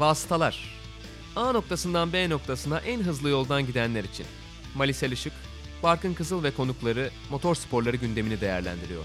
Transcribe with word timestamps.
Vasıtalar. 0.00 0.58
A 1.36 1.52
noktasından 1.52 2.12
B 2.12 2.30
noktasına 2.30 2.78
en 2.78 3.00
hızlı 3.00 3.28
yoldan 3.28 3.66
gidenler 3.66 4.04
için. 4.04 4.26
Malisel 4.74 5.12
Işık, 5.12 5.32
Barkın 5.82 6.14
Kızıl 6.14 6.42
ve 6.42 6.50
konukları 6.50 7.10
motor 7.30 7.54
sporları 7.54 7.96
gündemini 7.96 8.40
değerlendiriyor. 8.40 9.04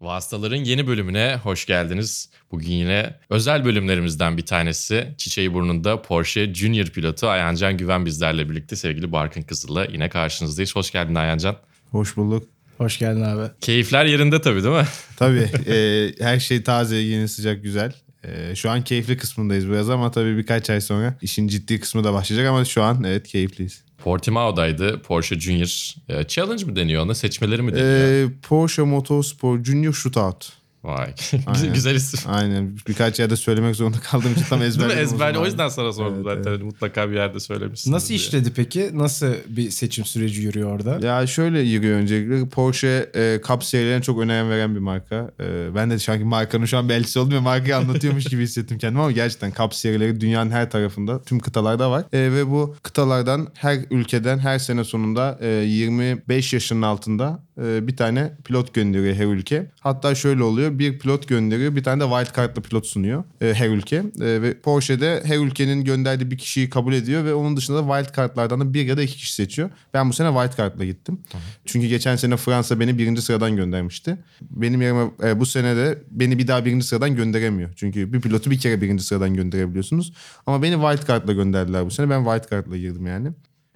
Vasıtaların 0.00 0.56
yeni 0.56 0.86
bölümüne 0.86 1.40
hoş 1.42 1.66
geldiniz. 1.66 2.30
Bugün 2.50 2.72
yine 2.72 3.14
özel 3.30 3.64
bölümlerimizden 3.64 4.36
bir 4.36 4.46
tanesi. 4.46 5.14
Çiçeği 5.18 5.54
burnunda 5.54 6.02
Porsche 6.02 6.54
Junior 6.54 6.86
pilotu 6.86 7.28
Ayhancan 7.28 7.76
Güven 7.76 8.06
bizlerle 8.06 8.50
birlikte 8.50 8.76
sevgili 8.76 9.12
Barkın 9.12 9.42
Kızıl'la 9.42 9.84
yine 9.84 10.08
karşınızdayız. 10.08 10.76
Hoş 10.76 10.90
geldin 10.90 11.14
Ayhancan. 11.14 11.56
Hoş 11.90 12.16
bulduk. 12.16 12.57
Hoş 12.78 12.98
geldin 12.98 13.22
abi. 13.22 13.50
Keyifler 13.60 14.04
yerinde 14.04 14.40
tabii 14.40 14.64
değil 14.64 14.74
mi? 14.76 14.86
Tabii 15.16 15.50
e, 15.68 16.12
her 16.20 16.40
şey 16.40 16.62
taze, 16.62 16.96
yeni, 16.96 17.28
sıcak, 17.28 17.62
güzel. 17.62 17.92
E, 18.24 18.54
şu 18.54 18.70
an 18.70 18.84
keyifli 18.84 19.16
kısmındayız 19.16 19.68
biraz 19.68 19.90
ama 19.90 20.10
tabii 20.10 20.36
birkaç 20.36 20.70
ay 20.70 20.80
sonra 20.80 21.18
işin 21.22 21.48
ciddi 21.48 21.80
kısmı 21.80 22.04
da 22.04 22.12
başlayacak 22.12 22.48
ama 22.48 22.64
şu 22.64 22.82
an 22.82 23.04
evet 23.04 23.28
keyifliyiz. 23.28 23.82
Portimao'daydı 23.98 25.02
Porsche 25.02 25.40
Junior. 25.40 25.94
E, 26.08 26.24
Challenge 26.24 26.64
mi 26.64 26.76
deniyor 26.76 27.02
ona? 27.02 27.14
Seçmeleri 27.14 27.62
mi 27.62 27.72
deniyor? 27.72 28.30
E, 28.30 28.32
Porsche 28.42 28.82
Motorsport 28.82 29.64
Junior 29.64 29.92
Shootout. 29.92 30.52
Vay. 30.88 31.14
Aynen. 31.46 31.74
Güzel 31.74 31.94
isim. 31.94 32.20
Aynen 32.26 32.76
birkaç 32.88 33.18
yerde 33.20 33.36
söylemek 33.36 33.76
zorunda 33.76 33.98
kaldığım 34.00 34.32
için 34.32 34.44
tam 34.44 34.62
ezberledim. 34.68 34.98
Ezberli. 34.98 35.38
O 35.38 35.44
yüzden 35.46 35.68
sana 35.68 35.92
sordum 35.92 36.14
Evet, 36.26 36.36
zaten. 36.38 36.50
evet. 36.50 36.62
Mutlaka 36.62 37.10
bir 37.10 37.14
yerde 37.14 37.40
söylemişsin. 37.40 37.92
Nasıl 37.92 38.14
işledi 38.14 38.52
peki? 38.56 38.90
Nasıl 38.92 39.26
bir 39.48 39.70
seçim 39.70 40.04
süreci 40.04 40.42
yürüyor 40.42 40.72
orada? 40.72 41.06
Ya 41.06 41.26
şöyle 41.26 41.60
yürüyor 41.60 41.98
öncelikle. 41.98 42.48
Porsche 42.48 43.10
e, 43.14 43.40
Cup 43.46 43.64
serilerine 43.64 44.02
çok 44.02 44.20
önem 44.20 44.50
veren 44.50 44.74
bir 44.74 44.80
marka. 44.80 45.30
E, 45.40 45.74
ben 45.74 45.90
de 45.90 45.98
sanki 45.98 46.24
markanın 46.24 46.64
şu 46.64 46.78
an 46.78 46.88
bir 46.88 46.94
elçisi 46.94 47.18
oldum 47.18 47.32
ve 47.34 47.40
markayı 47.40 47.76
anlatıyormuş 47.76 48.24
gibi 48.24 48.42
hissettim 48.42 48.78
kendimi 48.78 49.00
ama 49.02 49.12
gerçekten 49.12 49.52
Cup 49.52 49.74
serileri 49.74 50.20
dünyanın 50.20 50.50
her 50.50 50.70
tarafında, 50.70 51.22
tüm 51.22 51.38
kıtalarda 51.40 51.90
var. 51.90 52.04
E, 52.12 52.18
ve 52.32 52.46
bu 52.50 52.76
kıtalardan 52.82 53.48
her 53.54 53.78
ülkeden 53.90 54.38
her 54.38 54.58
sene 54.58 54.84
sonunda 54.84 55.38
e, 55.40 55.46
25 55.48 56.52
yaşının 56.52 56.82
altında 56.82 57.42
e, 57.62 57.86
bir 57.88 57.96
tane 57.96 58.32
pilot 58.44 58.74
gönderiyor 58.74 59.14
her 59.16 59.26
ülke. 59.26 59.70
Hatta 59.80 60.14
şöyle 60.14 60.42
oluyor. 60.42 60.77
Bir 60.78 60.98
pilot 60.98 61.28
gönderiyor. 61.28 61.76
Bir 61.76 61.82
tane 61.82 62.04
de 62.04 62.08
wild 62.08 62.36
card'lı 62.36 62.62
pilot 62.62 62.86
sunuyor 62.86 63.24
e, 63.40 63.54
her 63.54 63.68
ülke. 63.68 63.96
E, 63.96 64.42
ve 64.42 64.60
Porsche'de 64.60 65.22
her 65.24 65.38
ülkenin 65.38 65.84
gönderdiği 65.84 66.30
bir 66.30 66.38
kişiyi 66.38 66.70
kabul 66.70 66.92
ediyor 66.92 67.24
ve 67.24 67.34
onun 67.34 67.56
dışında 67.56 67.88
da 67.88 67.98
wild 67.98 68.16
card'lardan 68.16 68.60
da 68.60 68.74
bir 68.74 68.86
ya 68.86 68.96
da 68.96 69.02
iki 69.02 69.16
kişi 69.16 69.34
seçiyor. 69.34 69.70
Ben 69.94 70.08
bu 70.08 70.12
sene 70.12 70.28
wild 70.28 70.58
card'la 70.58 70.84
gittim. 70.84 71.20
Çünkü 71.66 71.86
geçen 71.86 72.16
sene 72.16 72.36
Fransa 72.36 72.80
beni 72.80 72.98
birinci 72.98 73.22
sıradan 73.22 73.56
göndermişti. 73.56 74.18
Benim 74.40 74.82
yerime 74.82 75.10
e, 75.22 75.40
bu 75.40 75.46
sene 75.46 75.76
de 75.76 76.02
beni 76.10 76.38
bir 76.38 76.48
daha 76.48 76.64
birinci 76.64 76.86
sıradan 76.86 77.16
gönderemiyor. 77.16 77.70
Çünkü 77.76 78.12
bir 78.12 78.20
pilotu 78.20 78.50
bir 78.50 78.58
kere 78.58 78.80
birinci 78.80 79.04
sıradan 79.04 79.34
gönderebiliyorsunuz. 79.34 80.12
Ama 80.46 80.62
beni 80.62 80.74
wild 80.74 81.08
card'la 81.08 81.32
gönderdiler 81.32 81.86
bu 81.86 81.90
sene. 81.90 82.10
Ben 82.10 82.24
wild 82.24 82.50
card'la 82.50 82.76
girdim 82.76 83.06
yani. 83.06 83.28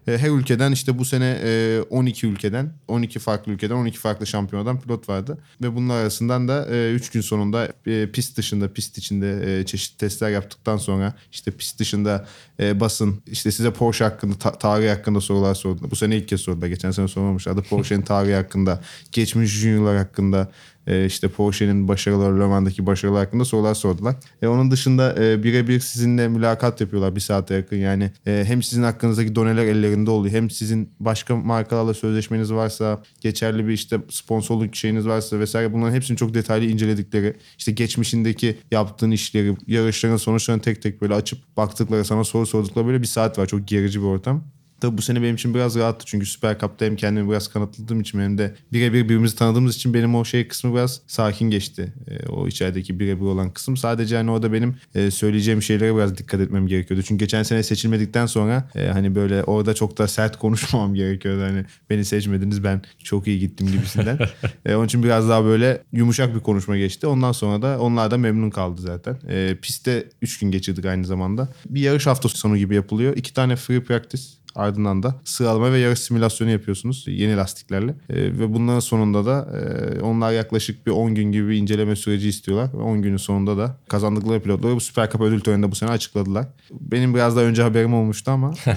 E, 0.09 0.19
Her 0.19 0.31
ülkeden 0.31 0.73
işte 0.73 0.99
bu 0.99 1.05
sene 1.05 1.41
e, 1.45 1.81
12 1.91 2.27
ülkeden, 2.27 2.73
12 2.89 3.19
farklı 3.19 3.53
ülkeden, 3.53 3.75
12 3.75 3.99
farklı 3.99 4.27
şampiyonadan 4.27 4.81
pilot 4.81 5.09
vardı. 5.09 5.39
Ve 5.63 5.75
bunun 5.77 5.89
arasından 5.89 6.49
da 6.49 6.69
3 6.91 7.11
gün 7.11 7.21
sonunda 7.21 7.69
e, 7.87 8.11
pist 8.13 8.37
dışında, 8.39 8.73
pist 8.73 8.99
içinde 8.99 9.59
e, 9.61 9.67
çeşitli 9.67 9.99
testler 9.99 10.31
yaptıktan 10.31 10.77
sonra 10.77 11.15
işte 11.33 11.51
pist 11.51 11.79
dışında 11.81 12.27
e, 12.61 12.81
basın, 12.81 13.23
işte 13.27 13.51
size 13.51 13.73
Porsche 13.73 14.05
hakkında, 14.05 14.35
ta- 14.39 14.59
tarihi 14.59 14.89
hakkında 14.89 15.21
sorular 15.21 15.55
sordular. 15.55 15.91
Bu 15.91 15.97
sene 15.97 16.17
ilk 16.17 16.29
kez 16.29 16.41
sordular. 16.41 16.67
Geçen 16.67 16.91
sene 16.91 17.09
sormamışlardı. 17.09 17.63
Porsche'nin 17.63 18.03
tarihi 18.03 18.35
hakkında, 18.35 18.81
geçmiş 19.13 19.51
juniorlar 19.51 19.97
hakkında, 19.97 20.51
e, 20.87 21.07
işte 21.07 21.29
Porsche'nin 21.29 21.89
başarıları, 21.89 22.41
Le 22.41 22.47
Mans'daki 22.47 22.87
başarılar 22.87 23.25
hakkında 23.25 23.45
sorular 23.45 23.75
sordular. 23.75 24.17
E, 24.43 24.47
onun 24.47 24.71
dışında 24.71 25.25
e, 25.25 25.43
birebir 25.43 25.81
sizinle 25.81 26.29
mülakat 26.29 26.81
yapıyorlar 26.81 27.17
bir 27.17 27.21
saate 27.21 27.55
yakın. 27.55 27.77
Yani 27.77 28.11
e, 28.27 28.45
hem 28.47 28.63
sizin 28.63 28.83
hakkınızdaki 28.83 29.35
doneler 29.35 29.67
ellerinde 29.67 30.11
oluyor. 30.11 30.35
Hem 30.35 30.51
sizin 30.51 30.91
başka 31.01 31.37
markalarla 31.37 31.95
sözleşmeniz 31.95 32.53
varsa, 32.53 33.03
geçerli 33.21 33.69
bir 33.69 33.73
işte 33.73 33.99
sponsorluk 34.11 34.77
şeyiniz 34.77 35.07
varsa 35.07 35.39
vesaire 35.39 35.73
bunların 35.73 35.95
hepsini 35.95 36.17
çok 36.17 36.35
detaylı 36.35 36.67
inceledikleri, 36.67 37.37
işte 37.59 37.73
geçmişindeki 37.73 38.59
yaptığın 38.71 39.11
işleri, 39.11 39.57
yarışların 39.67 40.17
sonuçlarını 40.17 40.63
tek 40.63 40.83
tek 40.83 41.03
böyle 41.03 41.15
açıp 41.15 41.57
baktıkları, 41.57 42.05
sana 42.05 42.25
soru 42.25 42.47
sordukları 42.47 42.87
böyle 42.87 43.01
bir 43.03 43.07
saat 43.07 43.39
var. 43.39 43.47
Çok 43.47 43.69
gerici 43.69 44.01
bir 44.01 44.07
ortam. 44.07 44.45
Tabii 44.83 44.99
bu 44.99 45.03
sene 45.03 45.23
benim 45.23 45.35
için 45.35 45.55
biraz 45.55 45.77
rahattı 45.77 46.07
çünkü 46.07 46.27
Süper 46.27 46.59
Cup'ta 46.59 46.85
hem 46.85 46.97
kendimi 46.97 47.31
biraz 47.31 47.49
kanıtladığım 47.49 48.01
için 48.01 48.21
hem 48.21 48.39
de 48.39 48.55
birebir 48.73 49.05
birbirimizi 49.05 49.37
tanıdığımız 49.37 49.77
için 49.77 49.95
benim 49.95 50.15
o 50.15 50.25
şey 50.25 50.49
kısmı 50.49 50.75
biraz 50.75 51.01
sakin 51.07 51.51
geçti. 51.51 51.93
Ee, 52.09 52.27
o 52.27 52.49
içerideki 52.49 53.01
birebir 53.01 53.25
olan 53.25 53.51
kısım. 53.51 53.77
Sadece 53.77 54.17
hani 54.17 54.31
orada 54.31 54.53
benim 54.53 54.77
e, 54.95 55.11
söyleyeceğim 55.11 55.63
şeylere 55.63 55.97
biraz 55.97 56.19
dikkat 56.19 56.41
etmem 56.41 56.67
gerekiyordu. 56.67 57.03
Çünkü 57.03 57.19
geçen 57.19 57.43
sene 57.43 57.63
seçilmedikten 57.63 58.27
sonra 58.27 58.69
e, 58.75 58.87
hani 58.87 59.15
böyle 59.15 59.45
orada 59.45 59.75
çok 59.75 59.99
da 59.99 60.09
sert 60.09 60.39
konuşmamam 60.39 60.95
gerekiyordu. 61.03 61.43
Hani 61.43 61.65
beni 61.91 62.05
seçmediniz 62.05 62.65
ben 62.65 62.83
çok 63.05 63.27
iyi 63.27 63.39
gittim 63.39 63.67
gibisinden. 63.67 64.19
E, 64.67 64.75
onun 64.75 64.87
için 64.87 65.03
biraz 65.03 65.29
daha 65.29 65.45
böyle 65.45 65.83
yumuşak 65.93 66.35
bir 66.35 66.41
konuşma 66.41 66.77
geçti. 66.77 67.07
Ondan 67.07 67.33
sonra 67.33 67.63
da 67.63 67.81
onlar 67.81 68.11
da 68.11 68.19
memnun 68.19 68.51
kaldı 68.51 68.81
zaten. 68.81 69.19
E, 69.29 69.57
pistte 69.63 70.09
3 70.23 70.39
gün 70.39 70.51
geçirdik 70.51 70.85
aynı 70.85 71.05
zamanda. 71.05 71.49
Bir 71.69 71.81
yarış 71.81 72.07
hafta 72.07 72.29
sonu 72.29 72.57
gibi 72.57 72.75
yapılıyor. 72.75 73.17
İki 73.17 73.35
tane 73.35 73.57
free 73.57 73.85
practice 73.85 74.42
Ardından 74.55 75.03
da 75.03 75.15
sıralama 75.25 75.73
ve 75.73 75.79
yarış 75.79 75.99
simülasyonu 75.99 76.51
yapıyorsunuz 76.51 77.05
yeni 77.09 77.37
lastiklerle. 77.37 77.95
Ee, 78.11 78.15
ve 78.17 78.55
bunların 78.55 78.81
sonunda 78.81 79.27
da 79.27 79.49
e, 79.59 80.01
onlar 80.01 80.33
yaklaşık 80.33 80.87
bir 80.87 80.91
10 80.91 81.15
gün 81.15 81.33
gibi 81.33 81.49
bir 81.49 81.57
inceleme 81.57 81.97
süreci 81.97 82.29
istiyorlar. 82.29 82.73
Ve 82.73 82.77
10 82.83 83.03
günün 83.03 83.17
sonunda 83.17 83.57
da 83.59 83.77
kazandıkları 83.89 84.41
pilotları 84.41 84.75
bu 84.75 84.81
Süper 84.81 85.11
Cup 85.11 85.21
ödül 85.21 85.41
töreninde 85.41 85.71
bu 85.71 85.75
sene 85.75 85.91
açıkladılar. 85.91 86.47
Benim 86.81 87.15
biraz 87.15 87.37
daha 87.37 87.45
önce 87.45 87.63
haberim 87.63 87.95
olmuştu 87.95 88.31
ama. 88.31 88.55
e, 88.67 88.75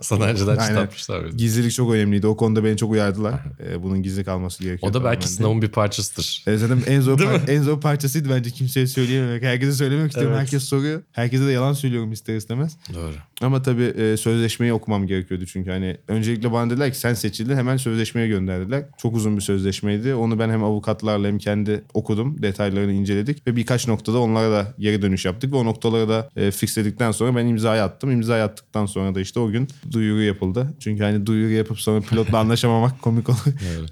Sana 0.00 0.24
önceden 0.24 0.56
çıtlatmışlar. 0.56 1.26
Gizlilik 1.26 1.72
çok 1.72 1.92
önemliydi. 1.92 2.26
O 2.26 2.36
konuda 2.36 2.64
beni 2.64 2.76
çok 2.76 2.90
uyardılar. 2.92 3.34
E, 3.70 3.82
bunun 3.82 4.02
gizli 4.02 4.24
kalması 4.24 4.62
gerekiyor. 4.62 4.90
O 4.90 4.94
da 4.94 5.04
belki 5.04 5.28
sınavın 5.28 5.62
bir 5.62 5.68
parçasıdır. 5.68 6.44
E, 6.46 6.56
zaten 6.56 6.78
en 6.86 7.00
zor 7.00 7.18
par- 7.18 7.50
en 7.50 7.62
zor 7.62 7.80
parçasıydı 7.80 8.30
bence 8.30 8.50
kimseye 8.50 8.86
söyleyememek. 8.86 9.42
Herkese 9.42 9.72
söylemek 9.72 10.06
istiyorum. 10.06 10.32
Evet. 10.32 10.42
Herkes 10.42 10.64
soruyor. 10.64 11.02
Herkese 11.12 11.46
de 11.46 11.52
yalan 11.52 11.72
söylüyorum 11.72 12.12
ister 12.12 12.36
istemez. 12.36 12.76
Doğru. 12.94 13.12
Ama 13.42 13.62
tabii 13.62 13.82
e, 13.84 14.16
sözleşmeyi 14.16 14.72
okumam 14.72 15.05
gerekiyordu 15.06 15.46
çünkü 15.46 15.70
hani 15.70 15.96
öncelikle 16.08 16.52
bana 16.52 16.70
dediler 16.70 16.92
ki 16.92 16.98
sen 16.98 17.14
seçildin 17.14 17.56
hemen 17.56 17.76
sözleşmeye 17.76 18.28
gönderdiler. 18.28 18.84
Çok 18.98 19.16
uzun 19.16 19.36
bir 19.36 19.42
sözleşmeydi. 19.42 20.14
Onu 20.14 20.38
ben 20.38 20.50
hem 20.50 20.64
avukatlarla 20.64 21.28
hem 21.28 21.38
kendi 21.38 21.84
okudum. 21.94 22.42
Detaylarını 22.42 22.92
inceledik 22.92 23.46
ve 23.46 23.56
birkaç 23.56 23.88
noktada 23.88 24.18
onlara 24.20 24.50
da 24.50 24.74
geri 24.78 25.02
dönüş 25.02 25.24
yaptık 25.24 25.52
ve 25.52 25.56
o 25.56 25.64
noktaları 25.64 26.08
da 26.08 26.30
e, 26.36 26.50
fixledikten 26.50 27.10
sonra 27.12 27.36
ben 27.36 27.46
imzayı 27.46 27.82
attım. 27.82 28.10
İmzayı 28.10 28.42
attıktan 28.42 28.86
sonra 28.86 29.14
da 29.14 29.20
işte 29.20 29.40
o 29.40 29.50
gün 29.50 29.68
duyuru 29.92 30.22
yapıldı. 30.22 30.74
Çünkü 30.80 31.02
hani 31.02 31.26
duyuru 31.26 31.52
yapıp 31.52 31.80
sonra 31.80 32.00
pilotla 32.00 32.38
anlaşamamak 32.38 33.02
komik 33.02 33.28
olur. 33.28 33.38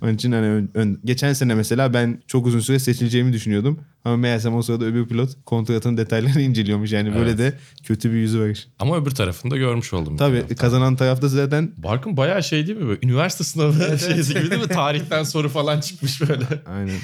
Onun 0.02 0.14
için 0.14 0.32
hani 0.32 0.46
ön- 0.46 0.70
ön- 0.74 1.00
geçen 1.04 1.32
sene 1.32 1.54
mesela 1.54 1.94
ben 1.94 2.22
çok 2.26 2.46
uzun 2.46 2.60
süre 2.60 2.78
seçileceğimi 2.78 3.32
düşünüyordum. 3.32 3.78
Ama 4.04 4.16
meğersem 4.16 4.54
o 4.54 4.62
sırada 4.62 4.84
öbür 4.84 5.06
pilot 5.08 5.30
kontratın 5.46 5.96
detaylarını 5.96 6.40
inceliyormuş. 6.40 6.92
Yani 6.92 7.14
böyle 7.14 7.38
de 7.38 7.58
kötü 7.82 8.10
bir 8.12 8.16
yüzü 8.16 8.40
var. 8.40 8.66
Ama 8.78 8.96
öbür 8.98 9.10
tarafında 9.10 9.56
görmüş 9.56 9.92
oldum. 9.92 10.16
Tabii 10.16 10.54
kazanan 10.56 10.96
tarafta 11.04 11.28
zaten 11.28 11.72
Barkın 11.76 12.16
bayağı 12.16 12.42
şey 12.42 12.66
değil 12.66 12.78
mi? 12.78 12.88
Böyle 12.88 13.00
üniversite 13.02 13.44
sınavı 13.44 13.98
şeysi 13.98 14.34
gibi 14.34 14.50
değil 14.50 14.62
mi? 14.62 14.68
Tarihten 14.68 15.22
soru 15.22 15.48
falan 15.48 15.80
çıkmış 15.80 16.20
böyle. 16.20 16.46
aynen. 16.66 16.98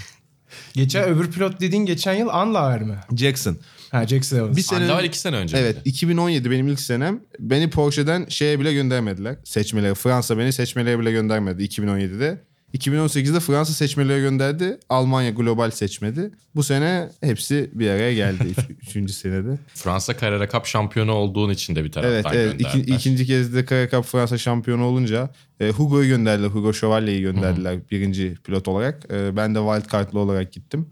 Geçen 0.74 1.08
öbür 1.08 1.30
pilot 1.30 1.60
dediğin 1.60 1.86
geçen 1.86 2.14
yıl 2.14 2.28
Anlauer 2.28 2.82
mi? 2.82 3.00
Jackson. 3.16 3.56
Ha 3.90 4.06
Jackson 4.06 4.38
Evans. 4.38 4.56
Bir 4.56 4.62
sene 4.62 4.84
Anne 4.84 4.92
var 4.92 5.04
iki 5.04 5.18
sene 5.18 5.36
önce. 5.36 5.56
Evet 5.56 5.76
2017 5.84 6.50
benim 6.50 6.68
ilk 6.68 6.80
senem. 6.80 7.20
Beni 7.38 7.70
Porsche'den 7.70 8.26
şeye 8.28 8.60
bile 8.60 8.72
göndermediler. 8.72 9.36
Seçmeleri. 9.44 9.94
Fransa 9.94 10.38
beni 10.38 10.52
seçmelere 10.52 10.98
bile 10.98 11.12
göndermedi 11.12 11.64
2017'de. 11.64 12.44
2018'de 12.75 13.41
Fransa 13.41 13.72
seçmelere 13.72 14.20
gönderdi. 14.20 14.78
Almanya 14.89 15.30
global 15.30 15.71
seçmedi. 15.71 16.30
Bu 16.54 16.62
sene 16.62 17.09
hepsi 17.21 17.71
bir 17.74 17.91
araya 17.91 18.15
geldi. 18.15 18.44
Üç, 18.44 18.59
üçüncü 18.89 19.12
senede. 19.12 19.59
Fransa 19.74 20.18
Carrera 20.18 20.48
Cup 20.48 20.66
şampiyonu 20.66 21.12
olduğun 21.12 21.50
için 21.50 21.77
de 21.77 21.84
bir 21.84 21.92
taraftan 21.92 22.12
Evet, 22.15 22.27
evet. 22.34 22.54
İki, 22.60 22.72
gönderdiler. 22.72 22.97
ikinci 22.97 23.27
kez 23.27 23.54
de 23.54 23.65
Kara 23.65 23.89
Cup 23.91 24.04
Fransa 24.04 24.39
şampiyonu 24.39 24.84
olunca 24.84 25.30
e, 25.60 25.71
Hugo'yu 25.71 26.09
gönderdiler. 26.09 26.48
Hugo 26.48 26.72
Chevalier'i 26.72 27.21
gönderdiler 27.21 27.78
birinci 27.91 28.34
pilot 28.44 28.68
olarak. 28.68 29.04
E, 29.12 29.36
ben 29.36 29.54
de 29.54 29.59
wild 29.59 29.92
card'lı 29.92 30.18
olarak 30.18 30.53
gittim. 30.53 30.86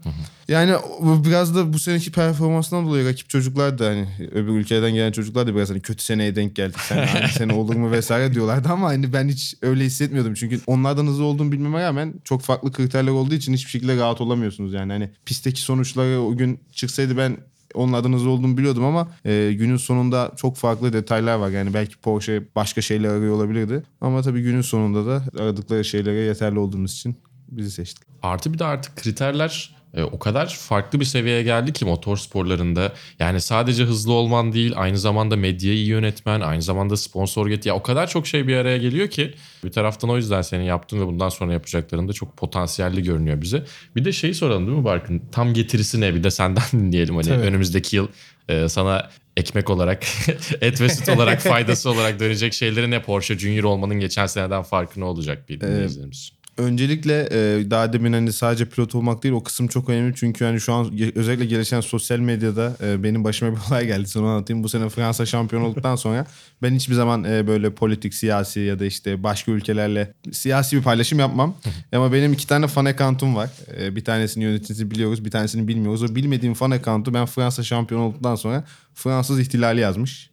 Yani 0.47 0.75
o- 0.75 1.23
biraz 1.25 1.55
da 1.55 1.73
bu 1.73 1.79
seneki 1.79 2.11
performansından 2.11 2.85
dolayı 2.85 3.05
rakip 3.05 3.29
çocuklar 3.29 3.79
da 3.79 3.85
hani 3.87 4.07
öbür 4.31 4.51
ülkelerden 4.53 4.93
gelen 4.93 5.11
çocuklar 5.11 5.47
da 5.47 5.55
biraz 5.55 5.69
hani 5.69 5.79
kötü 5.81 6.03
seneye 6.03 6.35
denk 6.35 6.55
geldik. 6.55 6.79
Sen 6.79 6.97
aynı 7.15 7.27
sene 7.27 7.53
olur 7.53 7.75
mu 7.75 7.91
vesaire 7.91 8.33
diyorlardı 8.33 8.69
ama 8.69 8.87
hani 8.87 9.13
ben 9.13 9.27
hiç 9.27 9.55
öyle 9.61 9.85
hissetmiyordum. 9.85 10.33
Çünkü 10.33 10.59
onlardan 10.67 11.07
hızlı 11.07 11.23
olduğumu 11.23 11.51
bilmeme 11.69 11.85
rağmen 11.85 12.13
çok 12.23 12.41
farklı 12.41 12.71
kriterler 12.71 13.11
olduğu 13.11 13.33
için 13.33 13.53
hiçbir 13.53 13.69
şekilde 13.69 13.97
rahat 13.97 14.21
olamıyorsunuz 14.21 14.73
yani. 14.73 14.91
Hani 14.91 15.09
pistteki 15.25 15.61
sonuçları 15.61 16.21
o 16.21 16.37
gün 16.37 16.59
çıksaydı 16.71 17.17
ben 17.17 17.37
onlardan 17.73 18.13
hızlı 18.13 18.29
olduğumu 18.29 18.57
biliyordum 18.57 18.83
ama 18.83 19.07
e, 19.25 19.53
günün 19.57 19.77
sonunda 19.77 20.31
çok 20.35 20.57
farklı 20.57 20.93
detaylar 20.93 21.35
var. 21.35 21.49
Yani 21.49 21.73
belki 21.73 21.97
Porsche 21.97 22.43
başka 22.55 22.81
şeyler 22.81 23.09
arıyor 23.09 23.35
olabilirdi. 23.35 23.83
Ama 24.01 24.21
tabii 24.21 24.41
günün 24.41 24.61
sonunda 24.61 25.05
da 25.05 25.23
aradıkları 25.39 25.85
şeylere 25.85 26.19
yeterli 26.19 26.59
olduğumuz 26.59 26.93
için 26.93 27.17
bizi 27.51 27.71
seçti. 27.71 28.05
Artı 28.21 28.53
bir 28.53 28.59
de 28.59 28.65
artık 28.65 28.95
kriterler 28.95 29.75
e, 29.93 30.03
o 30.03 30.19
kadar 30.19 30.47
farklı 30.47 30.99
bir 30.99 31.05
seviyeye 31.05 31.43
geldi 31.43 31.73
ki 31.73 31.85
motor 31.85 32.17
sporlarında. 32.17 32.93
Yani 33.19 33.41
sadece 33.41 33.83
hızlı 33.83 34.13
olman 34.13 34.53
değil 34.53 34.73
aynı 34.75 34.97
zamanda 34.97 35.35
medyayı 35.35 35.77
iyi 35.77 35.87
yönetmen, 35.87 36.41
aynı 36.41 36.61
zamanda 36.61 36.97
sponsor 36.97 37.47
get 37.47 37.65
ya 37.65 37.75
o 37.75 37.83
kadar 37.83 38.07
çok 38.07 38.27
şey 38.27 38.47
bir 38.47 38.55
araya 38.55 38.77
geliyor 38.77 39.07
ki 39.07 39.33
bir 39.63 39.71
taraftan 39.71 40.09
o 40.09 40.17
yüzden 40.17 40.41
senin 40.41 40.63
yaptığın 40.63 41.01
ve 41.01 41.07
bundan 41.07 41.29
sonra 41.29 41.53
yapacakların 41.53 42.07
da 42.07 42.13
çok 42.13 42.37
potansiyelli 42.37 43.03
görünüyor 43.03 43.41
bize. 43.41 43.65
Bir 43.95 44.05
de 44.05 44.11
şeyi 44.11 44.33
soralım 44.33 44.67
değil 44.67 44.77
mi 44.77 44.85
Barkın? 44.85 45.21
Tam 45.31 45.53
getirisi 45.53 46.01
ne? 46.01 46.15
Bir 46.15 46.23
de 46.23 46.31
senden 46.31 46.63
dinleyelim 46.71 47.15
hani 47.15 47.27
Tabii. 47.27 47.41
önümüzdeki 47.41 47.95
yıl 47.95 48.07
e, 48.49 48.69
sana 48.69 49.09
ekmek 49.37 49.69
olarak, 49.69 50.03
et 50.61 50.81
ve 50.81 50.89
süt 50.89 51.09
olarak, 51.09 51.41
faydası 51.41 51.89
olarak 51.89 52.19
dönecek 52.19 52.53
şeyleri 52.53 52.91
ne? 52.91 53.01
Porsche 53.01 53.39
Junior 53.39 53.63
olmanın 53.63 53.99
geçen 53.99 54.25
seneden 54.25 54.63
farkı 54.63 54.99
ne 54.99 55.03
olacak 55.05 55.49
bir 55.49 55.61
dinleyicilerimiz? 55.61 56.31
Öncelikle 56.59 57.27
e, 57.31 57.71
daha 57.71 57.93
demin 57.93 58.13
hani 58.13 58.33
sadece 58.33 58.65
pilot 58.65 58.95
olmak 58.95 59.23
değil 59.23 59.33
o 59.35 59.43
kısım 59.43 59.67
çok 59.67 59.89
önemli. 59.89 60.15
Çünkü 60.15 60.45
hani 60.45 60.61
şu 60.61 60.73
an 60.73 60.91
özellikle 61.15 61.45
gelişen 61.45 61.81
sosyal 61.81 62.19
medyada 62.19 62.75
e, 62.83 63.03
benim 63.03 63.23
başıma 63.23 63.51
bir 63.51 63.57
olay 63.71 63.85
geldi. 63.87 64.07
Sana 64.07 64.27
anlatayım. 64.31 64.63
Bu 64.63 64.69
sene 64.69 64.89
Fransa 64.89 65.25
şampiyon 65.25 65.61
olduktan 65.61 65.95
sonra 66.05 66.25
ben 66.61 66.75
hiçbir 66.75 66.93
zaman 66.93 67.23
e, 67.23 67.47
böyle 67.47 67.69
politik, 67.73 68.13
siyasi 68.13 68.59
ya 68.59 68.79
da 68.79 68.85
işte 68.85 69.23
başka 69.23 69.51
ülkelerle 69.51 70.13
siyasi 70.31 70.77
bir 70.77 70.81
paylaşım 70.81 71.19
yapmam. 71.19 71.55
Ama 71.95 72.13
benim 72.13 72.33
iki 72.33 72.47
tane 72.47 72.67
fan 72.67 72.85
account'um 72.85 73.35
var. 73.35 73.49
E, 73.81 73.95
bir 73.95 74.03
tanesini 74.05 74.43
yöneticisi 74.43 74.91
biliyoruz, 74.91 75.25
bir 75.25 75.31
tanesini 75.31 75.67
bilmiyoruz. 75.67 76.03
O 76.03 76.15
bilmediğim 76.15 76.53
fan 76.53 76.71
account'u 76.71 77.13
ben 77.13 77.25
Fransa 77.25 77.63
şampiyon 77.63 78.01
olduktan 78.01 78.35
sonra 78.35 78.63
Fransız 78.93 79.39
ihtilali 79.39 79.79
yazmış. 79.79 80.29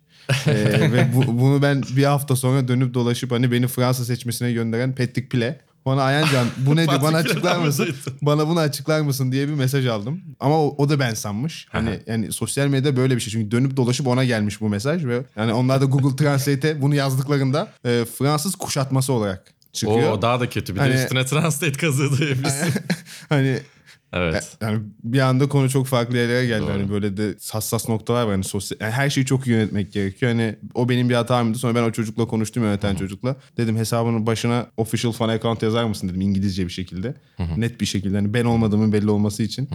Ee, 0.46 0.52
ve 0.92 1.08
bu- 1.14 1.38
bunu 1.40 1.62
ben 1.62 1.82
bir 1.96 2.04
hafta 2.04 2.36
sonra 2.36 2.68
dönüp 2.68 2.94
dolaşıp 2.94 3.30
hani 3.30 3.52
beni 3.52 3.66
Fransa 3.68 4.04
seçmesine 4.04 4.52
gönderen 4.52 4.94
Patrick 4.94 5.28
Pile 5.28 5.60
bana 5.86 6.02
Ayancan 6.02 6.46
bu 6.56 6.76
nedir 6.76 7.02
bana 7.02 7.16
açıklar 7.16 7.56
mısın? 7.58 7.88
bana 8.22 8.48
bunu 8.48 8.60
açıklar 8.60 9.00
mısın 9.00 9.32
diye 9.32 9.48
bir 9.48 9.52
mesaj 9.54 9.86
aldım. 9.86 10.20
Ama 10.40 10.62
o, 10.64 10.74
o 10.78 10.88
da 10.88 10.98
ben 11.00 11.14
sanmış. 11.14 11.66
Hani 11.70 12.00
yani 12.06 12.32
sosyal 12.32 12.66
medyada 12.66 12.96
böyle 12.96 13.16
bir 13.16 13.20
şey. 13.20 13.32
Çünkü 13.32 13.50
dönüp 13.50 13.76
dolaşıp 13.76 14.06
ona 14.06 14.24
gelmiş 14.24 14.60
bu 14.60 14.68
mesaj 14.68 15.04
ve 15.04 15.22
yani 15.36 15.52
onlar 15.52 15.80
da 15.80 15.84
Google 15.84 16.16
Translate'e 16.16 16.82
bunu 16.82 16.94
yazdıklarında 16.94 17.68
e, 17.84 18.04
Fransız 18.18 18.54
kuşatması 18.54 19.12
olarak 19.12 19.44
çıkıyor. 19.72 20.12
O 20.12 20.22
daha 20.22 20.40
da 20.40 20.48
kötü. 20.50 20.74
Bir 20.74 20.80
Hani- 20.80 20.94
de 20.94 21.02
üstüne 21.02 21.26
translate 21.26 21.72
kazığı 21.72 22.18
dayabilirsin. 22.20 22.74
hani 23.28 23.58
evet. 24.22 24.56
yani 24.60 24.80
bir 25.04 25.20
anda 25.20 25.48
konu 25.48 25.70
çok 25.70 25.86
farklı 25.86 26.16
yerlere 26.16 26.46
geldi. 26.46 26.62
Doğru. 26.62 26.72
Hani 26.72 26.90
böyle 26.90 27.16
de 27.16 27.34
hassas 27.52 27.88
noktalar 27.88 28.22
var. 28.22 28.30
Hani 28.30 28.44
sosyal, 28.44 28.78
yani 28.80 28.92
her 28.92 29.10
şeyi 29.10 29.26
çok 29.26 29.46
iyi 29.46 29.50
yönetmek 29.50 29.92
gerekiyor. 29.92 30.32
Hani 30.32 30.56
o 30.74 30.88
benim 30.88 31.08
bir 31.08 31.14
hatamdı. 31.14 31.58
Sonra 31.58 31.74
ben 31.74 31.82
o 31.82 31.92
çocukla 31.92 32.26
konuştum 32.26 32.62
yöneten 32.62 32.94
çocukla. 32.94 33.36
Dedim 33.56 33.76
hesabının 33.76 34.26
başına 34.26 34.66
official 34.76 35.12
fan 35.12 35.28
account 35.28 35.62
yazar 35.62 35.84
mısın 35.84 36.08
dedim 36.08 36.20
İngilizce 36.20 36.64
bir 36.66 36.72
şekilde. 36.72 37.14
Net 37.56 37.80
bir 37.80 37.86
şekilde. 37.86 38.16
Hani 38.16 38.34
ben 38.34 38.44
olmadığımın 38.44 38.92
belli 38.92 39.10
olması 39.10 39.42
için. 39.42 39.68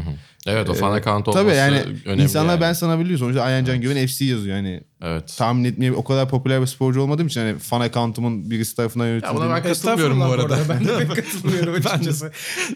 Evet 0.48 0.70
o 0.70 0.74
fan 0.74 0.92
account 0.92 1.28
olması 1.28 1.46
Tabii 1.46 1.56
yani 1.56 1.84
önemli. 2.06 2.24
insanlar 2.24 2.54
yani. 2.54 2.62
ben 2.62 2.74
sana 2.74 3.00
biliyor. 3.00 3.20
Sonuçta 3.20 3.42
Ayancan 3.42 3.82
Güven 3.82 4.08
FC 4.08 4.26
yazıyor. 4.26 4.56
Yani 4.56 4.82
Evet. 5.04 5.34
tahmin 5.38 5.64
etmeye 5.64 5.92
o 5.92 6.04
kadar 6.04 6.30
popüler 6.30 6.62
bir 6.62 6.66
sporcu 6.68 7.02
olmadığım 7.02 7.28
için 7.28 7.42
hani 7.42 7.58
fan 7.60 7.82
account'umun 7.82 8.52
birisi 8.52 8.76
tarafından 8.76 9.06
Ya 9.06 9.12
yönetildiğini. 9.12 9.46
buna 9.46 9.56
ben 9.56 9.64
katılmıyorum 9.64 10.20
bu 10.20 10.24
Estağfurullah 10.24 10.52
arada. 10.54 10.70
Ben 10.70 10.88
de 10.88 10.98
pek 10.98 11.16
katılmıyorum 11.34 11.74
açıkçası. 11.76 12.32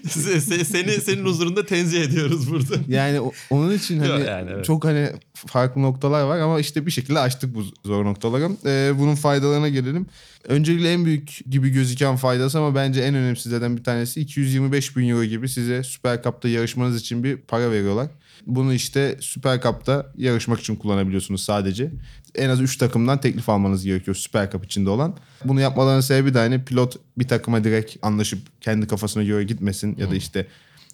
Se- 0.07 0.37
se- 0.37 0.65
seni 0.65 0.91
senin 0.91 1.25
huzurunda 1.25 1.65
tenzih 1.65 2.01
ediyoruz 2.01 2.51
burada. 2.51 2.75
Yani 2.87 3.21
o- 3.21 3.31
onun 3.49 3.73
için 3.73 3.99
hani 3.99 4.09
Yok 4.09 4.27
yani, 4.27 4.49
evet. 4.53 4.65
çok 4.65 4.85
hani 4.85 5.09
farklı 5.35 5.81
noktalar 5.81 6.23
var 6.23 6.39
ama 6.39 6.59
işte 6.59 6.85
bir 6.85 6.91
şekilde 6.91 7.19
açtık 7.19 7.55
bu 7.55 7.63
zor 7.85 8.05
noktaları. 8.05 8.49
Ee, 8.65 8.99
bunun 8.99 9.15
faydalarına 9.15 9.69
gelelim. 9.69 10.05
Öncelikle 10.47 10.93
en 10.93 11.05
büyük 11.05 11.39
gibi 11.49 11.69
gözüken 11.69 12.15
faydası 12.15 12.57
ama 12.59 12.75
bence 12.75 13.01
en 13.01 13.15
önemsizlerden 13.15 13.77
bir 13.77 13.83
tanesi 13.83 14.21
225 14.21 14.97
bin 14.97 15.09
euro 15.09 15.23
gibi 15.23 15.49
size 15.49 15.83
Süper 15.83 16.23
Cup'ta 16.23 16.49
yarışmanız 16.49 17.01
için 17.01 17.23
bir 17.23 17.37
para 17.37 17.71
veriyorlar. 17.71 18.07
Bunu 18.45 18.73
işte 18.73 19.17
Süper 19.19 19.61
Cup'ta 19.61 20.11
yarışmak 20.17 20.59
için 20.59 20.75
kullanabiliyorsunuz 20.75 21.43
sadece. 21.43 21.91
En 22.35 22.49
az 22.49 22.61
3 22.61 22.77
takımdan 22.77 23.21
teklif 23.21 23.49
almanız 23.49 23.85
gerekiyor 23.85 24.15
Süper 24.15 24.51
Cup 24.51 24.65
içinde 24.65 24.89
olan. 24.89 25.17
Bunu 25.45 25.61
yapmalarının 25.61 26.01
sebebi 26.01 26.33
de 26.33 26.39
hani 26.39 26.65
pilot 26.65 26.95
bir 27.17 27.27
takıma 27.27 27.63
direkt 27.63 27.97
anlaşıp 28.01 28.39
kendi 28.61 28.87
kafasına 28.87 29.23
göre 29.23 29.43
gitmesin 29.43 29.95
ya 29.99 30.11
da 30.11 30.15
işte 30.15 30.47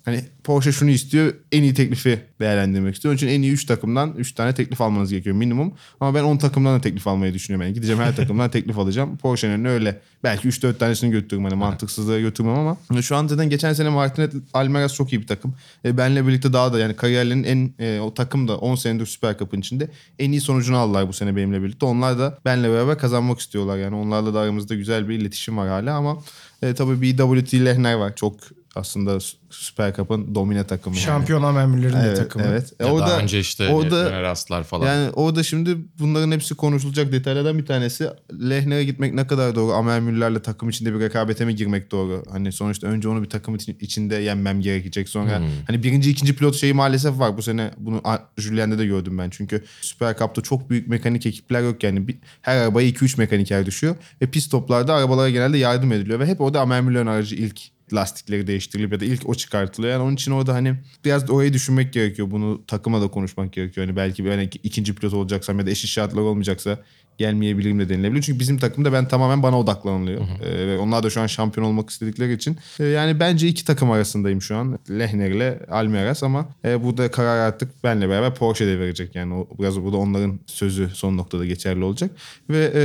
Hani 0.05 0.23
Porsche 0.43 0.71
şunu 0.71 0.89
istiyor 0.89 1.33
en 1.51 1.63
iyi 1.63 1.73
teklifi 1.73 2.19
değerlendirmek 2.39 2.95
istiyor. 2.95 3.11
Onun 3.11 3.17
için 3.17 3.27
en 3.27 3.41
iyi 3.41 3.51
3 3.51 3.65
takımdan 3.65 4.13
3 4.17 4.31
tane 4.31 4.53
teklif 4.53 4.81
almanız 4.81 5.11
gerekiyor 5.11 5.35
minimum. 5.35 5.73
Ama 5.99 6.15
ben 6.15 6.23
10 6.23 6.37
takımdan 6.37 6.77
da 6.77 6.81
teklif 6.81 7.07
almayı 7.07 7.33
düşünüyorum. 7.33 7.67
Yani 7.67 7.73
gideceğim 7.73 8.01
her 8.01 8.15
takımdan 8.15 8.49
teklif 8.51 8.77
alacağım. 8.77 9.17
Porsche'nin 9.17 9.65
öyle. 9.65 10.01
Belki 10.23 10.47
3-4 10.47 10.77
tanesini 10.77 11.11
götürürüm 11.11 11.43
hani 11.43 11.55
mantıksızlığa 11.55 12.19
götürmem 12.19 12.55
ama. 12.55 13.01
Şu 13.01 13.15
an 13.15 13.27
zaten 13.27 13.49
geçen 13.49 13.73
sene 13.73 13.89
Martinet 13.89 14.33
Almeras 14.53 14.93
çok 14.93 15.13
iyi 15.13 15.21
bir 15.21 15.27
takım. 15.27 15.55
E, 15.85 15.97
benle 15.97 16.27
birlikte 16.27 16.53
daha 16.53 16.73
da 16.73 16.79
yani 16.79 16.95
kariyerlerinin 16.95 17.43
en 17.43 17.85
e, 17.85 17.99
o 17.99 18.13
takım 18.13 18.47
da 18.47 18.57
10 18.57 18.75
senedir 18.75 19.05
Süper 19.05 19.37
Cup'ın 19.37 19.59
içinde 19.59 19.89
en 20.19 20.31
iyi 20.31 20.41
sonucunu 20.41 20.77
aldılar 20.77 21.07
bu 21.07 21.13
sene 21.13 21.35
benimle 21.35 21.63
birlikte. 21.63 21.85
Onlar 21.85 22.19
da 22.19 22.37
benle 22.45 22.69
beraber 22.69 22.97
kazanmak 22.97 23.39
istiyorlar 23.39 23.77
yani. 23.77 23.95
Onlarla 23.95 24.33
da 24.33 24.39
aramızda 24.39 24.75
güzel 24.75 25.09
bir 25.09 25.19
iletişim 25.19 25.57
var 25.57 25.69
hala 25.69 25.95
ama 25.95 26.17
e, 26.61 26.73
tabii 26.73 27.01
BWT 27.01 27.53
Lehner 27.53 27.93
var. 27.93 28.15
Çok 28.15 28.35
aslında 28.75 29.17
Süper 29.49 29.95
Cup'ın 29.95 30.35
domine 30.35 30.63
takımı. 30.67 30.95
yani. 30.95 31.05
Şampiyon 31.05 31.43
amirlerin 31.43 31.93
de 31.93 31.99
Evet, 32.05 32.17
takımı. 32.17 32.45
evet. 32.47 32.73
E, 32.79 32.85
Ya 32.85 32.93
o 32.93 32.99
daha 32.99 33.09
da 33.09 33.19
önce 33.19 33.39
işte 33.39 33.69
o 33.69 33.91
da 33.91 34.21
Rastlar 34.21 34.63
falan. 34.63 34.85
yani 34.87 35.09
orada 35.09 35.43
şimdi 35.43 35.77
bunların 35.99 36.31
hepsi 36.31 36.55
konuşulacak 36.55 37.11
detaylardan 37.11 37.57
bir 37.57 37.65
tanesi. 37.65 38.07
Lehner'e 38.49 38.83
gitmek 38.83 39.13
ne 39.13 39.27
kadar 39.27 39.55
doğru? 39.55 40.01
Müller'le 40.01 40.39
takım 40.43 40.69
içinde 40.69 40.93
bir 40.93 40.99
rekabete 40.99 41.45
mi 41.45 41.55
girmek 41.55 41.91
doğru? 41.91 42.23
Hani 42.31 42.51
sonuçta 42.51 42.87
önce 42.87 43.09
onu 43.09 43.23
bir 43.23 43.29
takım 43.29 43.55
için- 43.55 43.77
içinde 43.81 44.15
yenmem 44.15 44.61
gerekecek. 44.61 45.09
Sonra 45.09 45.39
Hmm. 45.39 45.45
hani 45.67 45.83
birinci 45.83 46.11
ikinci 46.11 46.35
pilot 46.35 46.55
şeyi 46.55 46.73
maalesef 46.73 47.19
var. 47.19 47.37
Bu 47.37 47.41
sene 47.41 47.71
bunu 47.77 48.01
Julien'de 48.37 48.77
de 48.77 48.85
gördüm 48.85 49.17
ben. 49.17 49.29
Çünkü 49.29 49.63
Süper 49.81 50.17
Cup'ta 50.17 50.41
çok 50.41 50.69
büyük 50.69 50.87
mekanik 50.87 51.25
ekipler 51.25 51.61
yok 51.61 51.83
yani. 51.83 52.07
Bir- 52.07 52.17
her 52.41 52.57
arabaya 52.57 52.87
2-3 52.87 53.17
mekaniker 53.17 53.65
düşüyor. 53.65 53.95
Ve 54.21 54.25
pit 54.31 54.43
stoplarda 54.43 54.93
arabalara 54.93 55.29
genelde 55.29 55.57
yardım 55.57 55.91
ediliyor. 55.91 56.19
Ve 56.19 56.25
hep 56.25 56.41
orada 56.41 56.61
Amer 56.61 56.81
Müller'in 56.81 57.07
aracı 57.07 57.35
ilk 57.35 57.61
lastikleri 57.93 58.47
değiştirilip 58.47 58.91
ya 58.91 58.99
da 58.99 59.05
ilk 59.05 59.29
o 59.29 59.35
çıkartılıyor. 59.35 59.93
Yani 59.93 60.03
onun 60.03 60.13
için 60.13 60.31
orada 60.31 60.53
hani 60.53 60.75
biraz 61.05 61.27
da 61.27 61.33
orayı 61.33 61.53
düşünmek 61.53 61.93
gerekiyor. 61.93 62.31
Bunu 62.31 62.65
takıma 62.67 63.01
da 63.01 63.07
konuşmak 63.07 63.53
gerekiyor. 63.53 63.87
Hani 63.87 63.95
belki 63.95 64.25
ben 64.25 64.39
ikinci 64.63 64.95
pilot 64.95 65.13
olacaksam 65.13 65.59
ya 65.59 65.65
da 65.65 65.69
eşit 65.69 65.89
şartlar 65.89 66.21
olmayacaksa 66.21 66.79
gelmeyebilirim 67.17 67.79
de 67.79 67.89
denilebilir. 67.89 68.21
Çünkü 68.21 68.39
bizim 68.39 68.57
takımda 68.57 68.93
ben 68.93 69.07
tamamen 69.07 69.43
bana 69.43 69.59
odaklanılıyor. 69.59 70.21
Ee, 70.21 70.67
ve 70.67 70.77
onlar 70.77 71.03
da 71.03 71.09
şu 71.09 71.21
an 71.21 71.27
şampiyon 71.27 71.67
olmak 71.67 71.89
istedikleri 71.89 72.33
için. 72.33 72.57
Ee, 72.79 72.85
yani 72.85 73.19
bence 73.19 73.47
iki 73.47 73.65
takım 73.65 73.91
arasındayım 73.91 74.41
şu 74.41 74.55
an. 74.55 74.79
Lehner 74.89 75.29
ile 75.29 75.59
Almeras 75.71 76.23
ama 76.23 76.49
e, 76.65 76.83
burada 76.83 77.11
karar 77.11 77.37
artık 77.37 77.83
benle 77.83 78.09
beraber 78.09 78.35
Porsche'de 78.35 78.79
verecek. 78.79 79.15
Yani 79.15 79.33
o, 79.33 79.47
biraz 79.59 79.81
burada 79.81 79.97
onların 79.97 80.39
sözü 80.45 80.89
son 80.93 81.17
noktada 81.17 81.45
geçerli 81.45 81.83
olacak. 81.83 82.11
Ve 82.49 82.71
e, 82.75 82.81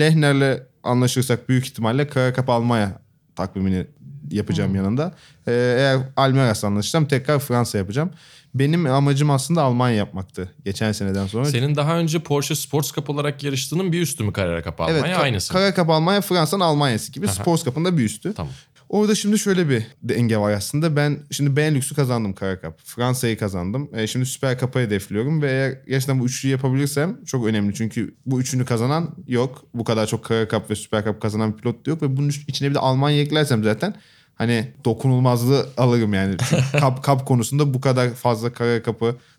Lehner'le 0.00 0.62
anlaşırsak 0.82 1.48
büyük 1.48 1.66
ihtimalle 1.66 2.08
Kara 2.08 2.34
Cup 2.34 2.48
Almanya 2.48 3.00
takvimini 3.36 3.86
yapacağım 4.30 4.74
yanında. 4.74 5.14
Ee, 5.46 5.52
eğer 5.52 6.00
Almeras 6.16 6.64
anlaşırsam 6.64 7.08
tekrar 7.08 7.38
Fransa 7.38 7.78
yapacağım. 7.78 8.10
Benim 8.54 8.86
amacım 8.86 9.30
aslında 9.30 9.62
Almanya 9.62 9.96
yapmaktı 9.96 10.52
geçen 10.64 10.92
seneden 10.92 11.26
sonra. 11.26 11.44
Senin 11.44 11.76
daha 11.76 11.98
önce 11.98 12.18
Porsche 12.18 12.54
Sports 12.54 12.92
Cup 12.92 13.10
olarak 13.10 13.42
yarıştığının 13.42 13.92
bir 13.92 14.00
üstü 14.00 14.24
mü 14.24 14.32
Carrera 14.36 14.62
Cup 14.62 14.80
Almanya? 14.80 15.06
evet, 15.06 15.18
aynısı. 15.18 15.52
Kara 15.52 15.74
Cup 15.74 15.90
Almanya 15.90 16.20
Fransa'nın 16.20 16.60
Almanya'sı 16.60 17.12
gibi 17.12 17.28
Sports 17.28 17.64
Cup'ın 17.64 17.84
da 17.84 17.98
bir 17.98 18.04
üstü. 18.04 18.34
Tamam. 18.34 18.52
Orada 18.94 19.14
şimdi 19.14 19.38
şöyle 19.38 19.68
bir 19.68 19.86
denge 20.02 20.36
var 20.36 20.52
aslında. 20.52 20.96
Ben 20.96 21.18
şimdi 21.30 21.56
Benelux'u 21.56 21.94
kazandım 21.94 22.32
Kara 22.32 22.60
Cup. 22.60 22.74
Fransa'yı 22.84 23.38
kazandım. 23.38 23.90
E, 23.94 24.06
şimdi 24.06 24.26
Süper 24.26 24.58
Cup'ı 24.58 24.78
hedefliyorum 24.78 25.42
ve 25.42 25.50
eğer 25.50 25.78
gerçekten 25.88 26.20
bu 26.20 26.26
üçlüyü 26.26 26.52
yapabilirsem 26.52 27.24
çok 27.24 27.46
önemli. 27.46 27.74
Çünkü 27.74 28.14
bu 28.26 28.40
üçünü 28.40 28.64
kazanan 28.64 29.10
yok. 29.28 29.64
Bu 29.74 29.84
kadar 29.84 30.06
çok 30.06 30.24
Kara 30.24 30.48
Cup 30.48 30.70
ve 30.70 30.74
Süper 30.74 31.04
Cup 31.04 31.20
kazanan 31.20 31.52
bir 31.52 31.58
pilot 31.58 31.86
da 31.86 31.90
yok 31.90 32.02
ve 32.02 32.16
bunun 32.16 32.28
içine 32.28 32.70
bir 32.70 32.74
de 32.74 32.78
Almanya 32.78 33.20
eklersem 33.20 33.64
zaten 33.64 33.94
hani 34.34 34.72
dokunulmazlığı 34.84 35.66
alırım 35.76 36.14
yani. 36.14 36.36
Cup, 36.80 37.04
Cup 37.04 37.26
konusunda 37.26 37.74
bu 37.74 37.80
kadar 37.80 38.10
fazla 38.10 38.52
Kara 38.52 38.84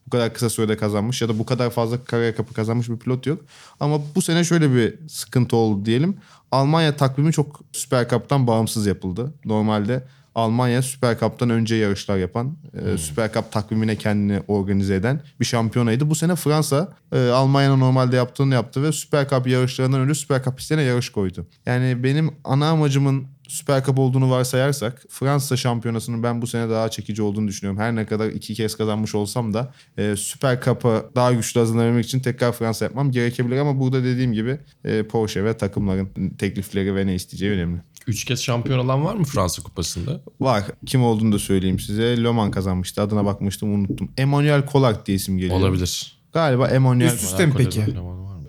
bu 0.07 0.09
kadar 0.09 0.33
kısa 0.33 0.49
sürede 0.49 0.77
kazanmış 0.77 1.21
ya 1.21 1.29
da 1.29 1.39
bu 1.39 1.45
kadar 1.45 1.69
fazla 1.69 2.03
Kara 2.03 2.35
kazanmış 2.35 2.89
bir 2.89 2.97
pilot 2.97 3.27
yok. 3.27 3.41
Ama 3.79 4.01
bu 4.15 4.21
sene 4.21 4.43
şöyle 4.43 4.73
bir 4.73 5.07
sıkıntı 5.07 5.55
oldu 5.55 5.85
diyelim. 5.85 6.17
Almanya 6.55 6.95
takvimi 6.95 7.31
çok 7.33 7.61
Süper 7.71 8.09
Cup'tan 8.09 8.47
bağımsız 8.47 8.87
yapıldı. 8.87 9.33
Normalde 9.45 10.03
Almanya 10.35 10.81
Süper 10.81 11.19
Cup'tan 11.19 11.49
önce 11.49 11.75
yarışlar 11.75 12.17
yapan, 12.17 12.57
e, 12.73 12.97
Süper 12.97 13.33
Cup 13.33 13.51
takvimine 13.51 13.95
kendini 13.95 14.39
organize 14.47 14.95
eden 14.95 15.21
bir 15.39 15.45
şampiyonaydı. 15.45 16.09
Bu 16.09 16.15
sene 16.15 16.35
Fransa 16.35 16.93
e, 17.11 17.29
Almanya'nın 17.29 17.79
normalde 17.79 18.15
yaptığını 18.15 18.53
yaptı 18.53 18.83
ve 18.83 18.91
Süper 18.91 19.29
Cup 19.29 19.47
yarışlarından 19.47 19.99
önce 19.99 20.13
Süper 20.13 20.43
Cup 20.43 20.57
pistine 20.57 20.81
yarış 20.81 21.09
koydu. 21.09 21.47
Yani 21.65 22.03
benim 22.03 22.31
ana 22.43 22.69
amacımın 22.69 23.27
Süper 23.47 23.83
Cup 23.83 23.99
olduğunu 23.99 24.29
varsayarsak 24.29 25.05
Fransa 25.09 25.57
şampiyonasının 25.57 26.23
ben 26.23 26.41
bu 26.41 26.47
sene 26.47 26.69
daha 26.69 26.89
çekici 26.89 27.21
olduğunu 27.21 27.47
düşünüyorum. 27.47 27.81
Her 27.81 27.95
ne 27.95 28.05
kadar 28.05 28.29
iki 28.29 28.53
kez 28.53 28.75
kazanmış 28.77 29.15
olsam 29.15 29.53
da 29.53 29.73
e, 29.97 30.15
Süper 30.15 30.61
Cup'a 30.61 31.05
daha 31.15 31.33
güçlü 31.33 31.59
hazırlanabilmek 31.59 32.05
için 32.05 32.19
tekrar 32.19 32.51
Fransa 32.51 32.85
yapmam 32.85 33.11
gerekebilir 33.11 33.57
ama 33.57 33.79
burada 33.79 34.03
dediğim 34.03 34.33
gibi 34.33 34.59
e, 34.83 35.03
Porsche 35.03 35.43
ve 35.43 35.57
takımların 35.57 36.09
teklifleri 36.37 36.95
ve 36.95 37.07
ne 37.07 37.15
isteyeceği 37.15 37.51
önemli. 37.51 37.81
Üç 38.07 38.25
kez 38.25 38.43
şampiyon 38.43 38.79
olan 38.79 39.05
var 39.05 39.15
mı 39.15 39.23
Fransa 39.23 39.63
Kupası'nda? 39.63 40.21
Var. 40.39 40.63
Kim 40.85 41.03
olduğunu 41.03 41.31
da 41.31 41.39
söyleyeyim 41.39 41.79
size. 41.79 42.21
Loman 42.21 42.51
kazanmıştı. 42.51 43.01
Adına 43.01 43.25
bakmıştım 43.25 43.73
unuttum. 43.73 44.11
Emmanuel 44.17 44.63
Collard 44.71 45.05
diye 45.05 45.15
isim 45.15 45.37
geliyor. 45.37 45.59
Olabilir. 45.59 46.17
Galiba 46.33 46.67
Emmanuel. 46.67 47.07
Üst 47.07 47.23
üste 47.23 47.45
mi 47.45 47.53
peki? 47.57 47.85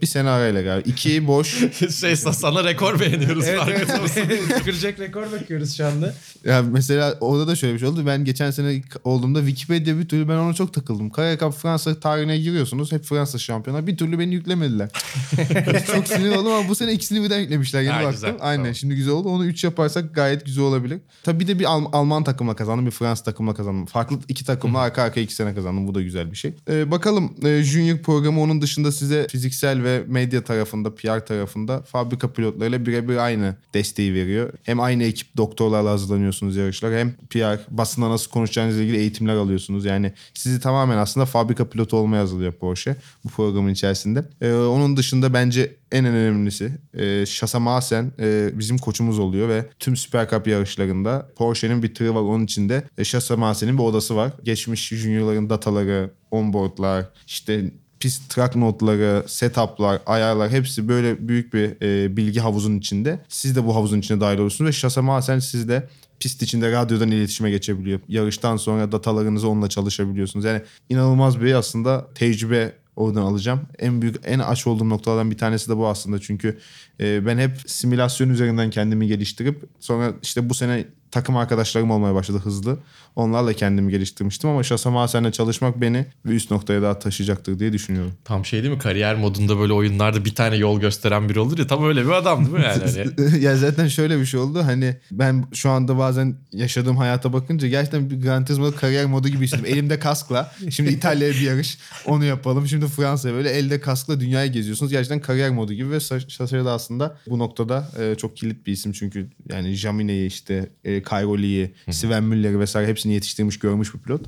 Bir 0.03 0.07
sene 0.07 0.29
arayla 0.29 0.63
galiba. 0.63 0.91
İki 0.91 1.27
boş. 1.27 1.65
şey 2.01 2.17
sana 2.17 2.65
rekor 2.65 3.01
beğeniyoruz. 3.01 3.45
Evet 3.49 3.61
evet. 3.69 4.65
Kıracak 4.65 5.01
rekor 5.01 5.33
bakıyoruz 5.33 5.77
şu 5.77 5.87
anda. 5.87 6.15
Ya 6.45 6.63
mesela 6.63 7.15
orada 7.21 7.47
da 7.49 7.57
şöyle 7.57 7.75
bir 7.75 7.79
şey 7.79 7.89
oldu. 7.89 8.07
Ben 8.07 8.25
geçen 8.25 8.51
sene 8.51 8.83
olduğumda 9.05 9.39
Wikipedia 9.47 9.99
bir 9.99 10.09
türlü 10.09 10.29
ben 10.29 10.35
ona 10.37 10.55
çok 10.55 10.73
takıldım. 10.75 11.11
Kaya 11.11 11.39
Cup 11.39 11.55
Fransa 11.55 12.01
tarihine 12.01 12.39
giriyorsunuz. 12.39 12.93
Hep 12.93 13.05
Fransa 13.05 13.39
şampiyonlar. 13.39 13.87
Bir 13.87 13.97
türlü 13.97 14.19
beni 14.19 14.35
yüklemediler. 14.35 14.89
çok 15.95 16.09
sinir 16.09 16.31
oldum 16.37 16.53
ama 16.53 16.69
bu 16.69 16.75
sene 16.75 16.93
ikisini 16.93 17.25
birden 17.25 17.39
yüklemişler. 17.41 17.83
Yeni 17.83 17.93
Ha, 17.93 17.99
baktım. 17.99 18.13
güzel, 18.13 18.35
Aynen 18.41 18.63
tamam. 18.63 18.75
şimdi 18.75 18.95
güzel 18.97 19.13
oldu. 19.15 19.29
Onu 19.29 19.45
3 19.47 19.65
yaparsak 19.65 20.15
gayet 20.15 20.45
güzel 20.47 20.65
olabilir. 20.65 20.99
Tabii 21.23 21.41
bir 21.41 21.47
de 21.49 21.59
bir 21.59 21.65
Al- 21.65 21.91
Alman 21.93 22.25
takımla 22.25 22.57
kazandım. 22.57 22.87
Bir 22.87 22.91
Fransız 22.91 23.25
takımla 23.25 23.55
kazandım. 23.55 23.87
Farklı 23.87 24.19
iki 24.29 24.45
takımla 24.45 24.79
arka 24.79 25.03
arkaya 25.03 25.21
iki 25.21 25.35
sene 25.35 25.55
kazandım. 25.55 25.89
Bu 25.89 25.95
da 25.95 26.03
güzel 26.03 26.31
bir 26.31 26.37
şey. 26.37 26.53
Ee, 26.71 26.91
bakalım 26.91 27.33
e, 27.45 27.63
Junior 27.63 27.99
programı 27.99 28.41
onun 28.41 28.63
dışında 28.63 28.93
size 28.93 29.27
fiziksel 29.31 29.83
ve 29.83 29.96
medya 30.07 30.45
tarafında, 30.45 30.95
PR 30.95 31.27
tarafında 31.27 31.83
fabrika 31.83 32.33
pilotlarıyla 32.33 32.87
birebir 32.87 33.17
aynı 33.17 33.57
desteği 33.75 34.15
veriyor. 34.15 34.53
Hem 34.63 34.81
aynı 34.81 35.05
ekip 35.05 35.37
doktorlarla 35.37 35.91
hazırlanıyorsunuz 35.91 36.57
yarışlar 36.57 36.95
hem 36.95 37.13
PR, 37.31 37.59
basında 37.71 38.11
nasıl 38.11 38.31
konuşacağınızla 38.31 38.83
ilgili 38.83 38.97
eğitimler 38.97 39.35
alıyorsunuz. 39.35 39.85
Yani 39.85 40.13
sizi 40.35 40.61
tamamen 40.61 40.99
aslında 40.99 41.27
fabrika 41.27 41.69
pilotu 41.69 41.97
olmaya 41.97 42.23
hazırlıyor 42.23 42.53
Porsche 42.53 42.97
bu 43.25 43.29
programın 43.29 43.71
içerisinde. 43.71 44.25
Ee, 44.41 44.53
onun 44.53 44.97
dışında 44.97 45.35
bence 45.35 45.77
en 45.93 46.05
önemlisi 46.05 46.73
e, 46.95 47.27
Şasa 47.27 47.61
Masen 47.61 48.13
e, 48.19 48.51
bizim 48.55 48.79
koçumuz 48.79 49.19
oluyor 49.19 49.49
ve 49.49 49.67
tüm 49.79 49.97
Süper 49.97 50.31
Cup 50.31 50.47
yarışlarında 50.47 51.29
Porsche'nin 51.37 51.83
bir 51.83 51.95
tırı 51.95 52.15
var 52.15 52.21
onun 52.21 52.45
içinde 52.45 52.85
e, 52.99 53.05
Şasa 53.05 53.37
Masen'in 53.37 53.79
bir 53.79 53.83
odası 53.83 54.17
var. 54.17 54.33
Geçmiş 54.45 54.89
juniorların 54.89 55.51
dataları, 55.51 56.11
onboardlar, 56.31 57.05
işte 57.27 57.71
pist 58.01 58.31
track 58.31 58.57
notları, 58.57 59.25
setuplar, 59.27 60.01
ayarlar 60.07 60.51
hepsi 60.51 60.89
böyle 60.89 61.29
büyük 61.29 61.55
bir 61.55 61.83
e, 61.83 62.17
bilgi 62.17 62.41
havuzun 62.41 62.79
içinde. 62.79 63.21
Siz 63.29 63.57
de 63.57 63.67
bu 63.67 63.75
havuzun 63.75 63.99
içine 63.99 64.21
dahil 64.21 64.39
olursunuz 64.39 64.69
ve 64.69 64.73
Şasa 64.73 65.03
Masen 65.03 65.39
sizle 65.39 65.89
pist 66.21 66.43
içinde 66.43 66.73
radyodan 66.73 67.11
iletişime 67.11 67.51
geçebiliyor. 67.51 68.01
Yarıştan 68.09 68.57
sonra 68.57 68.93
datalarınızı 68.93 69.49
onunla 69.49 69.69
çalışabiliyorsunuz. 69.69 70.45
Yani 70.45 70.63
inanılmaz 70.89 71.41
bir 71.41 71.55
aslında 71.55 72.07
tecrübe 72.15 72.73
oradan 72.97 73.23
alacağım. 73.23 73.61
En 73.79 74.03
büyük, 74.03 74.17
en 74.25 74.39
aç 74.39 74.67
olduğum 74.67 74.89
noktalardan 74.89 75.31
bir 75.31 75.39
tanesi 75.39 75.69
de 75.69 75.77
bu 75.77 75.89
aslında. 75.89 76.19
Çünkü 76.21 76.59
e, 77.01 77.27
ben 77.27 77.39
hep 77.39 77.57
simülasyon 77.67 78.29
üzerinden 78.29 78.71
kendimi 78.71 79.07
geliştirip 79.07 79.65
sonra 79.81 80.13
işte 80.23 80.51
bu 80.51 80.55
sene 80.55 80.85
takım 81.11 81.37
arkadaşlarım 81.37 81.91
olmaya 81.91 82.15
başladı 82.15 82.39
hızlı. 82.39 82.79
Onlarla 83.17 83.53
kendimi 83.53 83.91
geliştirmiştim 83.91 84.51
ama 84.51 84.63
Şasama 84.63 85.09
seninle 85.09 85.33
çalışmak 85.33 85.81
beni 85.81 86.07
bir 86.27 86.33
üst 86.33 86.51
noktaya 86.51 86.83
daha 86.83 86.99
taşıyacaktır 86.99 87.59
diye 87.59 87.73
düşünüyorum. 87.73 88.13
Tam 88.25 88.45
şey 88.45 88.63
değil 88.63 88.75
mi? 88.75 88.79
Kariyer 88.79 89.15
modunda 89.15 89.59
böyle 89.59 89.73
oyunlarda 89.73 90.25
bir 90.25 90.35
tane 90.35 90.57
yol 90.57 90.81
gösteren 90.81 91.29
biri 91.29 91.41
olur 91.41 91.59
ya. 91.59 91.67
Tam 91.67 91.85
öyle 91.85 92.05
bir 92.05 92.11
adam 92.11 92.45
değil 92.45 92.57
mi 92.57 92.65
yani? 92.65 92.83
Hani 93.17 93.39
ya 93.45 93.57
zaten 93.57 93.89
şöyle 93.89 94.21
bir 94.21 94.27
şey 94.27 94.41
oldu. 94.41 94.63
Hani 94.65 94.97
ben 95.11 95.45
şu 95.53 95.71
anda 95.71 95.99
bazen 95.99 96.37
yaşadığım 96.53 96.97
hayata 96.97 97.33
bakınca 97.33 97.69
gerçekten 97.69 98.11
bir 98.11 98.21
Gran 98.21 98.45
Turismo 98.45 98.73
kariyer 98.73 99.07
modu 99.07 99.29
gibi 99.29 99.45
hissediyorum. 99.45 99.75
Elimde 99.75 99.99
kaskla. 99.99 100.53
Şimdi 100.71 100.91
İtalya'ya 100.91 101.35
bir 101.35 101.41
yarış. 101.41 101.79
Onu 102.07 102.25
yapalım. 102.25 102.69
Şimdi 102.69 102.87
Fransa'ya 102.87 103.35
böyle 103.35 103.51
elde 103.51 103.81
kaskla 103.81 104.21
dünyayı 104.21 104.53
geziyorsunuz. 104.53 104.93
Gerçekten 104.93 105.21
kariyer 105.21 105.51
modu 105.51 105.73
gibi 105.73 105.91
ve 105.91 106.01
Şasaya 106.29 106.65
da 106.65 106.73
aslında 106.73 107.17
bu 107.27 107.39
noktada 107.39 107.89
e, 108.01 108.15
çok 108.15 108.37
kilit 108.37 108.67
bir 108.67 108.73
isim. 108.73 108.93
Çünkü 108.93 109.31
yani 109.53 109.75
Jamine'yi 109.75 110.27
işte 110.27 110.69
e, 110.85 111.03
Cairoli'yi, 111.03 111.75
Sven 111.91 112.25
Müller'i 112.25 112.61
vesaire 112.61 112.89
hepsini 112.89 113.06
yetiştirmiş 113.13 113.59
görmüş 113.59 113.95
bir 113.95 113.99
pilot. 113.99 114.21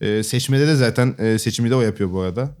E, 0.00 0.22
seçmede 0.22 0.66
de 0.66 0.74
zaten 0.74 1.14
e, 1.18 1.38
seçimi 1.38 1.70
de 1.70 1.74
o 1.74 1.80
yapıyor 1.80 2.12
bu 2.12 2.20
arada. 2.20 2.56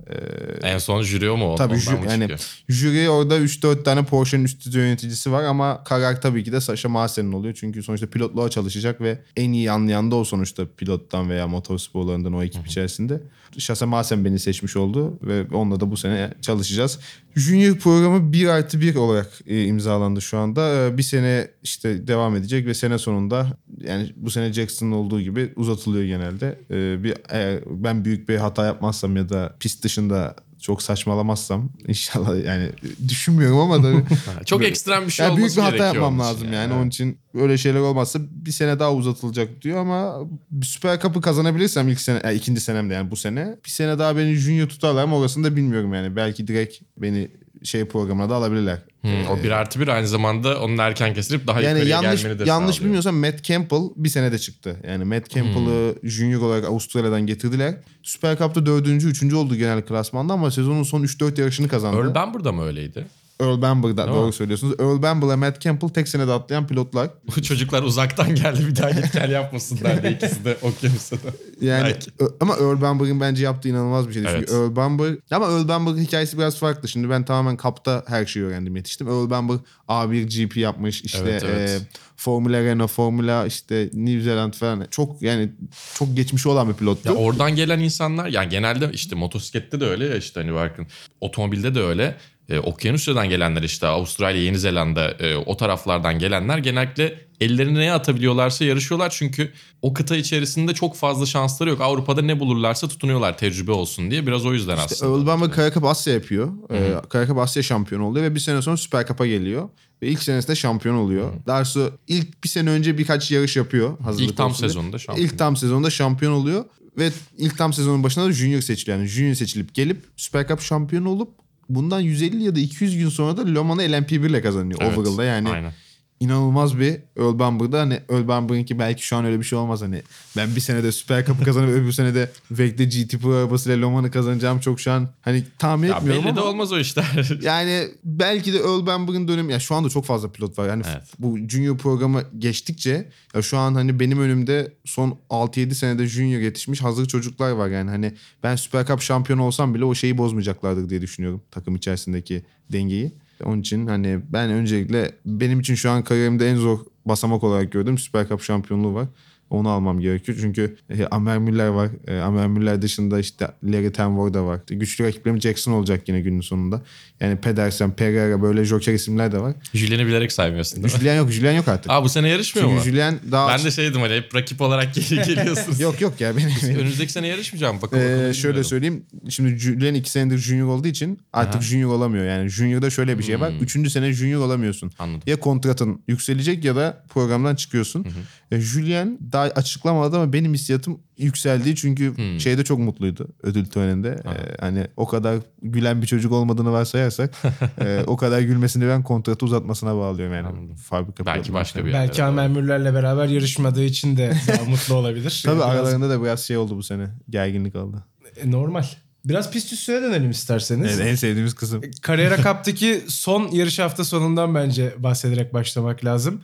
E, 0.62 0.68
en 0.68 0.78
son 0.78 1.02
jüri 1.02 1.30
o 1.30 1.36
mu? 1.36 1.54
Tabii 1.58 1.74
Ondan 1.74 1.84
jü- 1.84 1.98
mı 2.00 2.10
yani 2.10 2.28
jüri 2.68 3.08
orada 3.10 3.38
3-4 3.38 3.82
tane 3.82 4.04
Porsche'nin 4.04 4.44
üst 4.44 4.66
düzey 4.66 4.82
yöneticisi 4.82 5.32
var 5.32 5.44
ama 5.44 5.84
karar 5.84 6.20
tabii 6.20 6.44
ki 6.44 6.52
de 6.52 6.60
Sasha 6.60 6.88
Maasen'in 6.88 7.32
oluyor. 7.32 7.54
Çünkü 7.60 7.82
sonuçta 7.82 8.06
pilotluğa 8.06 8.48
çalışacak 8.50 9.00
ve 9.00 9.18
en 9.36 9.52
iyi 9.52 9.70
anlayan 9.70 10.10
da 10.10 10.16
o 10.16 10.24
sonuçta 10.24 10.66
pilottan 10.76 11.30
veya 11.30 11.46
motorsporlarından 11.48 12.32
o 12.32 12.42
ekip 12.42 12.66
içerisinde. 12.66 13.20
Sasha 13.58 13.86
Maasen 13.86 14.24
beni 14.24 14.38
seçmiş 14.38 14.76
oldu 14.76 15.18
ve 15.22 15.46
onunla 15.56 15.80
da 15.80 15.90
bu 15.90 15.96
sene 15.96 16.34
çalışacağız. 16.40 16.98
Junior 17.36 17.76
programı 17.76 18.32
1 18.32 18.46
artı 18.46 18.80
1 18.80 18.94
olarak 18.94 19.30
e, 19.46 19.64
imzalandı 19.64 20.22
şu 20.22 20.38
anda. 20.38 20.86
E, 20.86 20.98
bir 20.98 21.02
sene 21.02 21.48
işte 21.62 22.06
devam 22.06 22.36
edecek 22.36 22.66
ve 22.66 22.74
sene 22.74 22.98
sonunda 22.98 23.46
yani 23.80 24.12
bu 24.16 24.30
sene 24.30 24.52
Jackson'ın 24.52 24.92
olduğu 24.92 25.20
gibi 25.20 25.52
uzatılıyor 25.56 26.04
genelde. 26.04 26.58
E, 26.70 27.04
bir 27.04 27.14
eğer 27.28 27.60
ben 27.66 28.04
büyük 28.04 28.28
bir 28.28 28.36
hata 28.36 28.66
yapmazsam 28.66 29.16
ya 29.16 29.28
da 29.28 29.56
pist 29.60 29.84
dışında 29.84 30.36
çok 30.64 30.82
saçmalamazsam 30.82 31.70
inşallah 31.88 32.44
yani 32.44 32.70
düşünmüyorum 33.08 33.58
ama 33.58 33.82
da 33.82 33.88
Ha, 33.88 34.44
Çok 34.46 34.64
ekstrem 34.64 35.06
bir 35.06 35.10
şey 35.10 35.26
yani 35.26 35.36
büyük 35.36 35.56
bir 35.56 35.62
hata 35.62 35.84
yapmam 35.84 36.18
lazım 36.18 36.52
yani. 36.52 36.72
Onun 36.72 36.88
için 36.88 37.18
öyle 37.34 37.58
şeyler 37.58 37.80
olmazsa 37.80 38.18
bir 38.30 38.50
sene 38.50 38.78
daha 38.78 38.94
uzatılacak 38.94 39.62
diyor 39.62 39.78
ama 39.78 40.20
bir 40.50 40.66
Süper 40.66 41.00
Cup'ı 41.00 41.20
kazanabilirsem 41.20 41.88
ilk 41.88 42.00
sene 42.00 42.20
yani 42.24 42.34
ikinci 42.34 42.60
senemde 42.60 42.94
yani 42.94 43.10
bu 43.10 43.16
sene 43.16 43.56
bir 43.64 43.70
sene 43.70 43.98
daha 43.98 44.16
beni 44.16 44.34
junior 44.34 44.68
tutarlar 44.68 45.04
mı 45.04 45.16
orasını 45.16 45.44
da 45.44 45.56
bilmiyorum 45.56 45.94
yani. 45.94 46.16
Belki 46.16 46.46
direkt 46.46 46.78
beni 46.98 47.30
şey 47.64 47.84
programına 47.84 48.30
da 48.30 48.34
alabilirler. 48.34 48.78
Hmm, 49.02 49.26
o 49.30 49.42
bir 49.42 49.50
artı 49.50 49.80
bir 49.80 49.88
aynı 49.88 50.08
zamanda 50.08 50.60
onun 50.62 50.78
erken 50.78 51.14
kesilip 51.14 51.46
daha 51.46 51.60
Yani 51.60 51.78
yukarıya 51.78 52.02
yanlış 52.02 52.22
gelmeni 52.22 52.38
de 52.38 52.44
yanlış 52.48 52.74
sağlıyor. 52.76 52.84
bilmiyorsam 52.84 53.16
Matt 53.16 53.42
Campbell 53.44 53.82
bir 53.96 54.08
senede 54.08 54.38
çıktı. 54.38 54.76
Yani 54.88 55.04
Matt 55.04 55.30
Campbell'ı 55.30 55.94
Hmm. 56.02 56.10
junior 56.10 56.42
olarak 56.42 56.64
Avustralya'dan 56.64 57.26
getirdiler. 57.26 57.74
Süper 58.02 58.38
Cup'ta 58.38 58.66
dördüncü, 58.66 59.08
üçüncü 59.08 59.36
oldu 59.36 59.56
genel 59.56 59.82
klasmanda 59.82 60.32
ama 60.32 60.50
sezonun 60.50 60.82
son 60.82 61.02
3-4 61.02 61.38
yarışını 61.40 61.68
kazandı. 61.68 61.96
Earl 61.98 62.14
Bamber 62.14 62.44
da 62.44 62.52
mı 62.52 62.64
öyleydi? 62.64 63.06
Earl 63.44 63.62
Bamber'da 63.62 64.08
doğru 64.08 64.32
söylüyorsunuz. 64.32 64.74
Earl 64.80 65.02
Bamber 65.02 65.26
ile 65.26 65.36
Matt 65.36 65.60
Campbell 65.60 65.88
tek 65.88 66.08
senede 66.08 66.32
atlayan 66.32 66.66
pilotlar. 66.66 67.10
Bu 67.36 67.42
çocuklar 67.42 67.82
uzaktan 67.82 68.34
geldi 68.34 68.66
bir 68.66 68.76
daha 68.76 68.90
git 68.90 69.12
gel 69.12 69.30
yapmasınlar 69.30 70.02
diye 70.02 70.12
ikisi 70.12 70.44
de 70.44 70.56
okyanusta 70.62 71.16
da. 71.16 71.30
Yani 71.60 71.84
Belki. 71.84 72.10
Ama 72.40 72.54
Earl 72.54 72.80
Bamberg'in 72.80 73.20
bence 73.20 73.44
yaptığı 73.44 73.68
inanılmaz 73.68 74.08
bir 74.08 74.12
şeydi. 74.14 74.26
Evet. 74.30 74.48
Çünkü 74.48 74.62
Earl 74.62 74.76
Bamberg 74.76 75.18
ama 75.30 75.46
Earl 75.46 75.68
Bamberg 75.68 75.98
hikayesi 75.98 76.38
biraz 76.38 76.58
farklı. 76.58 76.88
Şimdi 76.88 77.10
ben 77.10 77.24
tamamen 77.24 77.56
kapta 77.56 78.04
her 78.06 78.26
şeyi 78.26 78.46
öğrendim 78.46 78.76
yetiştim. 78.76 79.08
Earl 79.08 79.30
Bamberg 79.30 79.60
A1 79.88 80.46
GP 80.46 80.56
yapmış. 80.56 81.04
işte 81.04 81.18
Evet, 81.22 81.42
evet. 81.46 81.70
e, 81.70 81.78
Formula 82.16 82.62
Renault, 82.62 82.90
Formula 82.90 83.46
işte 83.46 83.90
New 83.92 84.20
Zealand 84.20 84.54
falan. 84.54 84.86
Çok 84.90 85.22
yani 85.22 85.52
çok 85.94 86.16
geçmişi 86.16 86.48
olan 86.48 86.68
bir 86.68 86.74
pilottu. 86.74 87.08
Ya 87.08 87.14
oradan 87.14 87.56
gelen 87.56 87.78
insanlar 87.78 88.28
yani 88.28 88.48
genelde 88.48 88.90
işte 88.92 89.16
motosiklette 89.16 89.80
de 89.80 89.84
öyle 89.84 90.06
ya 90.06 90.16
işte 90.16 90.40
hani 90.40 90.54
bakın 90.54 90.86
otomobilde 91.20 91.74
de 91.74 91.80
öyle. 91.80 92.16
E, 92.48 92.58
Okyanusya'dan 92.58 93.28
gelenler 93.28 93.62
işte 93.62 93.86
Avustralya, 93.86 94.42
Yeni 94.42 94.58
Zelanda 94.58 95.10
e, 95.10 95.36
o 95.36 95.56
taraflardan 95.56 96.18
gelenler 96.18 96.58
genellikle 96.58 97.18
ellerine 97.40 97.78
ne 97.78 97.92
atabiliyorlarsa 97.92 98.64
yarışıyorlar. 98.64 99.10
Çünkü 99.10 99.52
o 99.82 99.94
kıta 99.94 100.16
içerisinde 100.16 100.74
çok 100.74 100.96
fazla 100.96 101.26
şansları 101.26 101.70
yok. 101.70 101.80
Avrupa'da 101.80 102.22
ne 102.22 102.40
bulurlarsa 102.40 102.88
tutunuyorlar 102.88 103.38
tecrübe 103.38 103.72
olsun 103.72 104.10
diye. 104.10 104.26
Biraz 104.26 104.46
o 104.46 104.52
yüzden 104.52 104.76
İşte 104.76 104.84
aslında. 104.84 105.16
Earl 105.16 105.26
Bamberg 105.26 105.52
Kara 105.54 105.72
Cup 105.72 105.84
Asya 105.84 106.14
yapıyor. 106.14 106.52
Ee, 106.72 106.94
Kara 107.08 107.26
Cup 107.26 107.38
Asya 107.38 107.62
şampiyonu 107.62 108.06
oluyor 108.06 108.24
ve 108.24 108.34
bir 108.34 108.40
sene 108.40 108.62
sonra 108.62 108.76
Süper 108.76 109.06
Cup'a 109.06 109.26
geliyor. 109.26 109.68
Ve 110.02 110.08
ilk 110.08 110.22
senesinde 110.22 110.56
şampiyon 110.56 110.94
oluyor. 110.94 111.32
Daha 111.46 111.58
doğrusu 111.58 111.92
ilk 112.08 112.44
bir 112.44 112.48
sene 112.48 112.70
önce 112.70 112.98
birkaç 112.98 113.30
yarış 113.30 113.56
yapıyor. 113.56 113.98
Hazırlık 114.00 114.30
İlk 114.30 114.36
tam 114.36 114.50
olsun 114.50 114.62
diye. 114.62 114.68
sezonunda 114.68 114.98
şampiyon. 114.98 115.26
İlk 115.28 115.38
tam 115.38 115.56
sezonda 115.56 115.90
şampiyon 115.90 116.32
oluyor. 116.32 116.64
Ve 116.98 117.10
ilk 117.38 117.58
tam 117.58 117.72
sezonun 117.72 118.02
başında 118.02 118.24
da 118.24 118.32
Junior 118.32 118.60
seçiliyor. 118.60 118.98
Yani 118.98 119.08
Junior 119.08 119.34
seçilip 119.34 119.74
gelip 119.74 120.04
Süper 120.16 120.48
Cup 120.48 120.60
şampiyonu 120.60 121.08
olup 121.08 121.43
bundan 121.68 122.00
150 122.00 122.44
ya 122.44 122.54
da 122.54 122.60
200 122.60 122.98
gün 122.98 123.08
sonra 123.08 123.36
da 123.36 123.44
Le 123.44 123.60
Mans'ı 123.60 123.82
LMP1 123.82 124.30
ile 124.30 124.42
kazanıyor 124.42 124.80
Evet, 124.82 124.98
overall'da. 124.98 125.24
Yani 125.24 125.48
Aynen. 125.50 125.72
İnanılmaz 126.20 126.78
bir 126.78 126.92
Earl 127.16 127.38
Bamberg'da 127.38 127.80
hani 127.80 128.00
Earl 128.08 128.28
Bamberg'inki 128.28 128.78
belki 128.78 129.06
şu 129.06 129.16
an 129.16 129.24
öyle 129.24 129.38
bir 129.38 129.44
şey 129.44 129.58
olmaz 129.58 129.82
hani 129.82 130.02
ben 130.36 130.56
bir 130.56 130.60
senede 130.60 130.92
Süper 130.92 131.26
Cup'ı 131.26 131.44
kazanıp 131.44 131.68
öbür 131.70 131.92
senede 131.92 132.30
Vec'de 132.50 132.84
GT 132.84 133.22
Pro 133.22 133.32
arabasıyla 133.34 133.78
Le 133.86 133.92
Mans'ı 133.92 134.10
kazanacağım 134.10 134.60
çok 134.60 134.80
şu 134.80 134.92
an 134.92 135.08
hani 135.22 135.44
tahmin 135.58 135.88
Ya 135.88 135.96
etmiyorum 135.96 136.22
belli 136.24 136.30
ama 136.30 136.40
de 136.40 136.44
olmaz 136.44 136.72
o 136.72 136.78
işler. 136.78 137.30
yani 137.42 137.88
belki 138.04 138.52
de 138.52 138.56
Earl 138.58 138.86
Bamberg'in 138.86 139.28
dönemi 139.28 139.52
ya 139.52 139.60
şu 139.60 139.74
anda 139.74 139.88
çok 139.88 140.04
fazla 140.04 140.32
pilot 140.32 140.58
var. 140.58 140.68
Yani 140.68 140.82
Evet. 140.92 141.02
bu 141.18 141.38
Junior 141.48 141.78
programı 141.78 142.22
geçtikçe 142.38 143.08
ya 143.34 143.42
şu 143.42 143.58
an 143.58 143.74
hani 143.74 144.00
benim 144.00 144.20
önümde 144.20 144.72
son 144.84 145.18
6-7 145.30 145.74
senede 145.74 146.06
Junior 146.06 146.40
yetişmiş 146.40 146.82
hazır 146.82 147.06
çocuklar 147.06 147.50
var 147.50 147.68
yani 147.68 147.90
hani 147.90 148.14
ben 148.42 148.56
Süper 148.56 148.86
Cup 148.86 149.00
şampiyonu 149.00 149.42
olsam 149.42 149.74
bile 149.74 149.84
o 149.84 149.94
şeyi 149.94 150.18
bozmayacaklardır 150.18 150.90
diye 150.90 151.02
düşünüyorum 151.02 151.42
takım 151.50 151.76
içerisindeki 151.76 152.44
dengeyi. 152.72 153.12
Onun 153.44 153.60
için 153.60 153.86
hani 153.86 154.20
ben 154.32 154.50
öncelikle 154.50 155.12
benim 155.26 155.60
için 155.60 155.74
şu 155.74 155.90
an 155.90 156.04
kariyerimde 156.04 156.50
en 156.50 156.56
zor 156.56 156.78
basamak 157.04 157.44
olarak 157.44 157.72
gördüm. 157.72 157.98
Süper 157.98 158.28
Cup 158.28 158.42
şampiyonluğu 158.42 158.94
var. 158.94 159.08
Onu 159.50 159.68
almam 159.68 160.00
gerekiyor. 160.00 160.38
Çünkü 160.40 160.76
e, 160.90 161.06
Amer 161.06 161.38
Müller 161.38 161.68
var. 161.68 161.88
E, 162.08 162.20
Amer 162.20 162.46
Müller 162.46 162.82
dışında 162.82 163.18
işte 163.20 163.48
Larry 163.64 163.92
Tenvor 163.92 164.34
da 164.34 164.44
var. 164.44 164.60
Güçlü 164.68 165.04
rakiplerim 165.04 165.40
Jackson 165.40 165.72
olacak 165.72 166.08
yine 166.08 166.20
günün 166.20 166.40
sonunda. 166.40 166.82
Yani 167.20 167.36
Pedersen, 167.36 167.90
Pereira 167.92 168.42
böyle 168.42 168.64
joker 168.64 168.92
isimler 168.94 169.32
de 169.32 169.38
var. 169.40 169.54
Julien'i 169.74 170.06
bilerek 170.06 170.32
saymıyorsun 170.32 170.82
değil 170.82 170.94
mi? 170.94 171.00
Julien 171.00 171.14
yok. 171.16 171.30
Julien 171.30 171.52
yok 171.52 171.68
artık. 171.68 171.92
Aa 171.92 172.04
bu 172.04 172.08
sene 172.08 172.28
yarışmıyor 172.28 172.68
Çünkü 172.68 172.78
mu? 172.80 172.90
Julien 172.90 173.18
daha... 173.32 173.48
Ben 173.48 173.64
de 173.64 173.70
şeydim 173.70 174.00
hani 174.00 174.14
hep 174.14 174.34
rakip 174.34 174.60
olarak 174.60 174.94
geri 174.94 175.22
geliyorsunuz. 175.34 175.80
Yok 175.80 176.00
yok 176.00 176.20
ya 176.20 176.36
benim. 176.36 176.78
Önümüzdeki 176.78 177.12
sene 177.12 177.26
yarışmayacağım. 177.26 177.76
Bakın, 177.82 177.98
Ee, 177.98 178.00
bakalım 178.00 178.34
şöyle 178.34 178.34
bilmiyorum. 178.34 178.64
söyleyeyim. 178.64 179.04
Şimdi 179.28 179.58
Julien 179.58 179.94
iki 179.94 180.10
senedir 180.10 180.38
junior 180.38 180.68
olduğu 180.68 180.88
için 180.88 181.18
artık 181.32 181.54
Aha. 181.54 181.62
junior 181.62 181.90
olamıyor. 181.94 182.24
Yani 182.24 182.48
junior'da 182.48 182.90
şöyle 182.90 183.18
bir 183.18 183.22
şey 183.22 183.40
var. 183.40 183.50
Hmm. 183.52 183.58
Üçüncü 183.60 183.90
sene 183.90 184.12
junior 184.12 184.40
olamıyorsun. 184.44 184.90
Anladım. 184.98 185.22
Ya 185.26 185.40
kontratın 185.40 186.02
yükselecek 186.08 186.64
ya 186.64 186.76
da 186.76 187.04
programdan 187.08 187.54
çıkıyorsun. 187.54 188.06
E, 188.52 188.60
Julien 188.60 189.18
daha 189.34 189.42
açıklamadı 189.44 190.16
ama 190.16 190.32
benim 190.32 190.54
hissiyatım 190.54 190.98
yükseldi. 191.18 191.76
Çünkü 191.76 192.16
Hmm. 192.16 192.40
şeyde 192.40 192.64
çok 192.64 192.78
mutluydu 192.78 193.28
ödül 193.42 193.64
töreninde. 193.66 194.08
E, 194.08 194.56
hani 194.60 194.86
o 194.96 195.06
kadar 195.06 195.36
gülen 195.62 196.02
bir 196.02 196.06
çocuk 196.06 196.32
olmadığını 196.32 196.72
varsayarsak 196.72 197.34
e, 197.80 198.02
o 198.06 198.16
kadar 198.16 198.40
gülmesini 198.40 198.88
ben 198.88 199.02
kontratı 199.02 199.46
uzatmasına 199.46 199.96
bağlıyorum 199.96 200.34
yani. 200.34 200.46
Anladım. 200.46 200.76
Fabrika 200.76 201.26
Belki 201.26 201.52
başka 201.52 201.78
sonra. 201.78 201.88
bir 201.88 201.92
Belki 201.94 202.24
Amer 202.24 202.48
Müller'le 202.48 202.94
beraber 202.94 203.26
yarışmadığı 203.28 203.84
için 203.84 204.16
de 204.16 204.32
daha 204.48 204.64
mutlu 204.70 204.94
olabilir. 204.94 205.42
Tabii 205.46 205.56
Biraz- 205.56 205.70
aralarında 205.70 206.10
da 206.10 206.22
biraz 206.22 206.40
şey 206.40 206.56
oldu 206.56 206.76
bu 206.76 206.82
sene. 206.82 207.06
Gerginlik 207.30 207.76
oldu. 207.76 208.04
E, 208.36 208.50
Normal. 208.50 208.84
Biraz 209.24 209.50
pist 209.50 209.72
üstüne 209.72 210.02
dönelim 210.02 210.30
isterseniz. 210.30 210.98
Evet, 211.00 211.06
en 211.10 211.14
sevdiğimiz 211.14 211.54
kısım. 211.54 211.80
Carrera 212.06 212.36
Cup'taki 212.36 213.02
son 213.08 213.48
yarış 213.52 213.78
hafta 213.78 214.04
sonundan 214.04 214.54
bence 214.54 214.94
bahsederek 214.98 215.54
başlamak 215.54 216.04
lazım. 216.04 216.40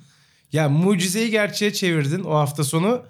Ya 0.52 0.68
mucizeyi 0.68 1.30
gerçeğe 1.30 1.72
çevirdin 1.72 2.24
o 2.24 2.34
hafta 2.34 2.64
sonu. 2.64 3.02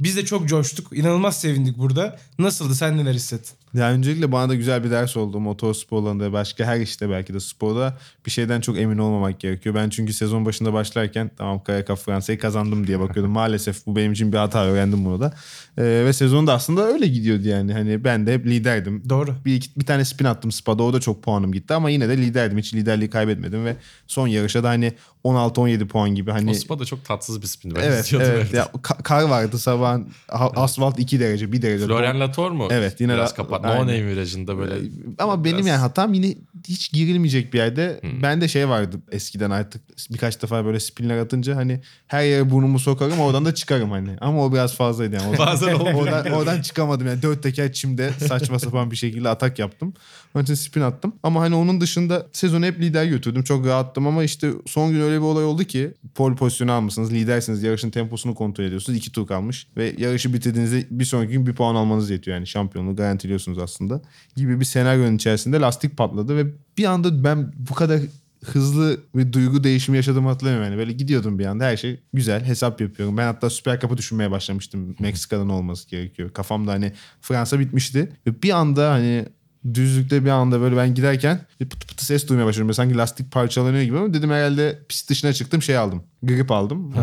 Biz 0.00 0.16
de 0.16 0.24
çok 0.24 0.48
coştuk. 0.48 0.98
İnanılmaz 0.98 1.40
sevindik 1.40 1.78
burada. 1.78 2.18
Nasıldı? 2.38 2.74
Sen 2.74 2.96
neler 2.98 3.14
hissettin? 3.14 3.56
Ya 3.74 3.90
öncelikle 3.90 4.32
bana 4.32 4.48
da 4.48 4.54
güzel 4.54 4.84
bir 4.84 4.90
ders 4.90 5.16
oldu. 5.16 5.40
Motor 5.40 5.74
sporlarında 5.74 6.32
başka 6.32 6.64
her 6.64 6.80
işte 6.80 7.10
belki 7.10 7.34
de 7.34 7.40
sporda 7.40 7.96
bir 8.26 8.30
şeyden 8.30 8.60
çok 8.60 8.78
emin 8.78 8.98
olmamak 8.98 9.40
gerekiyor. 9.40 9.74
Ben 9.74 9.88
çünkü 9.90 10.12
sezon 10.12 10.46
başında 10.46 10.72
başlarken 10.72 11.30
tamam 11.38 11.62
Cup 11.86 11.98
Fransa'yı 11.98 12.38
kazandım 12.38 12.86
diye 12.86 13.00
bakıyordum. 13.00 13.32
Maalesef 13.38 13.86
bu 13.86 13.96
benim 13.96 14.12
için 14.12 14.32
bir 14.32 14.36
hata 14.38 14.64
öğrendim 14.64 15.04
bunu 15.04 15.20
da. 15.20 15.34
Ee, 15.78 15.82
ve 15.82 16.12
sezon 16.12 16.46
da 16.46 16.52
aslında 16.54 16.82
öyle 16.86 17.06
gidiyordu 17.06 17.48
yani. 17.48 17.72
Hani 17.72 18.04
ben 18.04 18.26
de 18.26 18.34
hep 18.34 18.46
liderdim. 18.46 19.02
Doğru. 19.08 19.34
Bir, 19.44 19.54
iki- 19.54 19.80
bir 19.80 19.86
tane 19.86 20.04
spin 20.04 20.24
attım 20.24 20.52
Spa'da 20.52 20.82
o 20.82 20.92
da 20.92 21.00
çok 21.00 21.22
puanım 21.22 21.52
gitti 21.52 21.74
ama 21.74 21.90
yine 21.90 22.08
de 22.08 22.16
liderdim. 22.16 22.58
Hiç 22.58 22.74
liderliği 22.74 23.10
kaybetmedim 23.10 23.64
ve 23.64 23.76
son 24.06 24.26
yarışa 24.26 24.64
da 24.64 24.68
hani 24.68 24.92
16-17 25.24 25.86
puan 25.86 26.14
gibi 26.14 26.30
hani 26.30 26.50
O 26.50 26.54
spa 26.54 26.78
da 26.78 26.84
çok 26.84 27.04
tatsız 27.04 27.42
bir 27.42 27.46
spin. 27.46 27.74
Ben 27.74 27.80
Evet, 27.82 28.12
evet. 28.20 28.54
Ya, 28.54 28.64
ka- 28.64 29.02
kar 29.02 29.22
vardı 29.22 29.58
sabahın 29.58 30.08
asfalt 30.56 30.98
2 30.98 31.20
derece 31.20 31.52
1 31.52 31.62
derece. 31.62 31.86
Florian 31.86 32.20
Latour 32.20 32.50
mu? 32.50 32.68
Evet, 32.70 33.00
yine 33.00 33.12
Biraz 33.14 33.30
la-. 33.30 33.34
No 33.62 33.80
name 33.80 34.06
virajında 34.06 34.58
böyle. 34.58 34.74
Ama 35.18 35.44
benim 35.44 35.56
biraz- 35.56 35.66
yani 35.66 35.78
hatam 35.78 36.12
yine 36.14 36.34
hiç 36.68 36.92
girilmeyecek 36.92 37.52
bir 37.52 37.58
yerde. 37.58 37.98
Hmm. 38.00 38.22
Bende 38.22 38.48
şey 38.48 38.68
vardı 38.68 38.96
eskiden 39.12 39.50
artık 39.50 39.82
birkaç 40.10 40.42
defa 40.42 40.64
böyle 40.64 40.80
spinler 40.80 41.18
atınca 41.18 41.56
hani 41.56 41.80
her 42.06 42.24
yere 42.24 42.50
burnumu 42.50 42.78
sokarım 42.78 43.20
oradan 43.20 43.44
da 43.44 43.54
çıkarım 43.54 43.90
hani. 43.90 44.16
Ama 44.20 44.44
o 44.44 44.52
biraz 44.52 44.74
fazlaydı 44.74 45.14
yani. 45.14 45.28
Oradan, 45.28 45.46
Bazen 45.46 45.74
oradan, 45.74 46.32
oradan 46.32 46.62
çıkamadım 46.62 47.06
yani. 47.06 47.22
Dört 47.22 47.42
teker 47.42 47.72
çimde 47.72 48.10
saçma 48.28 48.58
sapan 48.58 48.90
bir 48.90 48.96
şekilde 48.96 49.28
atak 49.28 49.58
yaptım. 49.58 49.94
Onun 50.34 50.44
için 50.44 50.54
spin 50.54 50.80
attım. 50.80 51.12
Ama 51.22 51.40
hani 51.40 51.54
onun 51.54 51.80
dışında 51.80 52.26
sezonu 52.32 52.64
hep 52.64 52.80
lider 52.80 53.04
götürdüm. 53.04 53.42
Çok 53.42 53.66
rahattım 53.66 54.06
ama 54.06 54.24
işte 54.24 54.50
son 54.66 54.92
gün 54.92 55.00
öyle 55.00 55.16
bir 55.16 55.24
olay 55.24 55.44
oldu 55.44 55.64
ki 55.64 55.94
pole 56.14 56.34
pozisyonu 56.34 56.72
almışsınız. 56.72 57.12
Lidersiniz. 57.12 57.62
Yarışın 57.62 57.90
temposunu 57.90 58.34
kontrol 58.34 58.64
ediyorsunuz. 58.64 58.98
iki 58.98 59.12
tur 59.12 59.26
kalmış. 59.26 59.66
Ve 59.76 59.94
yarışı 59.98 60.34
bitirdiğinizde 60.34 60.86
bir 60.90 61.04
sonraki 61.04 61.32
gün 61.32 61.46
bir 61.46 61.54
puan 61.54 61.74
almanız 61.74 62.10
yetiyor. 62.10 62.36
Yani 62.36 62.46
şampiyonluğu 62.46 62.96
garantiliyorsunuz 62.96 63.58
aslında. 63.58 64.00
Gibi 64.36 64.60
bir 64.60 64.64
senaryonun 64.64 65.16
içerisinde 65.16 65.60
lastik 65.60 65.96
patladı 65.96 66.36
ve 66.36 66.46
bir 66.78 66.84
anda 66.84 67.24
ben 67.24 67.52
bu 67.56 67.74
kadar 67.74 68.00
hızlı 68.44 69.00
bir 69.14 69.32
duygu 69.32 69.64
değişimi 69.64 69.96
yaşadığımı 69.96 70.28
hatırlamıyorum. 70.28 70.70
Yani 70.70 70.78
böyle 70.78 70.92
gidiyordum 70.92 71.38
bir 71.38 71.46
anda 71.46 71.64
her 71.64 71.76
şey 71.76 72.00
güzel 72.12 72.44
hesap 72.44 72.80
yapıyorum. 72.80 73.16
Ben 73.16 73.26
hatta 73.26 73.50
Süper 73.50 73.80
Cup'ı 73.80 73.96
düşünmeye 73.96 74.30
başlamıştım. 74.30 74.96
Meksika'dan 75.00 75.48
olması 75.48 75.88
gerekiyor. 75.88 76.32
Kafamda 76.32 76.72
hani 76.72 76.92
Fransa 77.20 77.60
bitmişti. 77.60 78.12
Ve 78.26 78.42
bir 78.42 78.50
anda 78.50 78.90
hani 78.90 79.26
düzlükte 79.74 80.24
bir 80.24 80.30
anda 80.30 80.60
böyle 80.60 80.76
ben 80.76 80.94
giderken 80.94 81.40
bir 81.60 81.68
pıtı 81.68 81.86
pıtı 81.86 82.04
ses 82.06 82.28
duymaya 82.28 82.46
başladım. 82.46 82.68
Böyle 82.68 82.74
sanki 82.74 82.96
lastik 82.96 83.32
parçalanıyor 83.32 83.82
gibi 83.82 83.98
ama 83.98 84.14
dedim 84.14 84.30
herhalde 84.30 84.78
pist 84.88 85.10
dışına 85.10 85.32
çıktım 85.32 85.62
şey 85.62 85.76
aldım. 85.76 86.02
Grip 86.22 86.50
aldım. 86.50 86.94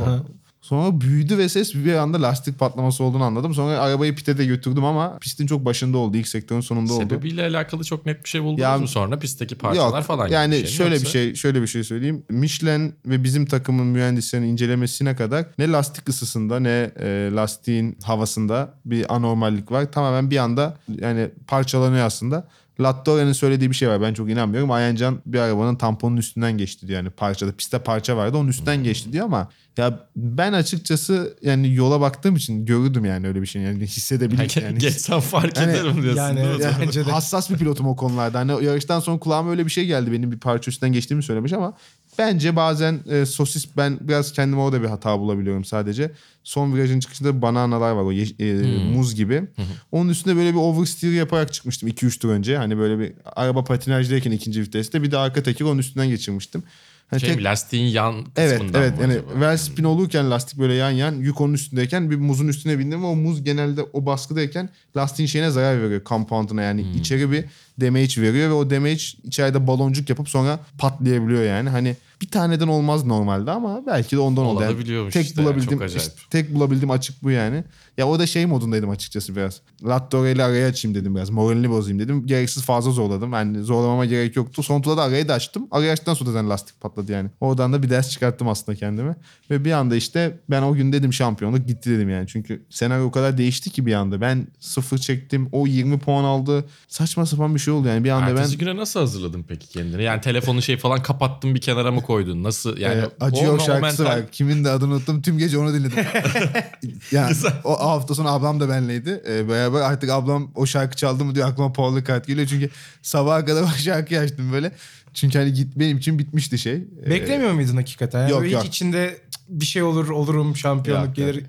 Sonra 0.65 1.01
büyüdü 1.01 1.37
ve 1.37 1.49
ses 1.49 1.75
bir 1.75 1.93
anda 1.93 2.21
lastik 2.21 2.59
patlaması 2.59 3.03
olduğunu 3.03 3.23
anladım. 3.23 3.53
Sonra 3.53 3.79
arabayı 3.79 4.15
pite 4.15 4.37
de 4.37 4.45
götürdüm 4.45 4.83
ama 4.85 5.17
pistin 5.19 5.47
çok 5.47 5.65
başında 5.65 5.97
oldu. 5.97 6.17
İlk 6.17 6.27
sektörün 6.27 6.61
sonunda 6.61 6.93
oldu. 6.93 7.03
Sebebiyle 7.03 7.43
alakalı 7.43 7.83
çok 7.83 8.05
net 8.05 8.23
bir 8.23 8.29
şey 8.29 8.43
buldunuz 8.43 8.59
Ya- 8.59 8.77
mu 8.77 8.87
sonra? 8.87 9.19
Pistteki 9.19 9.55
parçalar 9.55 9.97
Yok, 9.97 10.07
falan 10.07 10.25
gibi 10.27 10.33
yani 10.33 10.53
bir 10.53 10.57
şey 10.67 10.67
şöyle 10.77 10.95
yoksa? 10.95 11.05
bir 11.05 11.11
şey 11.11 11.35
şöyle 11.35 11.61
bir 11.61 11.67
şey 11.67 11.83
söyleyeyim. 11.83 12.23
Michelin 12.29 12.95
ve 13.05 13.23
bizim 13.23 13.45
takımın 13.45 13.87
mühendislerinin 13.87 14.47
incelemesine 14.47 15.15
kadar 15.15 15.45
ne 15.57 15.71
lastik 15.71 16.09
ısısında 16.09 16.59
ne 16.59 16.91
e, 16.99 17.29
lastiğin 17.33 17.97
havasında 18.03 18.73
bir 18.85 19.15
anormallik 19.15 19.71
var. 19.71 19.91
Tamamen 19.91 20.31
bir 20.31 20.37
anda 20.37 20.77
yani 20.99 21.29
parçalanıyor 21.47 22.05
aslında. 22.05 22.47
Lattore'nin 22.79 23.33
söylediği 23.33 23.69
bir 23.69 23.75
şey 23.75 23.89
var. 23.89 24.01
Ben 24.01 24.13
çok 24.13 24.29
inanmıyorum. 24.29 24.71
Ayancan 24.71 25.21
bir 25.25 25.39
arabanın 25.39 25.75
tamponun 25.75 26.17
üstünden 26.17 26.57
geçti 26.57 26.87
diyor. 26.87 26.99
Yani 26.99 27.09
parçada 27.09 27.51
piste 27.51 27.79
parça 27.79 28.17
vardı 28.17 28.37
onun 28.37 28.47
üstünden 28.47 28.83
geçti 28.83 29.13
diyor 29.13 29.25
ama 29.25 29.49
ya 29.77 29.99
ben 30.15 30.53
açıkçası 30.53 31.37
yani 31.41 31.73
yola 31.75 32.01
baktığım 32.01 32.35
için 32.35 32.65
görürdüm 32.65 33.05
yani 33.05 33.27
öyle 33.27 33.41
bir 33.41 33.47
şey. 33.47 33.61
Yani 33.61 33.83
hissedebilirim 33.85 34.63
yani. 34.63 34.77
Geçsem 34.79 35.19
fark 35.19 35.57
Yani- 35.57 35.71
ederim 35.71 36.01
diyorsun 36.01 36.21
yani- 36.21 36.37
değil 36.37 36.57
mi? 36.57 36.95
yani- 36.95 37.11
hassas 37.11 37.49
bir 37.49 37.57
pilotum 37.57 37.87
o 37.87 37.95
konularda. 37.95 38.39
Hani 38.39 38.65
yarıştan 38.65 38.99
sonra 38.99 39.19
kulağıma 39.19 39.51
öyle 39.51 39.65
bir 39.65 39.71
şey 39.71 39.85
geldi. 39.85 40.11
Benim 40.11 40.31
bir 40.31 40.39
parça 40.39 40.69
üstten 40.71 40.91
geçtiğimi 40.91 41.23
söylemiş 41.23 41.53
ama 41.53 41.73
bence 42.19 42.55
bazen 42.55 42.99
e, 43.09 43.25
sosis 43.25 43.67
ben 43.77 43.97
biraz 44.01 44.33
kendime 44.33 44.61
orada 44.61 44.81
bir 44.81 44.87
hata 44.87 45.19
bulabiliyorum 45.19 45.65
sadece. 45.65 46.11
Son 46.43 46.75
virajın 46.75 46.99
çıkışında 46.99 47.41
bananalar 47.41 47.91
var 47.91 48.03
o 48.03 48.11
yeş- 48.11 48.35
e, 48.39 48.53
Hmm. 48.63 48.93
muz 48.95 49.15
gibi. 49.15 49.43
Onun 49.91 50.09
üstünde 50.09 50.35
böyle 50.35 50.51
bir 50.51 50.59
oversteer 50.59 51.11
yaparak 51.11 51.53
çıkmıştım 51.53 51.89
2-3 51.89 52.19
tur 52.19 52.29
önce. 52.29 52.57
Hani 52.57 52.77
böyle 52.77 52.99
bir 52.99 53.13
araba 53.35 53.63
patinajdayken 53.63 54.31
ikinci 54.31 54.61
viteste 54.61 55.03
bir 55.03 55.11
de 55.11 55.17
arka 55.17 55.43
teker 55.43 55.65
onun 55.65 55.77
üstünden 55.77 56.09
geçirmiştim. 56.09 56.63
Hani 57.09 57.19
Şey 57.21 57.29
tek- 57.29 57.43
lastiğin 57.43 57.85
yan 57.87 58.23
kısmından 58.23 58.41
Evet 58.41 58.61
evet 58.75 58.93
yani 59.01 59.13
acaba? 59.13 59.31
well 59.33 59.57
spin 59.57 59.83
olurken 59.83 60.31
lastik 60.31 60.59
böyle 60.59 60.73
yan 60.73 60.91
yan 60.91 61.15
yük 61.15 61.41
onun 61.41 61.53
üstündeyken 61.53 62.11
bir 62.11 62.15
muzun 62.15 62.47
üstüne 62.47 62.79
bindim 62.79 63.01
ve 63.01 63.05
o 63.05 63.15
muz 63.15 63.43
genelde 63.43 63.81
o 63.93 64.05
baskıdayken 64.05 64.69
lastiğin 64.97 65.27
şeyine 65.27 65.49
zarar 65.49 65.81
veriyor 65.81 66.01
compound'una 66.05 66.61
yani 66.61 66.83
Hmm. 66.83 66.93
içeri 66.93 67.31
bir 67.31 67.45
damage 67.81 68.21
veriyor 68.21 68.49
ve 68.49 68.53
o 68.53 68.69
damage 68.69 69.03
içeride 69.23 69.67
baloncuk 69.67 70.09
yapıp 70.09 70.29
sonra 70.29 70.59
patlayabiliyor 70.77 71.43
yani 71.43 71.69
hani 71.69 71.95
bir 72.21 72.27
taneden 72.27 72.67
olmaz 72.67 73.05
normalde 73.05 73.51
ama 73.51 73.85
belki 73.87 74.15
de 74.15 74.19
ondan 74.19 74.45
oldu. 74.45 74.63
Yani 74.63 75.11
tek 75.11 75.25
işte 75.25 75.41
ya, 75.41 75.47
bulabildiğim 75.47 75.79
çok 75.79 75.81
acayip. 75.81 76.01
işte 76.01 76.21
tek 76.29 76.55
bulabildiğim 76.55 76.91
açık 76.91 77.23
bu 77.23 77.31
yani. 77.31 77.63
Ya 77.97 78.07
o 78.07 78.19
da 78.19 78.27
şey 78.27 78.45
modundaydım 78.45 78.89
açıkçası 78.89 79.35
biraz. 79.35 79.61
Lattore 79.83 80.31
ile 80.31 80.43
araya 80.43 80.67
açayım 80.67 80.95
dedim 80.95 81.15
biraz. 81.15 81.29
Moralini 81.29 81.69
bozayım 81.69 81.99
dedim. 81.99 82.27
Gereksiz 82.27 82.63
fazla 82.63 82.91
zorladım. 82.91 83.33
Yani 83.33 83.63
zorlamama 83.63 84.05
gerek 84.05 84.35
yoktu. 84.35 84.63
Son 84.63 84.81
turda 84.81 84.97
da 84.97 85.01
arayı 85.01 85.27
da 85.27 85.33
açtım. 85.33 85.67
Arayı 85.71 85.91
açtıktan 85.91 86.13
sonra 86.13 86.31
zaten 86.31 86.49
lastik 86.49 86.81
patladı 86.81 87.11
yani. 87.11 87.29
Oradan 87.39 87.73
da 87.73 87.83
bir 87.83 87.89
ders 87.89 88.09
çıkarttım 88.09 88.47
aslında 88.47 88.77
kendime. 88.77 89.15
Ve 89.49 89.65
bir 89.65 89.71
anda 89.71 89.95
işte 89.95 90.39
ben 90.49 90.61
o 90.61 90.73
gün 90.73 90.93
dedim 90.93 91.13
şampiyonluk 91.13 91.67
gitti 91.67 91.89
dedim 91.89 92.09
yani. 92.09 92.27
Çünkü 92.27 92.65
senaryo 92.69 93.05
o 93.05 93.11
kadar 93.11 93.37
değişti 93.37 93.69
ki 93.69 93.85
bir 93.85 93.93
anda. 93.93 94.21
Ben 94.21 94.47
sıfır 94.59 94.97
çektim. 94.97 95.49
O 95.51 95.67
20 95.67 95.99
puan 95.99 96.23
aldı. 96.23 96.65
Saçma 96.87 97.25
sapan 97.25 97.55
bir 97.55 97.59
şey 97.65 97.73
oldu 97.73 97.87
yani. 97.87 98.03
Bir 98.03 98.09
anda 98.09 98.27
ben 98.27 98.35
Ertesi 98.35 98.57
güne 98.57 98.75
nasıl 98.75 98.99
hazırladın 98.99 99.45
peki 99.47 99.67
kendini? 99.69 100.03
Yani 100.03 100.21
telefonu 100.21 100.61
şey 100.61 100.77
falan 100.77 101.03
kapattın 101.03 101.55
bir 101.55 101.61
kenara 101.61 101.91
mı 101.91 102.01
koydun? 102.01 102.43
Nasıl 102.43 102.77
yani? 102.77 103.01
Ee, 103.01 103.09
Acı 103.25 103.41
o- 103.41 103.45
Yok 103.45 103.61
şarkısı 103.61 104.03
mental- 104.03 104.17
var. 104.17 104.31
Kimin 104.31 104.63
de 104.65 104.69
adını 104.69 104.93
unuttum. 104.93 105.21
Tüm 105.21 105.37
gece 105.37 105.57
onu 105.57 105.73
dinledim. 105.73 105.97
yani 107.11 107.29
Güzel. 107.29 107.53
o 107.63 107.79
hafta 107.89 108.15
sonu 108.15 108.29
ablam 108.29 108.59
da 108.59 108.69
benleydi. 108.69 109.23
Ee, 109.29 109.49
beraber 109.49 109.81
artık 109.81 110.09
ablam 110.09 110.51
o 110.55 110.65
şarkı 110.65 110.95
çaldı 110.95 111.25
mı 111.25 111.35
diyor 111.35 111.49
aklıma 111.49 111.73
Paul 111.73 112.01
Kart 112.01 112.27
geliyor. 112.27 112.47
Çünkü 112.47 112.69
sabaha 113.01 113.45
kadar 113.45 113.61
o 113.63 113.67
şarkıyı 113.67 114.19
açtım 114.19 114.51
böyle. 114.53 114.71
Çünkü 115.13 115.39
hani 115.39 115.53
git 115.53 115.75
benim 115.75 115.97
için 115.97 116.19
bitmişti 116.19 116.57
şey. 116.57 116.73
Ee, 117.05 117.09
Beklemiyor 117.09 117.51
muydun 117.51 117.75
hakikaten? 117.75 118.19
Yani 118.21 118.31
yok, 118.31 118.41
böyle 118.41 118.53
yok. 118.53 118.63
Hiç 118.63 118.69
içinde 118.69 119.17
bir 119.49 119.65
şey 119.65 119.83
olur 119.83 120.09
olurum 120.09 120.55
şampiyonluk 120.57 121.05
Yok, 121.07 121.15
gelir. 121.15 121.43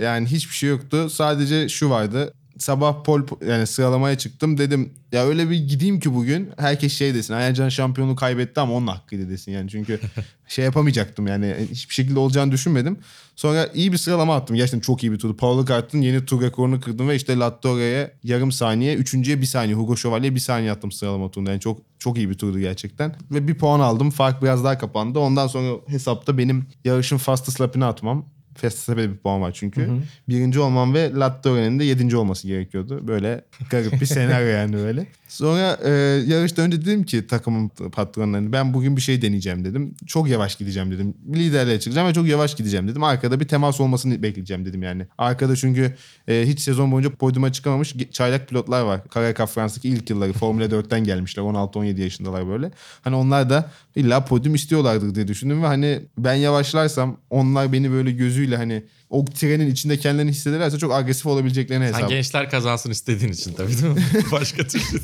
Yani 0.00 0.26
hiçbir 0.26 0.54
şey 0.54 0.70
yoktu. 0.70 1.10
Sadece 1.10 1.68
şu 1.68 1.90
vardı. 1.90 2.34
Sabah 2.58 3.04
pol 3.04 3.22
yani 3.46 3.66
sıralamaya 3.66 4.18
çıktım 4.18 4.58
dedim 4.58 4.92
ya 5.12 5.24
öyle 5.24 5.50
bir 5.50 5.56
gideyim 5.56 6.00
ki 6.00 6.14
bugün 6.14 6.50
herkes 6.58 6.92
şey 6.92 7.14
desin 7.14 7.34
Ayhancan 7.34 7.68
şampiyonluğu 7.68 8.16
kaybetti 8.16 8.60
ama 8.60 8.74
onun 8.74 8.86
hakkıydı 8.86 9.30
desin 9.30 9.52
yani 9.52 9.70
çünkü 9.70 10.00
şey 10.48 10.64
yapamayacaktım 10.64 11.26
yani 11.26 11.54
hiçbir 11.70 11.94
şekilde 11.94 12.18
olacağını 12.18 12.52
düşünmedim. 12.52 12.98
Sonra 13.36 13.68
iyi 13.74 13.92
bir 13.92 13.96
sıralama 13.96 14.36
attım. 14.36 14.56
Gerçekten 14.56 14.80
çok 14.80 15.02
iyi 15.02 15.12
bir 15.12 15.18
turdu. 15.18 15.36
Paul 15.36 15.66
Kart'ın 15.66 16.00
yeni 16.00 16.24
tur 16.24 16.42
rekorunu 16.42 16.80
kırdım 16.80 17.08
ve 17.08 17.16
işte 17.16 17.38
Lattore'ye 17.38 18.12
yarım 18.22 18.52
saniye, 18.52 18.94
üçüncüye 18.94 19.40
bir 19.40 19.46
saniye, 19.46 19.76
Hugo 19.76 19.96
Chevalier 19.96 20.34
bir 20.34 20.40
saniye 20.40 20.72
attım 20.72 20.92
sıralama 20.92 21.30
turunda. 21.30 21.50
Yani 21.50 21.60
çok 21.60 21.80
çok 21.98 22.18
iyi 22.18 22.30
bir 22.30 22.34
turdu 22.34 22.58
gerçekten. 22.58 23.16
Ve 23.30 23.48
bir 23.48 23.54
puan 23.54 23.80
aldım. 23.80 24.10
Fark 24.10 24.42
biraz 24.42 24.64
daha 24.64 24.78
kapandı. 24.78 25.18
Ondan 25.18 25.46
sonra 25.46 25.76
hesapta 25.86 26.38
benim 26.38 26.66
yarışın 26.84 27.16
fastest 27.16 27.60
lap'ini 27.60 27.84
atmam. 27.84 28.26
Fastest'e 28.54 28.96
bir 28.96 29.16
puan 29.16 29.40
var 29.40 29.52
çünkü. 29.52 29.88
Birinci 30.28 30.60
olmam 30.60 30.94
ve 30.94 31.12
Lattore'nin 31.14 31.78
de 31.78 31.84
yedinci 31.84 32.16
olması 32.16 32.46
gerekiyordu. 32.46 33.08
Böyle 33.08 33.44
garip 33.70 34.00
bir 34.00 34.06
senaryo 34.06 34.48
yani 34.48 34.76
böyle. 34.76 35.06
Sonra 35.32 35.78
e, 35.84 35.90
yarıştan 36.26 36.66
önce 36.66 36.80
dedim 36.80 37.04
ki 37.04 37.26
takımın 37.26 37.68
patronlarına 37.68 38.52
ben 38.52 38.74
bugün 38.74 38.96
bir 38.96 39.00
şey 39.00 39.22
deneyeceğim 39.22 39.64
dedim. 39.64 39.94
Çok 40.06 40.28
yavaş 40.28 40.56
gideceğim 40.56 40.90
dedim. 40.90 41.14
Liderliğe 41.34 41.80
çıkacağım 41.80 42.08
ve 42.08 42.14
çok 42.14 42.26
yavaş 42.26 42.54
gideceğim 42.54 42.88
dedim. 42.88 43.02
Arkada 43.02 43.40
bir 43.40 43.48
temas 43.48 43.80
olmasını 43.80 44.22
bekleyeceğim 44.22 44.64
dedim 44.64 44.82
yani. 44.82 45.06
Arkada 45.18 45.56
çünkü 45.56 45.94
e, 46.28 46.44
hiç 46.46 46.60
sezon 46.60 46.92
boyunca 46.92 47.10
podyuma 47.10 47.52
çıkamamış 47.52 47.94
çaylak 48.12 48.48
pilotlar 48.48 48.82
var. 48.82 49.08
Karayaka 49.08 49.46
Fransa'daki 49.46 49.88
ilk 49.88 50.10
yılları 50.10 50.32
Formula 50.32 50.64
4'ten 50.64 51.04
gelmişler. 51.04 51.42
16-17 51.42 52.00
yaşındalar 52.00 52.48
böyle. 52.48 52.70
Hani 53.02 53.16
onlar 53.16 53.50
da 53.50 53.70
illa 53.96 54.24
podyum 54.24 54.54
istiyorlardır 54.54 55.14
diye 55.14 55.28
düşündüm 55.28 55.62
ve 55.62 55.66
hani 55.66 56.00
ben 56.18 56.34
yavaşlarsam 56.34 57.16
onlar 57.30 57.72
beni 57.72 57.90
böyle 57.90 58.10
gözüyle 58.10 58.56
hani 58.56 58.82
o 59.12 59.24
trenin 59.24 59.70
içinde 59.70 59.96
kendilerini 59.98 60.30
hissederlerse 60.30 60.78
çok 60.78 60.92
agresif 60.92 61.26
olabileceklerini 61.26 61.84
hesap. 61.84 62.08
gençler 62.08 62.50
kazansın 62.50 62.90
istediğin 62.90 63.32
için 63.32 63.52
tabii 63.52 63.72
değil 63.72 63.94
mi? 63.94 64.02
Başka 64.32 64.66
türlü. 64.66 65.00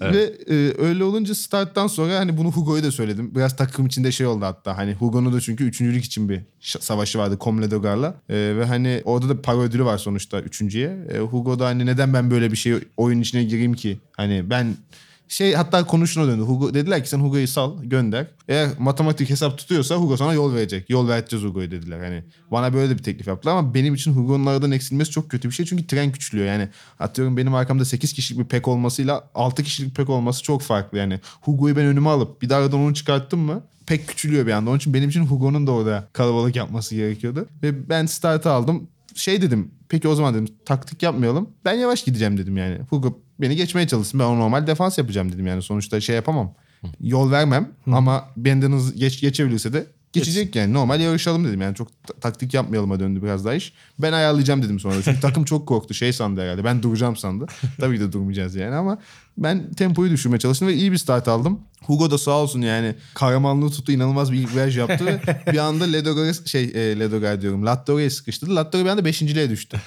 Evet. 0.00 0.14
Ve 0.14 0.54
e, 0.54 0.74
öyle 0.78 1.04
olunca 1.04 1.34
starttan 1.34 1.86
sonra 1.86 2.18
hani 2.18 2.36
bunu 2.36 2.52
Hugo'ya 2.52 2.82
da 2.82 2.92
söyledim. 2.92 3.34
Biraz 3.34 3.56
takım 3.56 3.86
içinde 3.86 4.12
şey 4.12 4.26
oldu 4.26 4.44
hatta. 4.44 4.76
Hani 4.76 4.94
Hugo'nun 4.94 5.32
da 5.32 5.40
çünkü 5.40 5.64
üçüncülük 5.64 6.04
için 6.04 6.28
bir 6.28 6.40
savaşı 6.60 7.18
vardı 7.18 7.38
Comledogar'la. 7.40 8.14
E, 8.28 8.34
ve 8.34 8.64
hani 8.64 9.02
orada 9.04 9.28
da 9.28 9.42
para 9.42 9.58
ödülü 9.58 9.84
var 9.84 9.98
sonuçta 9.98 10.40
üçüncüye. 10.40 10.98
E, 11.14 11.18
Hugo 11.18 11.58
da 11.58 11.66
hani 11.66 11.86
neden 11.86 12.14
ben 12.14 12.30
böyle 12.30 12.52
bir 12.52 12.56
şey 12.56 12.74
oyun 12.96 13.20
içine 13.20 13.44
gireyim 13.44 13.74
ki? 13.74 13.98
Hani 14.16 14.50
ben 14.50 14.76
şey 15.28 15.54
hatta 15.54 15.86
konuşuna 15.86 16.26
döndü. 16.26 16.42
Hugo 16.42 16.74
dediler 16.74 17.02
ki 17.02 17.08
sen 17.08 17.18
Hugo'yu 17.18 17.48
sal 17.48 17.82
gönder. 17.82 18.26
Eğer 18.48 18.68
matematik 18.78 19.30
hesap 19.30 19.58
tutuyorsa 19.58 19.96
Hugo 19.96 20.16
sana 20.16 20.32
yol 20.32 20.54
verecek. 20.54 20.90
Yol 20.90 21.08
vereceğiz 21.08 21.44
Hugo'yu 21.44 21.70
dediler. 21.70 22.00
Hani 22.00 22.24
bana 22.50 22.74
böyle 22.74 22.98
bir 22.98 23.02
teklif 23.02 23.26
yaptılar 23.26 23.56
ama 23.56 23.74
benim 23.74 23.94
için 23.94 24.12
Hugo'nun 24.12 24.46
aradan 24.46 24.70
eksilmesi 24.70 25.10
çok 25.10 25.30
kötü 25.30 25.48
bir 25.48 25.54
şey. 25.54 25.66
Çünkü 25.66 25.86
tren 25.86 26.12
küçülüyor. 26.12 26.46
Yani 26.46 26.68
atıyorum 27.00 27.36
benim 27.36 27.54
arkamda 27.54 27.84
8 27.84 28.12
kişilik 28.12 28.40
bir 28.40 28.48
pek 28.48 28.68
olmasıyla 28.68 29.28
6 29.34 29.62
kişilik 29.62 29.96
pek 29.96 30.08
olması 30.10 30.42
çok 30.42 30.62
farklı. 30.62 30.98
Yani 30.98 31.20
Hugo'yu 31.40 31.76
ben 31.76 31.86
önüme 31.86 32.08
alıp 32.08 32.42
bir 32.42 32.48
daha 32.48 32.60
aradan 32.60 32.80
onu 32.80 32.94
çıkarttım 32.94 33.40
mı 33.40 33.62
pek 33.86 34.08
küçülüyor 34.08 34.46
bir 34.46 34.52
anda. 34.52 34.70
Onun 34.70 34.78
için 34.78 34.94
benim 34.94 35.08
için 35.08 35.26
Hugo'nun 35.26 35.66
da 35.66 35.72
orada 35.72 36.08
kalabalık 36.12 36.56
yapması 36.56 36.94
gerekiyordu. 36.94 37.48
Ve 37.62 37.88
ben 37.88 38.06
startı 38.06 38.50
aldım. 38.50 38.88
Şey 39.18 39.42
dedim 39.42 39.70
peki 39.88 40.08
o 40.08 40.14
zaman 40.14 40.34
dedim 40.34 40.54
taktik 40.64 41.02
yapmayalım. 41.02 41.50
Ben 41.64 41.72
yavaş 41.72 42.04
gideceğim 42.04 42.38
dedim 42.38 42.56
yani. 42.56 42.78
Hugo 42.90 43.20
beni 43.40 43.56
geçmeye 43.56 43.86
çalışsın. 43.88 44.20
Ben 44.20 44.24
o 44.24 44.38
normal 44.38 44.66
defans 44.66 44.98
yapacağım 44.98 45.32
dedim 45.32 45.46
yani. 45.46 45.62
Sonuçta 45.62 46.00
şey 46.00 46.16
yapamam. 46.16 46.54
Yol 47.00 47.30
vermem 47.30 47.72
ama 47.92 48.24
benden 48.36 48.72
hız 48.72 48.94
geç, 48.94 49.20
geçebilirse 49.20 49.72
de 49.72 49.86
geçecek 50.12 50.56
yani. 50.56 50.72
Normal 50.72 51.00
yarışalım 51.00 51.44
dedim 51.44 51.60
yani. 51.60 51.74
Çok 51.74 51.88
ta- 52.06 52.14
taktik 52.20 52.54
yapmayalıma 52.54 53.00
döndü 53.00 53.22
biraz 53.22 53.44
daha 53.44 53.54
iş. 53.54 53.72
Ben 53.98 54.12
ayarlayacağım 54.12 54.62
dedim 54.62 54.80
sonra. 54.80 55.02
Çünkü 55.02 55.20
takım 55.20 55.44
çok 55.44 55.68
korktu. 55.68 55.94
Şey 55.94 56.12
sandı 56.12 56.40
herhalde. 56.40 56.64
Ben 56.64 56.82
duracağım 56.82 57.16
sandı. 57.16 57.46
Tabii 57.80 58.00
de 58.00 58.12
durmayacağız 58.12 58.54
yani 58.54 58.74
ama 58.74 58.98
ben 59.38 59.72
tempoyu 59.72 60.10
düşürmeye 60.10 60.38
çalıştım 60.38 60.68
ve 60.68 60.74
iyi 60.74 60.92
bir 60.92 60.98
start 60.98 61.28
aldım. 61.28 61.60
Hugo 61.84 62.10
da 62.10 62.18
sağ 62.18 62.30
olsun 62.30 62.60
yani 62.60 62.94
kahramanlığı 63.14 63.70
tuttu. 63.70 63.92
inanılmaz 63.92 64.32
bir 64.32 64.38
ilk 64.38 64.54
viraj 64.54 64.78
yaptı. 64.78 65.20
bir 65.52 65.58
anda 65.58 65.84
Ledogor'a 65.84 66.32
şey 66.34 66.64
e, 66.64 67.00
Ledogor 67.00 67.40
diyorum. 67.40 67.66
Lattore'ye 67.66 68.10
sıkıştırdı. 68.10 68.56
Lattore 68.56 68.84
bir 68.84 68.88
anda 68.88 69.04
beşinciliğe 69.04 69.50
düştü. 69.50 69.80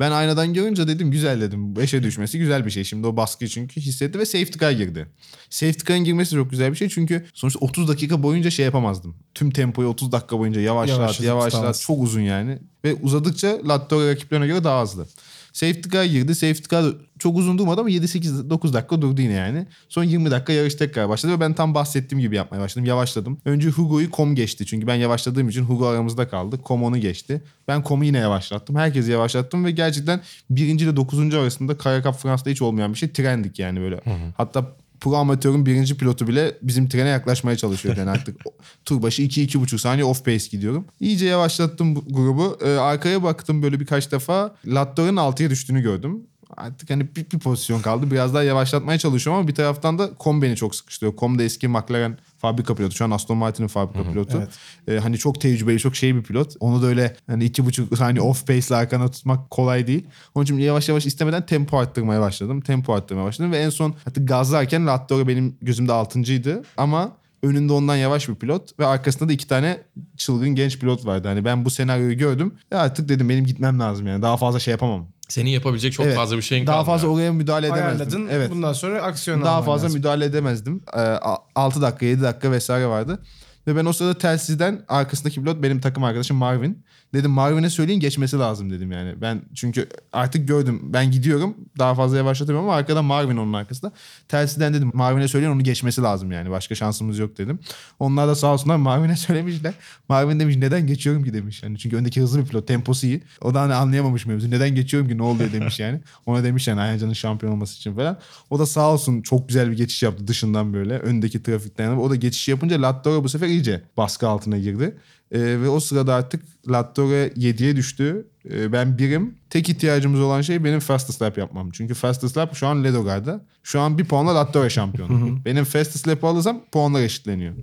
Ben 0.00 0.10
aynadan 0.10 0.54
görünce 0.54 0.88
dedim 0.88 1.10
güzel 1.10 1.40
dedim. 1.40 1.76
Beşe 1.76 2.02
düşmesi 2.02 2.38
güzel 2.38 2.66
bir 2.66 2.70
şey. 2.70 2.84
Şimdi 2.84 3.06
o 3.06 3.16
baskıyı 3.16 3.48
çünkü 3.48 3.80
hissetti 3.80 4.18
ve 4.18 4.26
safety 4.26 4.58
car 4.58 4.70
girdi. 4.70 5.06
Safety 5.50 5.84
car'ın 5.88 6.04
girmesi 6.04 6.34
çok 6.34 6.50
güzel 6.50 6.70
bir 6.70 6.76
şey. 6.76 6.88
Çünkü 6.88 7.26
sonuçta 7.34 7.58
30 7.60 7.88
dakika 7.88 8.22
boyunca 8.22 8.50
şey 8.50 8.64
yapamazdım. 8.64 9.16
Tüm 9.34 9.50
tempoyu 9.50 9.88
30 9.88 10.12
dakika 10.12 10.38
boyunca 10.38 10.60
yavaşlat 10.60 11.20
yavaşlat. 11.20 11.52
tutamaz. 11.52 11.82
Çok 11.82 12.02
uzun 12.02 12.20
yani. 12.20 12.58
Ve 12.84 12.94
uzadıkça 12.94 13.58
Lattore 13.68 14.10
rakiplerine 14.10 14.46
göre 14.46 14.64
daha 14.64 14.82
hızlı. 14.82 15.06
Safety 15.54 15.88
car 15.88 16.04
girdi. 16.04 16.34
Safety 16.34 16.68
car 16.70 16.84
çok 17.18 17.36
uzun 17.36 17.58
durmadı 17.58 17.80
ama 17.80 17.90
7-8-9 17.90 18.72
dakika 18.72 19.02
durdu 19.02 19.20
yine 19.20 19.32
yani. 19.32 19.66
Son 19.88 20.04
20 20.04 20.30
dakika 20.30 20.52
yarış 20.52 20.74
tekrar 20.74 21.08
başladı 21.08 21.32
ve 21.32 21.40
ben 21.40 21.54
tam 21.54 21.74
bahsettiğim 21.74 22.20
gibi 22.20 22.36
yapmaya 22.36 22.60
başladım. 22.60 22.84
Yavaşladım. 22.84 23.38
Önce 23.44 23.68
Hugo'yu 23.68 24.10
Kom 24.10 24.34
geçti. 24.34 24.66
Çünkü 24.66 24.86
ben 24.86 24.94
yavaşladığım 24.94 25.48
için 25.48 25.62
Hugo 25.62 25.86
aramızda 25.86 26.28
kaldı. 26.28 26.62
Kom 26.62 26.82
onu 26.82 26.98
geçti. 26.98 27.42
Ben 27.68 27.82
Kom'u 27.82 28.04
yine 28.04 28.18
yavaşlattım. 28.18 28.76
Herkesi 28.76 29.10
yavaşlattım 29.10 29.64
ve 29.64 29.70
gerçekten 29.70 30.20
birinci 30.50 30.84
ile 30.84 30.96
dokuzuncu 30.96 31.40
arasında 31.40 31.78
Kara 31.78 32.02
Cup 32.02 32.14
Fransa'da 32.14 32.50
hiç 32.50 32.62
olmayan 32.62 32.92
bir 32.92 32.98
şey. 32.98 33.08
Trendik 33.08 33.58
yani 33.58 33.80
böyle. 33.80 34.00
Hatta 34.36 34.76
pro 35.04 35.16
amatörün 35.16 35.66
birinci 35.66 35.96
pilotu 35.96 36.26
bile 36.26 36.58
bizim 36.62 36.88
trene 36.88 37.08
yaklaşmaya 37.08 37.56
çalışıyor 37.56 37.96
yani 37.96 38.10
artık. 38.10 38.40
Tur 38.84 39.02
başı 39.02 39.22
2-2,5 39.22 39.78
saniye 39.78 40.04
off 40.04 40.24
pace 40.24 40.48
gidiyorum. 40.50 40.84
İyice 41.00 41.26
yavaşlattım 41.26 41.96
bu 41.96 42.04
grubu. 42.08 42.58
Ee, 42.64 42.68
arkaya 42.68 43.22
baktım 43.22 43.62
böyle 43.62 43.80
birkaç 43.80 44.12
defa. 44.12 44.54
Lattor'un 44.66 45.16
6'ya 45.16 45.50
düştüğünü 45.50 45.82
gördüm. 45.82 46.22
Artık 46.56 46.90
hani 46.90 47.16
bir, 47.16 47.30
bir 47.30 47.38
pozisyon 47.38 47.80
kaldı. 47.80 48.10
Biraz 48.10 48.34
daha 48.34 48.42
yavaşlatmaya 48.42 48.98
çalışıyorum 48.98 49.38
ama 49.38 49.48
bir 49.48 49.54
taraftan 49.54 49.98
da 49.98 50.10
Com 50.20 50.42
beni 50.42 50.56
çok 50.56 50.74
sıkıştırıyor. 50.74 51.16
Com 51.16 51.38
da 51.38 51.42
eski 51.42 51.68
McLaren 51.68 52.18
fabrika 52.44 52.74
pilotu. 52.74 52.94
Şu 52.96 53.04
an 53.04 53.10
Aston 53.10 53.36
Martin'in 53.36 53.68
fabrika 53.68 54.12
pilotu. 54.12 54.38
evet. 54.38 54.48
Ee, 54.88 55.02
hani 55.02 55.18
çok 55.18 55.40
tecrübeli, 55.40 55.78
çok 55.78 55.96
şey 55.96 56.14
bir 56.14 56.22
pilot. 56.22 56.54
Onu 56.60 56.82
da 56.82 56.86
öyle 56.86 57.16
hani 57.26 57.44
iki 57.44 57.66
buçuk 57.66 57.98
saniye 57.98 58.22
off 58.30 58.46
pace 58.46 58.66
ile 58.68 58.76
arkana 58.76 59.10
tutmak 59.10 59.50
kolay 59.50 59.86
değil. 59.86 60.06
Onun 60.34 60.44
için 60.44 60.58
yavaş 60.58 60.88
yavaş 60.88 61.06
istemeden 61.06 61.46
tempo 61.46 61.78
arttırmaya 61.78 62.20
başladım. 62.20 62.60
Tempo 62.60 62.94
arttırmaya 62.94 63.26
başladım 63.26 63.52
ve 63.52 63.58
en 63.58 63.70
son 63.70 63.94
hatta 64.04 64.20
gazlarken 64.20 64.86
Lattore 64.86 65.28
benim 65.28 65.56
gözümde 65.62 65.92
altıncıydı. 65.92 66.62
Ama 66.76 67.12
önünde 67.44 67.72
ondan 67.72 67.96
yavaş 67.96 68.28
bir 68.28 68.34
pilot 68.34 68.78
ve 68.78 68.86
arkasında 68.86 69.28
da 69.28 69.32
iki 69.32 69.46
tane 69.46 69.82
çılgın 70.16 70.48
genç 70.48 70.78
pilot 70.78 71.06
vardı. 71.06 71.28
Hani 71.28 71.44
ben 71.44 71.64
bu 71.64 71.70
senaryoyu 71.70 72.18
gördüm 72.18 72.54
ve 72.72 72.76
artık 72.76 73.08
dedim 73.08 73.28
benim 73.28 73.46
gitmem 73.46 73.80
lazım 73.80 74.06
yani. 74.06 74.22
Daha 74.22 74.36
fazla 74.36 74.58
şey 74.60 74.72
yapamam. 74.72 75.06
Senin 75.28 75.50
yapabilecek 75.50 75.92
çok 75.92 76.06
Evet. 76.06 76.16
fazla 76.16 76.36
bir 76.36 76.42
şeyin 76.42 76.66
Daha 76.66 76.76
kaldı. 76.76 76.86
fazla 76.86 77.08
oraya 77.08 77.32
müdahale 77.32 77.66
edemezdim. 77.66 77.88
Ayarladın. 77.98 78.28
Evet. 78.30 78.50
Bundan 78.50 78.72
sonra 78.72 79.02
aksiyon 79.02 79.42
Daha 79.42 79.54
alman 79.54 79.66
fazla 79.66 79.84
lazım. 79.84 79.98
müdahale 79.98 80.24
edemezdim. 80.24 80.82
Ee, 80.94 81.00
a- 81.00 81.38
6 81.54 81.82
dakika 81.82 82.06
7 82.06 82.22
dakika 82.22 82.50
vesaire 82.52 82.86
vardı. 82.86 83.18
Ve 83.66 83.76
ben 83.76 83.84
o 83.84 83.92
sırada 83.92 84.18
telsizden 84.18 84.84
arkasındaki 84.88 85.40
pilot 85.40 85.62
benim 85.62 85.80
takım 85.80 86.04
arkadaşım 86.04 86.36
Marvin. 86.36 86.84
Dedim 87.14 87.30
Marvin'e 87.30 87.70
söyleyin 87.70 88.00
geçmesi 88.00 88.38
lazım 88.38 88.70
dedim 88.70 88.92
yani. 88.92 89.14
Ben 89.20 89.42
çünkü 89.54 89.88
artık 90.12 90.48
gördüm 90.48 90.80
ben 90.82 91.10
gidiyorum 91.10 91.56
daha 91.78 91.94
fazla 91.94 92.16
yavaşlatamıyorum 92.16 92.68
ama 92.68 92.78
arkada 92.78 93.02
Marvin 93.02 93.36
onun 93.36 93.52
arkasında. 93.52 93.92
Telsizden 94.28 94.74
dedim 94.74 94.90
Marvin'e 94.94 95.28
söyleyin 95.28 95.52
onu 95.52 95.62
geçmesi 95.62 96.02
lazım 96.02 96.32
yani 96.32 96.50
başka 96.50 96.74
şansımız 96.74 97.18
yok 97.18 97.38
dedim. 97.38 97.58
Onlar 97.98 98.28
da 98.28 98.34
sağ 98.34 98.52
olsunlar 98.52 98.76
Marvin'e 98.76 99.16
söylemişler. 99.16 99.74
Marvin 100.08 100.40
demiş 100.40 100.56
neden 100.56 100.86
geçiyorum 100.86 101.24
ki 101.24 101.32
demiş. 101.32 101.62
Yani 101.62 101.78
çünkü 101.78 101.96
öndeki 101.96 102.20
hızlı 102.20 102.40
bir 102.40 102.46
pilot 102.46 102.68
temposu 102.68 103.06
iyi. 103.06 103.22
O 103.40 103.54
da 103.54 103.60
hani 103.60 103.74
anlayamamış 103.74 104.26
mevzu. 104.26 104.50
Neden 104.50 104.74
geçiyorum 104.74 105.08
ki 105.08 105.18
ne 105.18 105.22
oluyor 105.22 105.52
demiş 105.52 105.80
yani. 105.80 106.00
Ona 106.26 106.44
demiş 106.44 106.68
yani 106.68 106.80
Ayhancan'ın 106.80 107.12
şampiyon 107.12 107.52
olması 107.52 107.76
için 107.76 107.94
falan. 107.94 108.18
O 108.50 108.58
da 108.58 108.66
sağ 108.66 108.92
olsun 108.92 109.22
çok 109.22 109.48
güzel 109.48 109.70
bir 109.70 109.76
geçiş 109.76 110.02
yaptı 110.02 110.28
dışından 110.28 110.74
böyle. 110.74 110.98
Öndeki 110.98 111.42
trafikten. 111.42 111.96
O 111.96 112.10
da 112.10 112.16
geçiş 112.16 112.48
yapınca 112.48 112.82
Lattore 112.82 113.24
bu 113.24 113.28
sefer 113.28 113.46
iyice 113.46 113.82
baskı 113.96 114.28
altına 114.28 114.58
girdi. 114.58 114.96
Ee, 115.34 115.38
ve 115.40 115.68
o 115.68 115.80
sırada 115.80 116.14
artık 116.14 116.42
Lattore 116.68 117.26
7'ye 117.28 117.76
düştü. 117.76 118.28
Ee, 118.50 118.72
ben 118.72 118.98
birim. 118.98 119.34
Tek 119.50 119.68
ihtiyacımız 119.68 120.20
olan 120.20 120.40
şey 120.42 120.64
benim 120.64 120.80
fastest 120.80 121.22
lap 121.22 121.38
yapmam. 121.38 121.70
Çünkü 121.70 121.94
fastest 121.94 122.36
lap 122.36 122.54
şu 122.56 122.66
an 122.66 122.84
Ledogar'da. 122.84 123.44
Şu 123.62 123.80
an 123.80 123.98
bir 123.98 124.04
puanla 124.04 124.34
Lattore 124.34 124.70
şampiyon. 124.70 125.44
benim 125.44 125.64
fastest 125.64 126.08
lap'ı 126.08 126.26
alırsam 126.26 126.60
puanlar 126.72 127.02
eşitleniyor. 127.02 127.54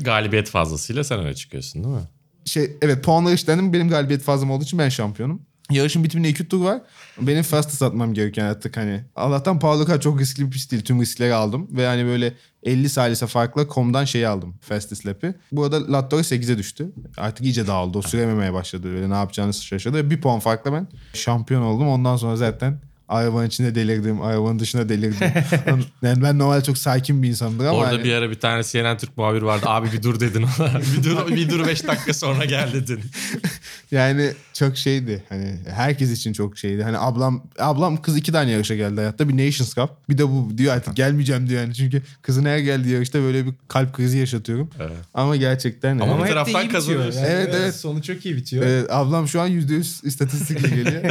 Galibiyet 0.00 0.48
fazlasıyla 0.50 1.04
sen 1.04 1.18
öne 1.18 1.34
çıkıyorsun 1.34 1.84
değil 1.84 1.94
mi? 1.94 2.02
şey 2.44 2.76
evet 2.82 3.04
puanlar 3.04 3.32
eşitlendi. 3.32 3.72
Benim 3.72 3.88
galibiyet 3.88 4.22
fazlam 4.22 4.50
olduğu 4.50 4.64
için 4.64 4.78
ben 4.78 4.88
şampiyonum. 4.88 5.42
Yarışın 5.70 6.04
bitiminde 6.04 6.28
iki 6.28 6.48
tur 6.48 6.64
var. 6.64 6.80
Benim 7.20 7.42
fastest 7.42 7.82
atmam 7.82 8.14
gereken 8.14 8.44
artık 8.44 8.76
hani. 8.76 9.04
Allah'tan 9.16 9.58
Paul 9.58 9.82
Ricard 9.82 10.00
çok 10.00 10.20
riskli 10.20 10.46
bir 10.46 10.50
pist 10.50 10.70
değil. 10.72 10.84
Tüm 10.84 11.00
riskleri 11.00 11.34
aldım. 11.34 11.68
Ve 11.70 11.86
hani 11.86 12.04
böyle 12.04 12.34
50 12.62 12.88
salise 12.88 13.26
farkla 13.26 13.68
komdan 13.68 14.04
şeyi 14.04 14.28
aldım. 14.28 14.54
Fastest 14.60 15.06
lap'i. 15.06 15.34
Bu 15.52 15.64
arada 15.64 15.92
Lattore 15.92 16.20
8'e 16.20 16.58
düştü. 16.58 16.92
Artık 17.18 17.46
iyice 17.46 17.66
dağıldı. 17.66 17.98
O 17.98 18.02
sürememeye 18.02 18.52
başladı. 18.52 18.84
Böyle 18.84 19.10
ne 19.10 19.14
yapacağını 19.14 19.54
şaşırdı. 19.54 20.10
Bir 20.10 20.20
puan 20.20 20.40
farkla 20.40 20.72
ben 20.72 20.88
şampiyon 21.14 21.62
oldum. 21.62 21.88
Ondan 21.88 22.16
sonra 22.16 22.36
zaten 22.36 22.80
Arabanın 23.08 23.46
içinde 23.46 23.74
delirdim, 23.74 24.22
arabanın 24.22 24.58
dışında 24.58 24.88
delirdim. 24.88 25.28
yani 26.02 26.22
ben 26.22 26.38
normalde 26.38 26.64
çok 26.64 26.78
sakin 26.78 27.22
bir 27.22 27.28
insanımdır 27.28 27.64
ama 27.64 27.78
Orada 27.78 27.92
hani- 27.92 28.04
bir 28.04 28.12
ara 28.12 28.30
bir 28.30 28.40
tane 28.40 28.62
CNN 28.62 28.98
Türk 28.98 29.16
muhabiri 29.16 29.44
vardı. 29.44 29.66
Abi 29.68 29.92
bir 29.92 30.02
dur 30.02 30.20
dedin 30.20 30.42
ona. 30.42 30.80
bir 30.98 31.04
dur 31.04 31.28
bir 31.28 31.50
dur 31.50 31.66
5 31.66 31.86
dakika 31.86 32.14
sonra 32.14 32.44
gel 32.44 32.72
dedin. 32.72 33.00
Yani 33.90 34.30
çok 34.52 34.76
şeydi. 34.76 35.24
Hani 35.28 35.56
herkes 35.70 36.10
için 36.12 36.32
çok 36.32 36.58
şeydi. 36.58 36.82
Hani 36.82 36.98
ablam 36.98 37.42
ablam 37.58 38.02
kız 38.02 38.16
iki 38.16 38.32
tane 38.32 38.50
yarışa 38.50 38.74
geldi 38.74 38.96
hayatta. 38.96 39.28
Bir 39.28 39.34
Nations 39.46 39.74
Cup. 39.74 39.90
Bir 40.08 40.18
de 40.18 40.28
bu 40.28 40.58
diyor 40.58 40.74
artık 40.74 40.96
gelmeyeceğim 40.96 41.48
diyor 41.48 41.62
yani. 41.62 41.74
Çünkü 41.74 42.02
kızın 42.22 42.44
her 42.44 42.58
geldiği 42.58 42.92
yarışta 42.94 43.20
böyle 43.20 43.46
bir 43.46 43.52
kalp 43.68 43.92
krizi 43.92 44.18
yaşatıyorum. 44.18 44.70
Evet. 44.80 44.96
Ama 45.14 45.36
gerçekten 45.36 45.98
Ama 45.98 46.12
yani- 46.12 46.22
bir 46.22 46.28
taraftan 46.28 46.68
kazanıyorsun. 46.68 47.20
Yani 47.20 47.28
Evet, 47.30 47.54
evet. 47.56 47.74
Sonu 47.74 48.02
çok 48.02 48.26
iyi 48.26 48.36
bitiyor. 48.36 48.66
Evet, 48.66 48.90
ablam 48.92 49.28
şu 49.28 49.40
an 49.40 49.48
%100 49.48 50.06
istatistikle 50.06 50.68
geliyor. 50.68 51.02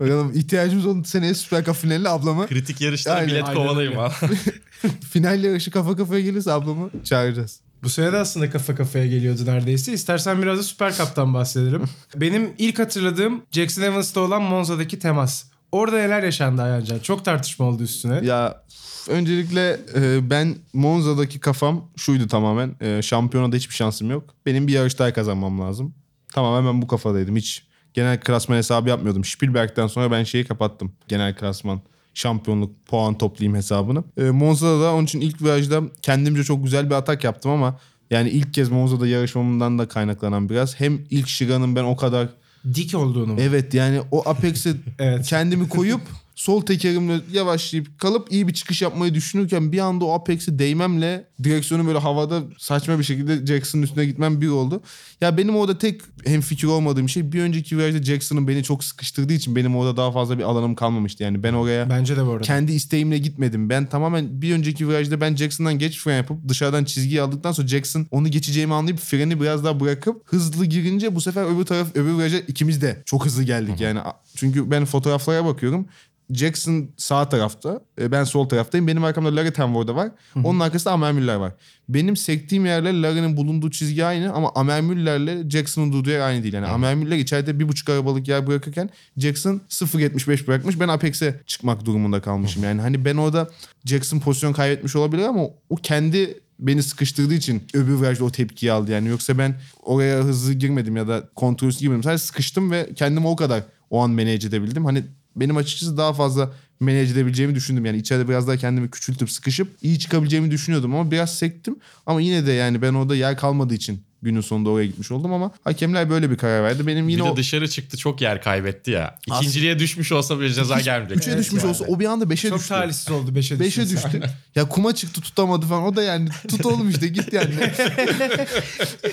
Bakalım 0.00 0.32
ihtiyacımız 0.34 0.86
olan 0.86 1.02
seneye 1.24 1.34
Süper 1.34 1.64
Cup 1.64 1.76
finaline 1.76 2.08
ablama 2.08 2.46
Kritik 2.46 2.80
yarışlara 2.80 3.14
Aynen, 3.14 3.28
bilet 3.28 3.44
kovalayayım 3.44 3.98
ha. 3.98 4.12
final 5.10 5.44
yarışı 5.44 5.70
kafa 5.70 5.96
kafaya 5.96 6.20
gelirse 6.20 6.52
ablamı 6.52 6.90
çağıracağız. 7.04 7.60
Bu 7.82 7.88
sene 7.88 8.12
de 8.12 8.16
aslında 8.16 8.50
kafa 8.50 8.74
kafaya 8.74 9.06
geliyordu 9.06 9.46
neredeyse. 9.46 9.92
İstersen 9.92 10.42
biraz 10.42 10.58
da 10.58 10.62
Süper 10.62 10.96
Cup'tan 10.96 11.34
bahsedelim. 11.34 11.84
Benim 12.16 12.52
ilk 12.58 12.78
hatırladığım 12.78 13.42
Jackson 13.50 13.82
Evans'ta 13.82 14.20
olan 14.20 14.42
Monza'daki 14.42 14.98
temas. 14.98 15.44
Orada 15.72 15.96
neler 15.96 16.22
yaşandı 16.22 16.62
Ayhancan? 16.62 16.98
Çok 16.98 17.24
tartışma 17.24 17.66
oldu 17.66 17.82
üstüne. 17.82 18.26
Ya 18.26 18.62
öncelikle 19.08 19.80
e, 19.94 20.30
ben 20.30 20.56
Monza'daki 20.72 21.40
kafam 21.40 21.90
şuydu 21.96 22.28
tamamen. 22.28 22.76
E, 22.80 23.02
şampiyonada 23.02 23.56
hiçbir 23.56 23.74
şansım 23.74 24.10
yok. 24.10 24.34
Benim 24.46 24.66
bir 24.66 24.72
yarış 24.72 24.98
daha 24.98 25.12
kazanmam 25.12 25.60
lazım. 25.60 25.94
Tamamen 26.34 26.74
ben 26.74 26.82
bu 26.82 26.86
kafadaydım. 26.86 27.36
Hiç 27.36 27.66
genel 27.94 28.20
klasman 28.20 28.56
hesabı 28.56 28.88
yapmıyordum. 28.88 29.24
Spielberg'den 29.24 29.86
sonra 29.86 30.10
ben 30.10 30.24
şeyi 30.24 30.44
kapattım. 30.44 30.92
Genel 31.08 31.36
klasman 31.36 31.80
şampiyonluk 32.14 32.86
puan 32.86 33.18
toplayayım 33.18 33.56
hesabını. 33.56 34.04
E, 34.16 34.22
Monza'da 34.22 34.80
da 34.82 34.94
onun 34.94 35.04
için 35.04 35.20
ilk 35.20 35.42
virajda 35.42 35.82
kendimce 36.02 36.44
çok 36.44 36.64
güzel 36.64 36.90
bir 36.90 36.94
atak 36.94 37.24
yaptım 37.24 37.50
ama 37.50 37.78
yani 38.10 38.28
ilk 38.28 38.54
kez 38.54 38.68
Monza'da 38.68 39.06
yarışmamından 39.06 39.78
da 39.78 39.88
kaynaklanan 39.88 40.48
biraz. 40.48 40.80
Hem 40.80 41.00
ilk 41.10 41.28
Şigan'ın 41.28 41.76
ben 41.76 41.84
o 41.84 41.96
kadar 41.96 42.28
Dik 42.74 42.94
olduğunu 42.94 43.32
mu? 43.32 43.38
Evet 43.40 43.74
yani 43.74 44.00
o 44.10 44.28
Apex'e 44.28 44.74
Evet. 44.98 45.26
kendimi 45.26 45.68
koyup 45.68 46.00
sol 46.44 46.60
tekerimle 46.60 47.20
yavaşlayıp 47.32 47.98
kalıp 47.98 48.32
iyi 48.32 48.48
bir 48.48 48.52
çıkış 48.52 48.82
yapmayı 48.82 49.14
düşünürken 49.14 49.72
bir 49.72 49.78
anda 49.78 50.04
o 50.04 50.12
Apex'e 50.12 50.58
değmemle 50.58 51.28
direksiyonu 51.42 51.86
böyle 51.86 51.98
havada 51.98 52.42
saçma 52.58 52.98
bir 52.98 53.04
şekilde 53.04 53.46
Jackson'ın 53.46 53.82
üstüne 53.82 54.04
gitmem 54.04 54.40
bir 54.40 54.48
oldu. 54.48 54.82
Ya 55.20 55.36
benim 55.36 55.56
orada 55.56 55.78
tek 55.78 56.00
hem 56.24 56.40
fikir 56.40 56.66
olmadığım 56.66 57.08
şey 57.08 57.32
bir 57.32 57.40
önceki 57.40 57.78
virajda 57.78 58.02
Jackson'ın 58.02 58.48
beni 58.48 58.62
çok 58.62 58.84
sıkıştırdığı 58.84 59.32
için 59.32 59.56
benim 59.56 59.76
orada 59.76 59.96
daha 59.96 60.12
fazla 60.12 60.38
bir 60.38 60.42
alanım 60.42 60.74
kalmamıştı. 60.74 61.22
Yani 61.22 61.42
ben 61.42 61.52
oraya 61.52 61.90
Bence 61.90 62.16
de 62.16 62.26
bu 62.26 62.30
arada. 62.30 62.42
kendi 62.42 62.72
isteğimle 62.72 63.18
gitmedim. 63.18 63.70
Ben 63.70 63.86
tamamen 63.86 64.42
bir 64.42 64.54
önceki 64.54 64.88
virajda 64.88 65.20
ben 65.20 65.36
Jackson'dan 65.36 65.78
geç 65.78 65.98
fren 66.00 66.16
yapıp 66.16 66.48
dışarıdan 66.48 66.84
çizgiyi 66.84 67.22
aldıktan 67.22 67.52
sonra 67.52 67.68
Jackson 67.68 68.06
onu 68.10 68.28
geçeceğimi 68.28 68.74
anlayıp 68.74 68.98
freni 68.98 69.40
biraz 69.40 69.64
daha 69.64 69.80
bırakıp 69.80 70.22
hızlı 70.24 70.66
girince 70.66 71.14
bu 71.14 71.20
sefer 71.20 71.54
öbür 71.54 71.64
taraf 71.64 71.96
öbür 71.96 72.18
viraja 72.18 72.38
ikimiz 72.38 72.82
de 72.82 73.02
çok 73.06 73.26
hızlı 73.26 73.42
geldik 73.42 73.80
yani. 73.80 74.00
Çünkü 74.34 74.70
ben 74.70 74.84
fotoğraflara 74.84 75.44
bakıyorum. 75.44 75.86
Jackson 76.32 76.88
sağ 76.96 77.28
tarafta, 77.28 77.80
e, 78.00 78.12
ben 78.12 78.24
sol 78.24 78.48
taraftayım. 78.48 78.86
Benim 78.86 79.04
arkamda 79.04 79.36
Larry 79.36 79.52
Tenvoor'da 79.52 79.96
var. 79.96 80.10
Onun 80.44 80.60
arkasında 80.60 80.94
Amer 80.94 81.12
Müller 81.12 81.34
var. 81.34 81.52
Benim 81.88 82.16
sektiğim 82.16 82.66
yerle 82.66 83.02
Larry'nin 83.02 83.36
bulunduğu 83.36 83.70
çizgi 83.70 84.04
aynı 84.04 84.32
ama 84.32 84.52
Amer 84.54 84.80
Müller'le 84.80 85.50
Jackson'ın 85.50 85.92
durduğu 85.92 86.10
yer 86.10 86.20
aynı 86.20 86.42
değil. 86.42 86.54
Yani 86.54 86.66
Amer 86.66 86.94
Müller 86.94 87.16
içeride 87.16 87.60
bir 87.60 87.68
buçuk 87.68 87.88
arabalık 87.88 88.28
yer 88.28 88.46
bırakırken 88.46 88.90
Jackson 89.16 89.60
0.75 89.68 90.46
bırakmış. 90.46 90.80
Ben 90.80 90.88
Apex'e 90.88 91.40
çıkmak 91.46 91.84
durumunda 91.84 92.20
kalmışım. 92.20 92.64
Yani 92.64 92.80
hani 92.80 93.04
ben 93.04 93.16
orada 93.16 93.50
Jackson 93.84 94.20
pozisyon 94.20 94.52
kaybetmiş 94.52 94.96
olabilir 94.96 95.22
ama 95.22 95.42
o 95.70 95.76
kendi 95.76 96.40
beni 96.58 96.82
sıkıştırdığı 96.82 97.34
için 97.34 97.62
öbür 97.74 98.00
virajda 98.00 98.24
o 98.24 98.30
tepkiyi 98.30 98.72
aldı 98.72 98.90
yani. 98.90 99.08
Yoksa 99.08 99.38
ben 99.38 99.60
oraya 99.82 100.18
hızlı 100.18 100.52
girmedim 100.52 100.96
ya 100.96 101.08
da 101.08 101.28
kontrolsüz 101.34 101.80
girmedim. 101.80 102.02
Sadece 102.02 102.24
sıkıştım 102.24 102.70
ve 102.70 102.90
kendimi 102.94 103.26
o 103.26 103.36
kadar 103.36 103.62
o 103.90 104.00
an 104.00 104.10
manage 104.10 104.46
edebildim. 104.46 104.84
Hani 104.84 105.04
benim 105.36 105.56
açıkçası 105.56 105.96
daha 105.96 106.12
fazla 106.12 106.52
manage 106.80 107.10
edebileceğimi 107.12 107.54
düşündüm. 107.54 107.84
Yani 107.84 107.98
içeride 107.98 108.28
biraz 108.28 108.48
daha 108.48 108.56
kendimi 108.56 108.90
küçültüp 108.90 109.30
sıkışıp 109.30 109.68
iyi 109.82 109.98
çıkabileceğimi 109.98 110.50
düşünüyordum 110.50 110.94
ama 110.94 111.10
biraz 111.10 111.38
sektim. 111.38 111.76
Ama 112.06 112.20
yine 112.20 112.46
de 112.46 112.52
yani 112.52 112.82
ben 112.82 112.94
orada 112.94 113.16
yer 113.16 113.36
kalmadığı 113.36 113.74
için 113.74 114.02
günün 114.22 114.40
sonunda 114.40 114.70
oraya 114.70 114.86
gitmiş 114.86 115.10
oldum 115.10 115.32
ama 115.32 115.50
hakemler 115.64 116.10
böyle 116.10 116.30
bir 116.30 116.36
karar 116.36 116.62
verdi. 116.62 116.86
Benim 116.86 117.08
yine 117.08 117.20
bir 117.20 117.26
de 117.26 117.30
o 117.30 117.36
dışarı 117.36 117.68
çıktı 117.68 117.96
çok 117.96 118.20
yer 118.20 118.42
kaybetti 118.42 118.90
ya. 118.90 119.18
İkinciliğe 119.26 119.78
düşmüş 119.78 120.12
olsa 120.12 120.40
bir 120.40 120.50
ceza 120.50 120.80
gelmeyecek. 120.80 121.18
üçe 121.18 121.38
düşmüş 121.38 121.64
olsa 121.64 121.84
o 121.84 122.00
bir 122.00 122.04
anda 122.06 122.30
beşe 122.30 122.48
Çok 122.48 122.58
düştü. 122.58 122.68
talihsiz 122.68 123.10
oldu 123.10 123.30
5'e 123.30 123.38
düştü. 123.40 123.60
Beşe 123.60 123.82
düştü. 123.90 124.22
ya 124.54 124.68
kuma 124.68 124.94
çıktı 124.94 125.20
tutamadı 125.20 125.66
falan. 125.66 125.82
O 125.82 125.96
da 125.96 126.02
yani 126.02 126.28
tut 126.48 126.66
oğlum 126.66 126.90
işte 126.90 127.08
git 127.08 127.32
yani. 127.32 127.54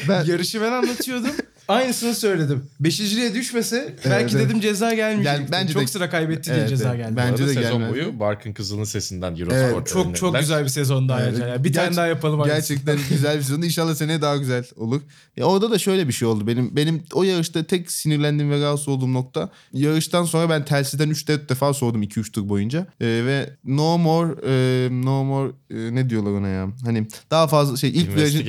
ben, 0.08 0.26
Yarışı 0.26 0.62
ben 0.62 0.72
anlatıyordum. 0.72 1.32
Aynısını 1.72 2.16
söyledim. 2.16 2.66
Beşinciliğe 2.80 3.34
düşmese 3.34 3.96
belki 4.10 4.38
evet. 4.38 4.46
dedim 4.48 4.62
ceza 4.62 4.94
gelmeyecekti. 4.94 5.42
Gel- 5.42 5.52
bence 5.52 5.74
çok 5.74 5.82
de- 5.82 5.88
sıra 5.88 6.10
kaybetti 6.10 6.44
diye 6.50 6.58
Evet, 6.58 6.70
ceza 6.70 6.90
evet. 6.96 7.06
geldi. 7.06 7.16
Bence 7.18 7.48
de 7.48 7.54
sezon 7.54 7.72
gelmez. 7.80 7.92
boyu 7.92 8.20
Barkın 8.20 8.54
Kızıl'ın 8.54 8.84
sesinden 8.84 9.32
Eurosport 9.36 9.74
Evet, 9.76 9.88
Çok 9.88 10.16
çok 10.16 10.40
güzel 10.40 10.64
bir 10.64 10.70
sezon 10.70 11.10
daha 11.10 11.22
Evet. 11.22 11.28
Ayhancan 11.34 11.48
ya. 11.48 11.64
Bir 11.64 11.74
tane 11.74 11.86
Gerçi- 11.86 11.98
daha 11.98 12.08
yapalım. 12.08 12.42
aynısını. 12.42 12.58
Gerçekten 12.78 13.00
güzel 13.10 13.38
bir 13.38 13.44
sezon. 13.44 13.62
İnşallah 13.62 13.96
seneye 13.96 14.22
daha 14.22 14.38
güzel 14.38 14.64
olur. 14.76 15.02
Ya 15.38 15.46
orada 15.46 15.72
da 15.72 15.80
şöyle 15.80 16.08
bir 16.08 16.14
şey 16.14 16.28
oldu. 16.28 16.48
Benim 16.48 16.76
benim 16.76 17.04
o 17.14 17.24
yarışta 17.24 17.64
tek 17.64 17.92
sinirlendiğim 17.92 18.52
ve 18.52 18.62
rahatsız 18.62 18.88
olduğum 18.88 19.14
nokta 19.14 19.50
yarıştan 19.74 20.24
sonra 20.24 20.50
ben 20.50 20.66
telsizden 20.66 21.10
3-4 21.10 21.50
defa 21.50 21.74
sordum 21.74 22.04
2-3 22.04 22.32
tur 22.32 22.50
boyunca. 22.50 22.88
Ee, 23.02 23.06
ve 23.06 23.50
no 23.66 23.98
more 23.98 24.34
e, 24.46 24.88
no 25.06 25.24
more 25.24 25.52
e, 25.70 25.96
ne 25.96 26.10
diyorlar 26.10 26.32
ona 26.32 26.48
ya? 26.48 26.68
Hani 26.86 27.08
daha 27.32 27.48
fazla 27.48 27.78
şey 27.78 27.90
ilk 27.90 28.16
virajın. 28.16 28.46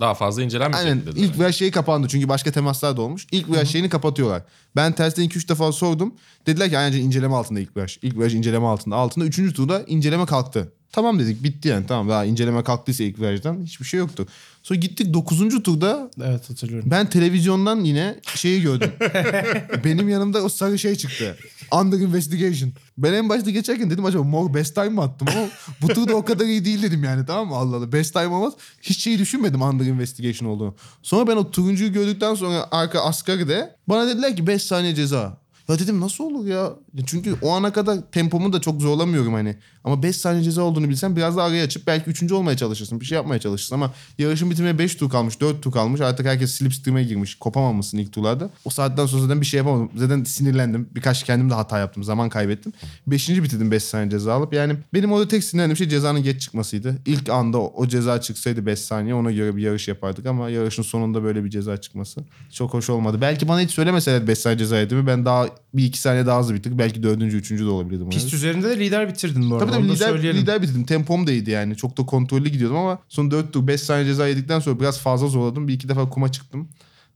Daha 0.00 0.14
fazla 0.14 0.42
incelenmeyecek 0.42 0.92
Aynen. 0.92 1.06
dediler. 1.06 1.24
İlk 1.26 1.38
viraj 1.38 1.56
şeyi 1.56 1.70
kapandı 1.70 2.08
çünkü 2.10 2.27
başka 2.28 2.52
temaslar 2.52 2.96
da 2.96 3.02
olmuş. 3.02 3.26
İlk 3.32 3.50
viraj 3.50 3.70
şeyini 3.72 3.88
kapatıyorlar. 3.88 4.42
Ben 4.76 4.92
tersten 4.92 5.24
2-3 5.24 5.48
defa 5.48 5.72
sordum. 5.72 6.14
Dediler 6.46 6.70
ki 6.70 6.78
ayrıca 6.78 6.98
inceleme 6.98 7.34
altında 7.34 7.60
ilk 7.60 7.76
viraj. 7.76 7.98
İlk 8.02 8.18
viraj 8.18 8.34
inceleme 8.34 8.66
altında. 8.66 8.96
Altında 8.96 9.24
3. 9.24 9.54
turda 9.54 9.82
inceleme 9.86 10.26
kalktı. 10.26 10.72
Tamam 10.92 11.18
dedik 11.18 11.42
bitti 11.42 11.68
yani 11.68 11.86
tamam 11.86 12.08
daha 12.08 12.24
inceleme 12.24 12.64
kalktıysa 12.64 13.04
ilk 13.04 13.18
virajdan 13.18 13.62
hiçbir 13.62 13.84
şey 13.84 14.00
yoktu. 14.00 14.26
Sonra 14.68 14.80
gittik 14.80 15.14
9. 15.14 15.62
turda 15.62 16.10
Evet 16.22 16.50
hatırlıyorum. 16.50 16.90
ben 16.90 17.10
televizyondan 17.10 17.80
yine 17.80 18.20
şeyi 18.34 18.62
gördüm. 18.62 18.92
Benim 19.84 20.08
yanımda 20.08 20.42
o 20.42 20.48
sarı 20.48 20.78
şey 20.78 20.94
çıktı. 20.94 21.36
Under 21.80 21.98
investigation. 21.98 22.72
Ben 22.98 23.12
en 23.12 23.28
başta 23.28 23.50
geçerken 23.50 23.90
dedim 23.90 24.04
acaba 24.04 24.22
mor 24.22 24.54
best 24.54 24.74
time 24.74 24.88
mı 24.88 25.02
attım 25.02 25.28
ama 25.32 25.46
bu 25.82 25.88
turda 25.88 26.14
o 26.14 26.24
kadar 26.24 26.44
iyi 26.44 26.64
değil 26.64 26.82
dedim 26.82 27.04
yani 27.04 27.26
tamam 27.26 27.48
mı 27.48 27.54
Allah 27.54 27.76
Allah. 27.76 27.92
Best 27.92 28.12
time 28.12 28.26
olmaz. 28.26 28.52
Hiç 28.82 28.98
şeyi 29.02 29.18
düşünmedim 29.18 29.62
under 29.62 29.84
investigation 29.84 30.48
olduğunu. 30.48 30.74
Sonra 31.02 31.26
ben 31.26 31.36
o 31.36 31.50
turuncuyu 31.50 31.92
gördükten 31.92 32.34
sonra 32.34 32.68
arka 32.70 33.00
asgari 33.00 33.48
de 33.48 33.76
bana 33.88 34.06
dediler 34.08 34.36
ki 34.36 34.46
5 34.46 34.62
saniye 34.62 34.94
ceza. 34.94 35.38
Ya 35.68 35.78
dedim 35.78 36.00
nasıl 36.00 36.24
olur 36.24 36.46
ya? 36.46 36.72
Çünkü 37.06 37.34
o 37.42 37.50
ana 37.50 37.72
kadar 37.72 37.98
tempomu 38.12 38.52
da 38.52 38.60
çok 38.60 38.80
zorlamıyorum 38.82 39.34
hani. 39.34 39.56
Ama 39.84 40.02
5 40.02 40.16
saniye 40.16 40.44
ceza 40.44 40.62
olduğunu 40.62 40.88
bilsem 40.88 41.16
biraz 41.16 41.36
daha 41.36 41.46
araya 41.46 41.64
açıp 41.64 41.86
belki 41.86 42.10
3. 42.10 42.32
olmaya 42.32 42.56
çalışırsın. 42.56 43.00
Bir 43.00 43.06
şey 43.06 43.16
yapmaya 43.16 43.40
çalışırsın 43.40 43.74
ama 43.74 43.92
yarışın 44.18 44.50
bitimine 44.50 44.78
5 44.78 44.94
tur 44.94 45.10
kalmış, 45.10 45.40
4 45.40 45.62
tur 45.62 45.72
kalmış. 45.72 46.00
Artık 46.00 46.26
herkes 46.26 46.54
slipstream'e 46.54 47.04
girmiş. 47.04 47.34
Kopamamışsın 47.34 47.98
ilk 47.98 48.12
turlarda. 48.12 48.50
O 48.64 48.70
saatten 48.70 49.06
sonra 49.06 49.22
zaten 49.22 49.40
bir 49.40 49.46
şey 49.46 49.58
yapamadım. 49.58 49.90
Zaten 49.96 50.24
sinirlendim. 50.24 50.88
Birkaç 50.94 51.24
kendim 51.24 51.50
de 51.50 51.54
hata 51.54 51.78
yaptım. 51.78 52.04
Zaman 52.04 52.28
kaybettim. 52.28 52.72
5. 53.06 53.28
bitirdim 53.28 53.70
5 53.70 53.82
saniye 53.82 54.10
ceza 54.10 54.34
alıp. 54.34 54.52
Yani 54.52 54.76
benim 54.94 55.12
orada 55.12 55.28
tek 55.28 55.44
sinirlendiğim 55.44 55.76
şey 55.76 55.88
cezanın 55.88 56.22
geç 56.22 56.42
çıkmasıydı. 56.42 56.96
İlk 57.06 57.28
anda 57.28 57.58
o, 57.58 57.86
ceza 57.86 58.20
çıksaydı 58.20 58.66
5 58.66 58.78
saniye 58.78 59.14
ona 59.14 59.32
göre 59.32 59.56
bir 59.56 59.62
yarış 59.62 59.88
yapardık 59.88 60.26
ama 60.26 60.50
yarışın 60.50 60.82
sonunda 60.82 61.24
böyle 61.24 61.44
bir 61.44 61.50
ceza 61.50 61.76
çıkması 61.76 62.20
çok 62.52 62.74
hoş 62.74 62.90
olmadı. 62.90 63.18
Belki 63.20 63.48
bana 63.48 63.60
hiç 63.60 63.70
söylemeseler 63.70 64.26
5 64.28 64.38
saniye 64.38 64.58
ceza 64.58 64.78
yediğimi 64.78 65.06
ben 65.06 65.24
daha 65.24 65.46
bir 65.74 65.84
iki 65.84 66.00
saniye 66.00 66.26
daha 66.26 66.40
hızlı 66.40 66.54
bitirdik. 66.54 66.78
Belki 66.78 66.87
dördüncü, 67.02 67.36
üçüncü 67.36 67.64
de 67.64 67.68
olabilirdim. 67.68 68.10
Pist 68.10 68.34
üzerinde 68.34 68.70
de 68.70 68.78
lider 68.78 69.08
bitirdin 69.08 69.50
bu 69.50 69.54
arada. 69.54 69.66
Tabii 69.66 69.76
tabii 69.76 69.94
lider, 69.94 70.08
söyleyelim. 70.08 70.40
lider 70.42 70.62
bitirdim. 70.62 70.84
Tempom 70.84 71.26
da 71.26 71.32
iyiydi 71.32 71.50
yani. 71.50 71.76
Çok 71.76 71.98
da 71.98 72.06
kontrollü 72.06 72.48
gidiyordum 72.48 72.76
ama 72.76 72.98
son 73.08 73.30
4 73.30 73.52
tur 73.52 73.66
5 73.66 73.80
saniye 73.80 74.06
ceza 74.06 74.28
yedikten 74.28 74.60
sonra 74.60 74.80
biraz 74.80 74.98
fazla 74.98 75.28
zorladım. 75.28 75.68
Bir 75.68 75.72
iki 75.74 75.88
defa 75.88 76.10
kuma 76.10 76.32
çıktım. 76.32 76.68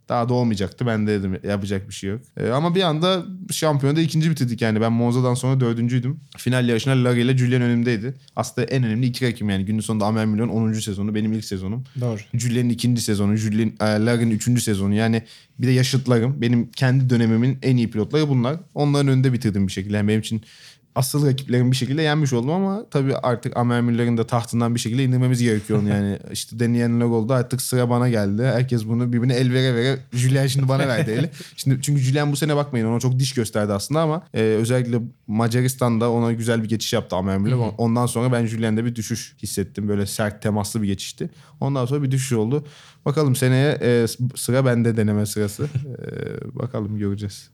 Daha 0.09 0.29
da 0.29 0.35
olmayacaktı. 0.35 0.87
Ben 0.87 1.07
de 1.07 1.21
dedim 1.21 1.39
yapacak 1.49 1.89
bir 1.89 1.95
şey 1.95 2.11
yok. 2.11 2.21
Ee, 2.37 2.49
ama 2.49 2.75
bir 2.75 2.83
anda 2.83 3.23
şampiyonda 3.51 4.01
ikinci 4.01 4.31
bitirdik 4.31 4.63
yani. 4.63 4.81
Ben 4.81 4.93
Monza'dan 4.93 5.35
sonra 5.35 5.61
dördüncüydüm. 5.61 6.21
Final 6.37 6.69
yarışına 6.69 7.05
Larry 7.05 7.23
ile 7.23 7.39
Julian 7.39 7.63
önümdeydi. 7.63 8.15
Aslında 8.37 8.67
en 8.67 8.85
önemli 8.85 9.07
iki 9.07 9.27
rakibim 9.27 9.51
yani. 9.51 9.65
Günün 9.65 9.81
sonunda 9.81 10.05
Amer 10.07 10.27
Milyon 10.27 10.49
10. 10.49 10.73
sezonu. 10.73 11.15
Benim 11.15 11.33
ilk 11.33 11.45
sezonum. 11.45 11.85
Doğru. 12.01 12.19
Julian'ın 12.35 12.69
ikinci 12.69 13.03
sezonu, 13.03 13.37
Julian, 13.37 13.69
e, 13.69 13.85
Larry'nin 13.85 14.31
üçüncü 14.31 14.61
sezonu. 14.61 14.95
Yani 14.95 15.23
bir 15.59 15.67
de 15.67 15.71
yaşıtlarım. 15.71 16.41
Benim 16.41 16.71
kendi 16.71 17.11
dönemimin 17.11 17.59
en 17.63 17.77
iyi 17.77 17.91
pilotları 17.91 18.29
bunlar. 18.29 18.57
Onların 18.75 19.09
önünde 19.09 19.33
bitirdim 19.33 19.67
bir 19.67 19.73
şekilde. 19.73 19.97
Yani 19.97 20.09
benim 20.09 20.21
için 20.21 20.43
asıl 20.95 21.27
rakiplerin 21.27 21.71
bir 21.71 21.77
şekilde 21.77 22.03
yenmiş 22.03 22.33
oldum 22.33 22.51
ama 22.51 22.87
tabii 22.91 23.17
artık 23.17 23.57
Amermüller'in 23.57 24.17
de 24.17 24.27
tahtından 24.27 24.75
bir 24.75 24.81
şekilde 24.81 25.05
indirmemiz 25.05 25.43
gerekiyor 25.43 25.79
onu 25.79 25.89
yani. 25.89 26.19
işte 26.33 26.59
deneyenler 26.59 27.05
oldu 27.05 27.33
artık 27.33 27.63
sıra 27.63 27.91
bana 27.91 28.09
geldi. 28.09 28.43
Herkes 28.43 28.87
bunu 28.87 29.13
birbirine 29.13 29.35
el 29.35 29.53
vere 29.53 29.75
vere 29.75 29.99
Julian 30.13 30.47
şimdi 30.47 30.69
bana 30.69 30.89
verdi 30.89 31.11
eli. 31.11 31.31
Şimdi 31.57 31.79
çünkü 31.83 32.03
Julian 32.03 32.33
bu 32.33 32.37
sene 32.37 32.57
bakmayın 32.57 32.87
ona 32.87 33.01
çok 33.01 33.19
diş 33.19 33.35
gösterdi 33.35 33.73
aslında 33.73 34.01
ama 34.01 34.27
e, 34.35 34.41
özellikle 34.41 35.01
Macaristan'da 35.27 36.11
ona 36.11 36.33
güzel 36.33 36.63
bir 36.63 36.69
geçiş 36.69 36.93
yaptı 36.93 37.17
Amermüller. 37.17 37.57
Ondan 37.79 38.07
sonra 38.07 38.33
ben 38.33 38.47
Julian'da 38.47 38.85
bir 38.85 38.95
düşüş 38.95 39.37
hissettim. 39.43 39.89
Böyle 39.89 40.07
sert 40.07 40.43
temaslı 40.43 40.83
bir 40.83 40.87
geçişti. 40.87 41.31
Ondan 41.61 41.87
sonra 41.87 42.03
bir 42.03 42.11
düşüş 42.11 42.33
oldu. 42.33 42.67
Bakalım 43.05 43.37
seneye 43.37 43.79
e, 43.83 44.07
sıra 44.37 44.65
bende 44.65 44.97
deneme 44.97 45.27
sırası. 45.27 45.65
E, 45.65 46.59
bakalım 46.59 46.99
göreceğiz. 46.99 47.51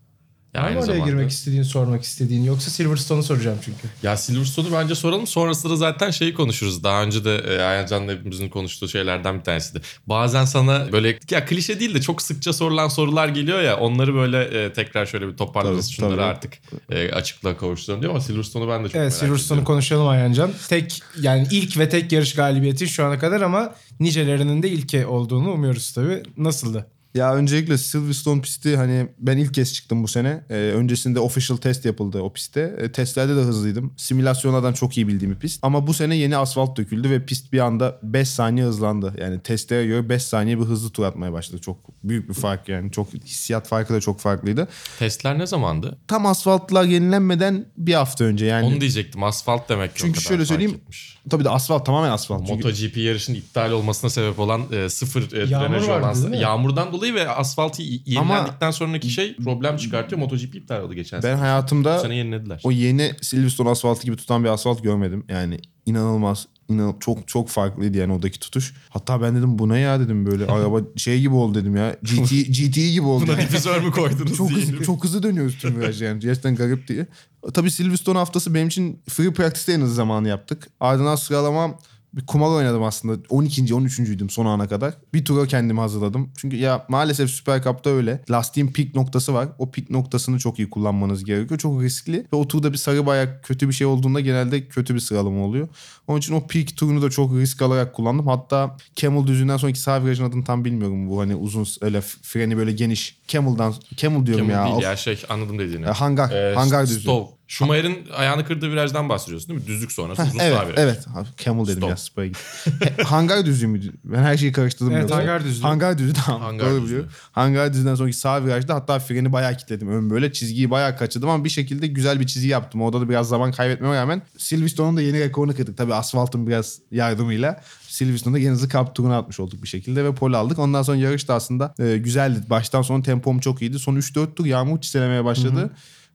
Ya 0.54 0.62
Var 0.62 0.68
mı 0.68 0.68
aynı 0.76 0.78
oraya 0.84 0.86
zamanda- 0.92 1.10
girmek 1.10 1.30
istediğin, 1.30 1.62
sormak 1.62 2.02
istediğin 2.02 2.44
yoksa 2.44 2.70
Silverstone'u 2.70 3.22
soracağım 3.22 3.58
çünkü. 3.64 3.78
Ya 4.02 4.16
Silverstone'u 4.16 4.72
bence 4.72 4.94
soralım. 4.94 5.26
Sonrasında 5.26 5.76
zaten 5.76 6.10
şeyi 6.10 6.34
konuşuruz. 6.34 6.84
Daha 6.84 7.02
önce 7.02 7.24
de 7.24 7.36
e, 7.36 7.60
Ayhancan'la 7.62 8.12
hepimizin 8.12 8.48
konuştuğu 8.48 8.88
şeylerden 8.88 9.38
bir 9.38 9.44
tanesiydi. 9.44 9.80
Bazen 10.06 10.44
sana 10.44 10.92
böyle 10.92 11.18
ya 11.30 11.44
klişe 11.44 11.80
değil 11.80 11.94
de 11.94 12.00
çok 12.00 12.22
sıkça 12.22 12.52
sorulan 12.52 12.88
sorular 12.88 13.28
geliyor 13.28 13.62
ya. 13.62 13.76
Onları 13.76 14.14
böyle 14.14 14.42
e, 14.64 14.72
tekrar 14.72 15.06
şöyle 15.06 15.28
bir 15.28 15.36
toparlarız. 15.36 15.86
Tabii, 15.86 15.94
Şunları 15.96 16.12
tabii. 16.16 16.22
artık 16.22 16.52
e, 16.90 17.10
açıklığa 17.12 17.56
kavuşturalım 17.56 18.02
diyor 18.02 18.12
ama 18.12 18.20
Silverstone'u 18.20 18.68
ben 18.68 18.84
de 18.84 18.88
çok 18.88 18.96
Evet 18.96 19.04
merak 19.06 19.12
Silverstone'u 19.12 19.58
ediyorum. 19.60 19.64
konuşalım 19.74 20.08
Ayhancan. 20.08 20.50
Tek 20.68 21.02
yani 21.20 21.46
ilk 21.50 21.78
ve 21.78 21.88
tek 21.88 22.12
yarış 22.12 22.34
galibiyeti 22.34 22.88
şu 22.88 23.04
ana 23.04 23.18
kadar 23.18 23.40
ama 23.40 23.74
nicelerinin 24.00 24.62
de 24.62 24.68
ilki 24.68 25.06
olduğunu 25.06 25.50
umuyoruz 25.52 25.92
tabii. 25.92 26.22
Nasıldı? 26.36 26.86
Ya 27.14 27.34
öncelikle 27.34 27.78
Silverstone 27.78 28.40
pisti 28.40 28.76
hani 28.76 29.08
ben 29.18 29.36
ilk 29.36 29.54
kez 29.54 29.74
çıktım 29.74 30.02
bu 30.02 30.08
sene. 30.08 30.44
Ee, 30.50 30.54
öncesinde 30.54 31.20
official 31.20 31.56
test 31.56 31.84
yapıldı 31.84 32.20
o 32.20 32.32
pistte. 32.32 32.76
Ee, 32.78 32.92
testlerde 32.92 33.36
de 33.36 33.40
hızlıydım. 33.40 33.94
Simülasyonlardan 33.96 34.72
çok 34.72 34.96
iyi 34.96 35.08
bildiğim 35.08 35.34
bir 35.34 35.38
pist. 35.38 35.58
Ama 35.62 35.86
bu 35.86 35.94
sene 35.94 36.16
yeni 36.16 36.36
asfalt 36.36 36.76
döküldü 36.76 37.10
ve 37.10 37.26
pist 37.26 37.52
bir 37.52 37.58
anda 37.58 37.98
5 38.02 38.28
saniye 38.28 38.66
hızlandı. 38.66 39.14
Yani 39.20 39.40
testlere 39.40 39.86
göre 39.86 40.08
5 40.08 40.22
saniye 40.22 40.58
bir 40.58 40.64
hızlı 40.64 40.90
tur 40.90 41.04
atmaya 41.04 41.32
başladı. 41.32 41.60
Çok 41.60 41.76
büyük 42.04 42.28
bir 42.28 42.34
fark 42.34 42.68
yani. 42.68 42.92
Çok 42.92 43.14
hissiyat 43.14 43.68
farkı 43.68 43.94
da 43.94 44.00
çok 44.00 44.20
farklıydı. 44.20 44.68
Testler 44.98 45.38
ne 45.38 45.46
zamandı? 45.46 45.98
Tam 46.08 46.26
asfaltlar 46.26 46.84
yenilenmeden 46.84 47.66
bir 47.76 47.94
hafta 47.94 48.24
önce 48.24 48.46
yani. 48.46 48.66
Onu 48.66 48.80
diyecektim. 48.80 49.22
Asfalt 49.22 49.68
demek 49.68 49.94
ki 49.94 50.00
Çünkü 50.00 50.20
şöyle 50.20 50.46
söyleyeyim, 50.46 50.74
etmiş. 50.82 51.17
Tabii 51.28 51.44
de 51.44 51.50
asfalt 51.50 51.86
tamamen 51.86 52.10
asfalt. 52.10 52.46
Çünkü 52.46 52.68
MotoGP 52.68 52.96
yarışının 52.96 53.36
iptal 53.36 53.70
olmasına 53.72 54.10
sebep 54.10 54.38
olan 54.38 54.62
e, 54.72 54.88
sıfır 54.88 55.32
e, 55.32 55.50
Yağmur 55.50 55.76
vardı, 55.88 56.04
olan 56.04 56.14
değil 56.14 56.28
mi? 56.28 56.38
yağmurdan 56.38 56.92
dolayı 56.92 57.14
ve 57.14 57.28
asfaltı 57.30 57.82
yenilendikten 57.82 58.70
sonraki 58.70 59.10
şey 59.10 59.36
problem 59.36 59.76
çıkartıyor. 59.76 60.20
MotoGP 60.20 60.54
iptal 60.54 60.80
oldu 60.82 60.94
geçen 60.94 61.20
sene. 61.20 61.32
ben 61.32 61.38
Bu 61.38 61.42
hayatımda 61.42 61.98
sene 61.98 62.14
yenilediler. 62.16 62.60
o 62.64 62.70
yeni 62.70 63.12
Silverstone 63.22 63.70
asfaltı 63.70 64.04
gibi 64.06 64.16
tutan 64.16 64.44
bir 64.44 64.48
asfalt 64.48 64.82
görmedim. 64.82 65.24
Yani 65.28 65.58
inanılmaz. 65.88 66.46
inan 66.68 66.96
çok 67.00 67.28
çok 67.28 67.48
farklıydı 67.48 67.98
yani 67.98 68.12
oradaki 68.12 68.40
tutuş. 68.40 68.74
Hatta 68.88 69.22
ben 69.22 69.36
dedim 69.36 69.58
bu 69.58 69.68
ne 69.68 69.78
ya 69.78 70.00
dedim 70.00 70.26
böyle 70.26 70.46
araba 70.52 70.80
şey 70.96 71.20
gibi 71.20 71.34
oldu 71.34 71.58
dedim 71.58 71.76
ya. 71.76 71.96
GT 72.02 72.30
GT 72.30 72.74
gibi 72.74 73.06
oldu. 73.06 73.24
Buna 73.26 73.36
difüzör 73.38 73.82
mü 73.82 73.90
koydunuz 73.90 74.36
çok 74.36 74.50
hızlı, 74.50 74.82
çok 74.84 75.04
hızlı 75.04 75.22
dönüyoruz 75.22 75.58
tüm 75.58 75.80
viraj 75.80 76.02
yani. 76.02 76.20
Gerçekten 76.20 76.56
garip 76.56 76.88
diye. 76.88 77.06
Tabii 77.54 77.70
Silverstone 77.70 78.18
haftası 78.18 78.54
benim 78.54 78.68
için 78.68 79.00
free 79.08 79.32
practice'te 79.32 79.72
en 79.72 79.80
hızlı 79.80 79.94
zamanı 79.94 80.28
yaptık. 80.28 80.68
Ardından 80.80 81.16
sıralamam 81.16 81.78
bir 82.14 82.26
kumar 82.26 82.48
oynadım 82.48 82.82
aslında. 82.82 83.22
12. 83.28 83.62
13.'üydüm 83.62 84.30
son 84.30 84.46
ana 84.46 84.68
kadar. 84.68 84.94
Bir 85.14 85.24
tura 85.24 85.46
kendimi 85.46 85.80
hazırladım. 85.80 86.30
Çünkü 86.36 86.56
ya 86.56 86.86
maalesef 86.88 87.30
Süper 87.30 87.62
Cup'ta 87.62 87.90
öyle. 87.90 88.24
Lastiğin 88.30 88.72
pik 88.72 88.94
noktası 88.94 89.34
var. 89.34 89.48
O 89.58 89.70
pik 89.70 89.90
noktasını 89.90 90.38
çok 90.38 90.58
iyi 90.58 90.70
kullanmanız 90.70 91.24
gerekiyor. 91.24 91.60
Çok 91.60 91.82
riskli. 91.82 92.26
Ve 92.32 92.36
o 92.36 92.48
turda 92.48 92.72
bir 92.72 92.78
sarı 92.78 93.06
bayak 93.06 93.44
kötü 93.44 93.68
bir 93.68 93.72
şey 93.72 93.86
olduğunda 93.86 94.20
genelde 94.20 94.68
kötü 94.68 94.94
bir 94.94 95.00
sıralama 95.00 95.44
oluyor. 95.44 95.68
Onun 96.06 96.18
için 96.18 96.34
o 96.34 96.46
pik 96.46 96.76
turunu 96.76 97.02
da 97.02 97.10
çok 97.10 97.34
risk 97.34 97.62
alarak 97.62 97.94
kullandım. 97.94 98.26
Hatta 98.26 98.76
Camel 98.96 99.26
düzünden 99.26 99.56
sonraki 99.56 99.80
sağ 99.80 100.04
virajın 100.04 100.24
adını 100.24 100.44
tam 100.44 100.64
bilmiyorum. 100.64 101.08
Bu 101.08 101.20
hani 101.20 101.36
uzun 101.36 101.66
öyle 101.80 102.00
freni 102.00 102.56
böyle 102.56 102.72
geniş. 102.72 103.18
Camel'dan 103.28 103.74
Camel 103.96 104.26
diyorum 104.26 104.48
Camel 104.48 104.66
ya. 104.66 104.72
değil 104.72 104.84
ya 104.84 104.96
şey 104.96 105.22
anladım 105.28 105.58
dediğini. 105.58 105.86
E, 105.86 105.88
hangar. 105.88 106.30
Ee, 106.30 106.54
hangar 106.54 106.86
düzü. 106.86 107.00
Stowe. 107.00 107.37
Schumacher'in 107.48 108.08
ayağını 108.16 108.44
kırdığı 108.44 108.70
virajdan 108.70 109.08
bahsediyorsun 109.08 109.48
değil 109.48 109.60
mi? 109.60 109.66
Düzlük 109.66 109.92
sonrası 109.92 110.22
uzun 110.22 110.38
evet, 110.38 110.58
sağ 110.58 110.66
viraj. 110.66 110.78
evet. 110.78 111.06
Camel 111.44 111.64
dedim 111.66 111.76
Stop. 111.76 111.90
ya. 111.90 111.96
Spray 111.96 112.28
gitti. 112.28 112.40
He, 112.80 113.02
hangar 113.02 113.46
düzü 113.46 113.66
müydü? 113.66 113.92
Ben 114.04 114.22
her 114.22 114.36
şeyi 114.36 114.52
karıştırdım. 114.52 114.92
Evet, 114.92 115.02
yoksa. 115.02 115.16
hangar 115.16 115.44
düzü. 115.44 115.62
Hangar 115.62 115.98
düzü 115.98 116.12
tamam. 116.26 116.42
Hangar 116.42 116.66
Doğru 116.66 116.74
düzü. 116.74 116.84
biliyorum. 116.86 117.10
Hangar 117.32 117.72
düzünden 117.72 117.94
sonraki 117.94 118.16
sağ 118.16 118.44
virajda 118.44 118.74
hatta 118.74 118.98
freni 118.98 119.32
bayağı 119.32 119.56
kilitledim. 119.56 119.88
Ön 119.88 120.10
böyle 120.10 120.32
çizgiyi 120.32 120.70
bayağı 120.70 120.96
kaçırdım 120.96 121.28
ama 121.28 121.44
bir 121.44 121.48
şekilde 121.50 121.86
güzel 121.86 122.20
bir 122.20 122.26
çizgi 122.26 122.48
yaptım. 122.48 122.82
Orada 122.82 123.00
da 123.00 123.08
biraz 123.08 123.28
zaman 123.28 123.52
kaybetmeme 123.52 123.96
rağmen 123.96 124.22
Silverstone'un 124.38 124.96
da 124.96 125.02
yeni 125.02 125.20
rekorunu 125.20 125.56
kırdık. 125.56 125.76
Tabii 125.76 125.94
asfaltın 125.94 126.46
biraz 126.46 126.78
yardımıyla. 126.90 127.60
Silverstone'da 127.88 128.38
yeni 128.38 128.50
hızlı 128.50 128.68
kamp 128.68 128.94
turunu 128.94 129.14
atmış 129.14 129.40
olduk 129.40 129.62
bir 129.62 129.68
şekilde 129.68 130.04
ve 130.04 130.14
pole 130.14 130.36
aldık. 130.36 130.58
Ondan 130.58 130.82
sonra 130.82 130.96
yarış 130.96 131.28
da 131.28 131.34
aslında 131.34 131.74
e, 131.78 131.98
güzeldi. 131.98 132.40
Baştan 132.50 132.82
sona 132.82 133.02
tempom 133.02 133.38
çok 133.38 133.62
iyiydi. 133.62 133.78
Son 133.78 133.96
3-4 133.96 134.34
tur 134.34 134.46
yağmur 134.46 134.80
çiselemeye 134.80 135.24
başladı. 135.24 135.70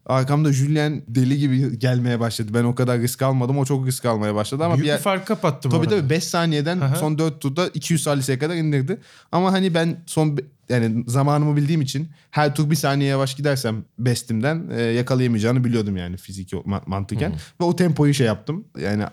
Arkamda 0.05 0.53
Julien 0.53 1.01
deli 1.07 1.37
gibi 1.37 1.79
gelmeye 1.79 2.19
başladı. 2.19 2.51
Ben 2.53 2.63
o 2.63 2.75
kadar 2.75 2.99
risk 2.99 3.21
almadım. 3.21 3.57
O 3.57 3.65
çok 3.65 3.87
risk 3.87 4.05
almaya 4.05 4.35
başladı 4.35 4.63
ama 4.65 4.73
Büyük 4.73 4.83
bir 4.83 4.87
bir 4.87 4.91
yer... 4.93 4.99
fark 5.01 5.27
kapattı 5.27 5.71
bu 5.71 5.75
Tabii 5.75 5.85
arada. 5.87 5.97
tabii 5.99 6.09
5 6.09 6.23
saniyeden 6.23 6.79
Aha. 6.79 6.95
son 6.95 7.17
4 7.17 7.41
turda 7.41 7.67
200 7.73 8.03
saliseye 8.03 8.39
kadar 8.39 8.55
indirdi. 8.55 8.97
Ama 9.31 9.51
hani 9.53 9.73
ben 9.73 10.03
son 10.05 10.37
yani 10.73 11.03
zamanımı 11.07 11.55
bildiğim 11.55 11.81
için 11.81 12.09
her 12.31 12.55
tur 12.55 12.69
bir 12.69 12.75
saniye 12.75 13.09
yavaş 13.09 13.35
gidersem 13.35 13.85
bestimden 13.99 14.69
e, 14.75 14.81
yakalayamayacağını 14.81 15.63
biliyordum 15.63 15.97
yani 15.97 16.17
fiziki 16.17 16.55
ma- 16.55 16.81
mantıken. 16.85 17.31
Ve 17.61 17.63
o 17.65 17.75
tempoyu 17.75 18.13
şey 18.13 18.27
yaptım. 18.27 18.65
Yani 18.81 19.03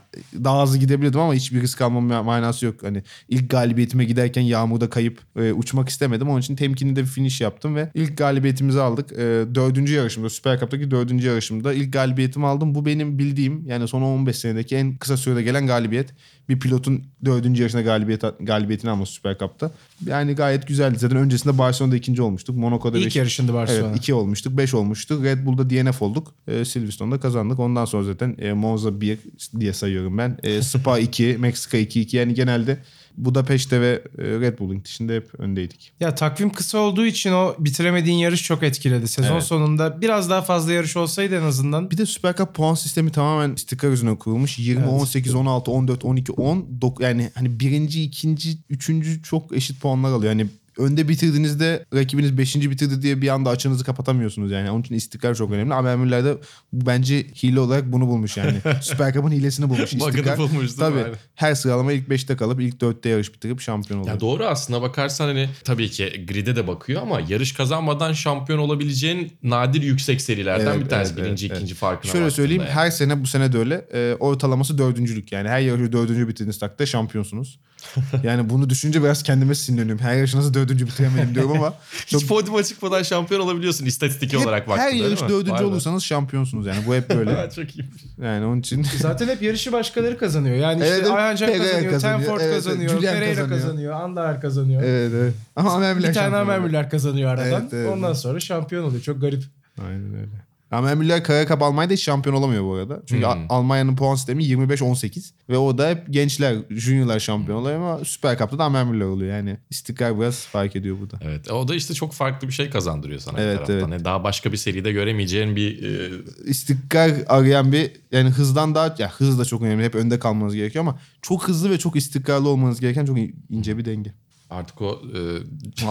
daha 0.45 0.63
hızlı 0.63 0.79
gidebilirdim 0.79 1.21
ama 1.21 1.35
hiçbir 1.35 1.61
risk 1.61 1.81
almam 1.81 2.11
ma- 2.11 2.25
manası 2.25 2.67
yok. 2.67 2.83
Hani 2.83 3.03
ilk 3.29 3.51
galibiyetime 3.51 4.05
giderken 4.05 4.43
yağmurda 4.43 4.91
kayıp 4.91 5.19
e, 5.37 5.53
uçmak 5.53 5.89
istemedim. 5.89 6.29
Onun 6.29 6.41
için 6.41 6.57
temkinli 6.57 6.97
de 6.97 7.01
bir 7.01 7.07
finish 7.07 7.41
yaptım 7.41 7.77
ve 7.77 7.91
ilk 7.95 8.19
galibiyetimizi 8.19 8.81
aldık. 8.81 9.13
E, 9.13 9.17
dördüncü 9.55 9.95
yarışımda 9.95 10.31
Süper 10.31 10.61
Cup'taki 10.61 10.91
dördüncü 10.91 11.27
yarışımda 11.27 11.73
ilk 11.73 11.93
galibiyetimi 11.93 12.47
aldım. 12.47 12.75
Bu 12.75 12.87
benim 12.87 13.19
bildiğim 13.19 13.67
yani 13.67 13.89
son 13.89 14.03
15 14.03 14.37
senedeki 14.37 14.77
en 14.77 14.97
kısa 14.97 15.17
sürede 15.17 15.43
gelen 15.43 15.67
galibiyet. 15.67 16.15
Bir 16.49 16.61
pilotun 16.61 17.05
dördüncü 17.25 17.63
yarışında 17.63 17.83
galibiyet, 17.83 18.23
galibiyetini 18.41 18.91
alması 18.91 19.13
Süper 19.13 19.39
Cup'ta. 19.39 19.71
Yani 20.07 20.33
gayet 20.35 20.67
güzeldi. 20.67 20.99
Zaten 20.99 21.19
öncesinde 21.19 21.59
Barcelona'da 21.59 21.97
ikinci 21.97 22.23
olmuştuk. 22.23 22.57
Monaco'da 22.57 22.99
İlk 22.99 23.07
beş- 23.07 23.17
yarışında 23.17 23.55
Barcelona. 23.55 23.87
Evet 23.89 23.99
2 23.99 24.15
olmuştuk 24.15 24.57
5 24.57 24.75
olmuştuk. 24.75 25.25
Red 25.25 25.47
Bull'da 25.47 25.71
DNF 25.71 26.03
olduk. 26.03 26.35
E, 26.49 26.65
Silverstone'da 26.65 27.21
kazandık. 27.21 27.59
Ondan 27.59 27.85
sonra 27.85 28.05
zaten 28.05 28.37
e, 28.39 28.53
Monza 28.53 29.01
1 29.01 29.19
diye 29.61 29.73
sayıyorum 29.73 30.19
ben. 30.19 30.39
E, 30.43 30.63
Spa 30.63 30.99
2, 30.99 31.37
Meksika 31.41 31.77
2, 31.77 32.01
2 32.01 32.17
yani 32.17 32.35
genelde 32.35 32.79
Budapeşte 33.17 33.81
ve 33.81 34.03
e, 34.19 34.23
Red 34.25 34.59
Bull'un 34.59 34.85
dışında 34.85 35.13
hep 35.13 35.41
öndeydik. 35.41 35.93
Ya 36.01 36.15
takvim 36.15 36.51
kısa 36.51 36.79
olduğu 36.79 37.07
için 37.07 37.33
o 37.33 37.55
bitiremediğin 37.59 38.19
yarış 38.19 38.43
çok 38.43 38.63
etkiledi. 38.63 39.09
Sezon 39.09 39.33
Evet. 39.33 39.43
sonunda 39.45 40.01
biraz 40.01 40.31
daha 40.31 40.43
fazla 40.43 40.73
yarış 40.73 40.97
olsaydı 40.97 41.37
en 41.39 41.43
azından. 41.43 41.91
Bir 41.91 41.99
de 41.99 42.07
Süper 42.07 42.37
Cup 42.37 42.55
puan 42.55 42.75
sistemi 42.75 43.13
tamamen 43.13 43.55
istikrar 43.55 43.91
üzerine 43.91 44.19
kurulmuş. 44.19 44.59
20, 44.59 44.81
Evet. 44.83 44.93
18, 44.93 45.35
16, 45.35 45.71
14, 45.71 46.05
12, 46.05 46.33
10. 46.33 46.67
dok- 46.81 47.03
yani 47.03 47.31
hani 47.35 47.61
birinci, 47.61 48.03
ikinci, 48.03 48.59
üçüncü 48.71 49.23
çok 49.23 49.57
eşit 49.57 49.81
puanlar 49.81 50.11
alıyor. 50.13 50.33
Yani 50.33 50.47
önde 50.79 51.09
bitirdiğinizde 51.09 51.85
rakibiniz 51.95 52.39
5. 52.39 52.57
bitirdi 52.57 53.03
diye 53.03 53.23
bir 53.23 53.29
anda 53.29 53.51
açınızı 53.51 53.85
kapatamıyorsunuz 53.85 54.51
yani. 54.51 54.71
Onun 54.71 54.81
için 54.81 54.95
istikrar 54.95 55.35
çok 55.35 55.51
önemli. 55.51 55.75
Ama 55.75 55.93
Emirler'de 55.93 56.37
bence 56.73 57.27
hile 57.43 57.61
olarak 57.61 57.93
bunu 57.93 58.07
bulmuş 58.07 58.37
yani. 58.37 58.59
Süper 58.83 59.13
Cup'ın 59.13 59.31
hilesini 59.31 59.69
bulmuş. 59.69 59.93
İstikrar. 59.93 60.39
bulmuş? 60.39 60.75
Tabii. 60.75 60.99
Aynen. 60.99 61.15
Her 61.35 61.55
sıralama 61.55 61.93
ilk 61.93 62.09
5'te 62.09 62.37
kalıp 62.37 62.61
ilk 62.61 62.75
4'te 62.75 63.09
yarış 63.09 63.35
bitirip 63.35 63.61
şampiyon 63.61 64.01
oluyor. 64.01 64.15
Ya 64.15 64.21
doğru 64.21 64.45
aslında 64.47 64.83
bakarsan 64.83 65.27
hani 65.27 65.49
tabii 65.65 65.91
ki 65.91 66.27
grid'e 66.29 66.57
de 66.57 66.67
bakıyor 66.67 67.03
ama 67.03 67.21
yarış 67.29 67.53
kazanmadan 67.53 68.13
şampiyon 68.13 68.59
olabileceğin 68.59 69.33
nadir 69.43 69.83
yüksek 69.83 70.21
serilerden 70.21 70.67
Evet, 70.67 70.85
bir 70.85 70.89
tanesi. 70.89 71.13
evet, 71.15 71.25
Birinci, 71.25 71.47
evet, 71.47 71.57
ikinci 71.57 71.75
farkına 71.75 72.13
Şöyle 72.13 72.31
söyleyeyim 72.31 72.63
yani. 72.63 72.73
her 72.73 72.91
sene 72.91 73.23
bu 73.23 73.27
sene 73.27 73.53
de 73.53 73.59
öyle. 73.59 73.89
Ee, 73.95 74.17
ortalaması 74.21 74.79
dördüncülük 74.79 75.33
yani. 75.33 75.49
Her 75.49 75.61
yarışı 75.61 75.93
dördüncü 75.93 76.29
bitirdiğiniz 76.29 76.59
takdirde 76.59 76.87
şampiyonsunuz. 76.87 77.61
yani 78.23 78.51
bunu 78.51 78.71
düşünce 78.71 79.03
biraz 79.03 79.23
kendime 79.23 79.55
sinirleniyorum. 79.55 80.03
Her 80.05 80.15
yarışı 80.17 80.37
nasıl 80.37 80.55
dördüncü 80.55 80.70
bitiremedim 80.79 81.35
diyorum 81.35 81.53
ama 81.53 81.75
çok 82.07 82.21
Hiç 82.21 82.29
podyuma 82.29 82.63
çıkmadan 82.63 83.03
şampiyon 83.03 83.41
olabiliyorsun 83.41 83.87
istatistik 83.87 84.33
hep, 84.33 84.41
olarak 84.41 84.69
baktığında 84.69 84.87
her 84.87 84.93
yarış 84.93 85.21
dördüncü 85.21 85.53
Vay 85.53 85.61
be. 85.61 85.65
olursanız 85.65 86.03
şampiyonsunuz 86.03 86.67
yani. 86.67 86.87
Bu 86.87 86.95
hep 86.95 87.11
böyle. 87.11 87.51
Çok 87.57 87.77
iyi. 87.77 87.85
yani 88.23 88.47
onun 88.47 88.61
için 88.61 88.87
Zaten 88.99 89.29
hep 89.29 89.43
yarışı 89.43 89.73
başkaları 89.73 90.19
kazanıyor. 90.19 90.57
Yani 90.57 90.83
işte 90.83 90.89
Evet, 90.89 91.03
evet. 91.03 91.11
Ayhan 91.13 91.37
Can 91.37 91.53
kazanıyor, 91.53 91.93
kazanıyor. 91.93 92.01
Tenford 92.01 92.41
Evet, 92.41 92.53
evet. 92.53 92.65
kazanıyor, 92.65 92.91
Julian 92.91 93.15
Pereira 93.15 93.35
kazanıyor. 93.35 93.61
kazanıyor, 93.61 93.93
Andar 93.93 94.41
kazanıyor. 94.41 94.83
evet 94.83 95.13
evet. 95.15 95.35
Ama 95.57 95.73
Amermüller 95.73 96.09
Bir 96.11 96.15
tane. 96.15 96.37
Amermüller 96.37 96.91
kazanıyor 96.91 97.31
aradan. 97.31 97.63
Evet, 97.63 97.73
evet. 97.73 97.91
Ondan 97.93 98.13
sonra 98.13 98.41
şampiyon 98.41 98.85
oluyor. 98.85 99.03
Çok 99.03 99.21
garip. 99.21 99.43
Aynen 99.87 100.15
öyle. 100.15 100.50
Ama 100.71 100.95
Müller 100.95 101.25
Kara 101.25 101.47
Cup 101.47 101.63
Almanya'da 101.63 101.93
hiç 101.95 102.03
şampiyon 102.03 102.37
olamıyor 102.37 102.65
bu 102.65 102.75
arada. 102.75 103.03
Çünkü 103.07 103.27
Hmm. 103.27 103.47
Almanya'nın 103.49 103.97
puan 103.97 104.15
sistemi 104.15 104.45
25-18 104.45 105.33
ve 105.49 105.59
o 105.59 105.79
da 105.79 105.89
hep 105.91 106.05
gençler, 106.11 106.57
juniorlar 106.71 107.21
şampiyon 107.21 107.59
oluyor 107.59 107.77
ama 107.77 108.05
Süper 108.05 108.39
Cup'ta 108.39 108.59
da 108.59 108.65
Amer 108.65 108.85
Müller 108.85 109.05
oluyor. 109.05 109.37
Yani 109.37 109.57
istikrar 109.71 110.21
biraz 110.21 110.47
fark 110.47 110.77
ediyor 110.77 110.97
burada. 111.01 111.19
Evet. 111.23 111.51
O 111.51 111.69
da 111.69 111.75
işte 111.75 111.95
çok 111.95 112.13
farklı 112.13 112.49
bir 112.49 112.53
şey 112.53 112.71
kazandırıyor 112.71 113.21
sana 113.21 113.41
Evet, 113.41 113.53
bir 113.61 113.67
taraftan. 113.67 113.75
evet. 113.79 113.93
Yani 113.93 114.05
Daha 114.05 114.25
başka 114.25 114.53
bir 114.53 114.57
seride 114.57 114.93
göremeyeceğin 114.93 115.57
bir 115.57 115.83
e, 115.83 116.11
istikrar 116.45 117.13
arayan 117.29 117.73
bir 117.73 117.91
yani 118.13 118.31
hızdan 118.31 118.75
daha 118.75 118.95
ya 118.99 119.11
hız 119.11 119.39
da 119.39 119.45
çok 119.45 119.63
önemli. 119.63 119.85
Hep 119.85 119.95
önde 119.95 120.19
kalmanız 120.19 120.55
gerekiyor 120.55 120.85
ama 120.85 120.99
çok 121.23 121.49
hızlı 121.49 121.71
ve 121.71 121.79
çok 121.79 121.97
istikrarlı 121.97 122.49
olmanız 122.49 122.81
gereken 122.81 123.05
çok 123.07 123.17
ince 123.51 123.79
bir 123.79 123.85
denge. 123.85 124.13
Artık 124.51 124.83
o 124.83 125.03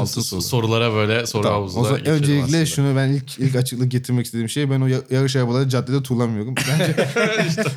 e, 0.04 0.42
sorulara 0.42 0.94
böyle 0.94 1.28
soru 1.28 1.44
Tamam, 1.44 1.60
havuzuna 1.60 1.82
o 1.82 1.84
zaman 1.84 2.00
geçelim 2.00 2.18
öncelikle 2.20 2.44
aslında. 2.44 2.66
şunu 2.66 2.96
ben 2.96 3.08
ilk 3.10 3.40
ilk 3.40 3.56
açıklık 3.56 3.92
getirmek 3.92 4.26
istediğim 4.26 4.50
şey 4.50 4.70
ben 4.70 4.82
o 4.82 4.88
ya- 4.88 5.02
yarış 5.12 5.36
arabaları 5.36 5.70
caddede 5.70 6.04
turlamıyorum. 6.04 6.56
Bence 6.80 6.96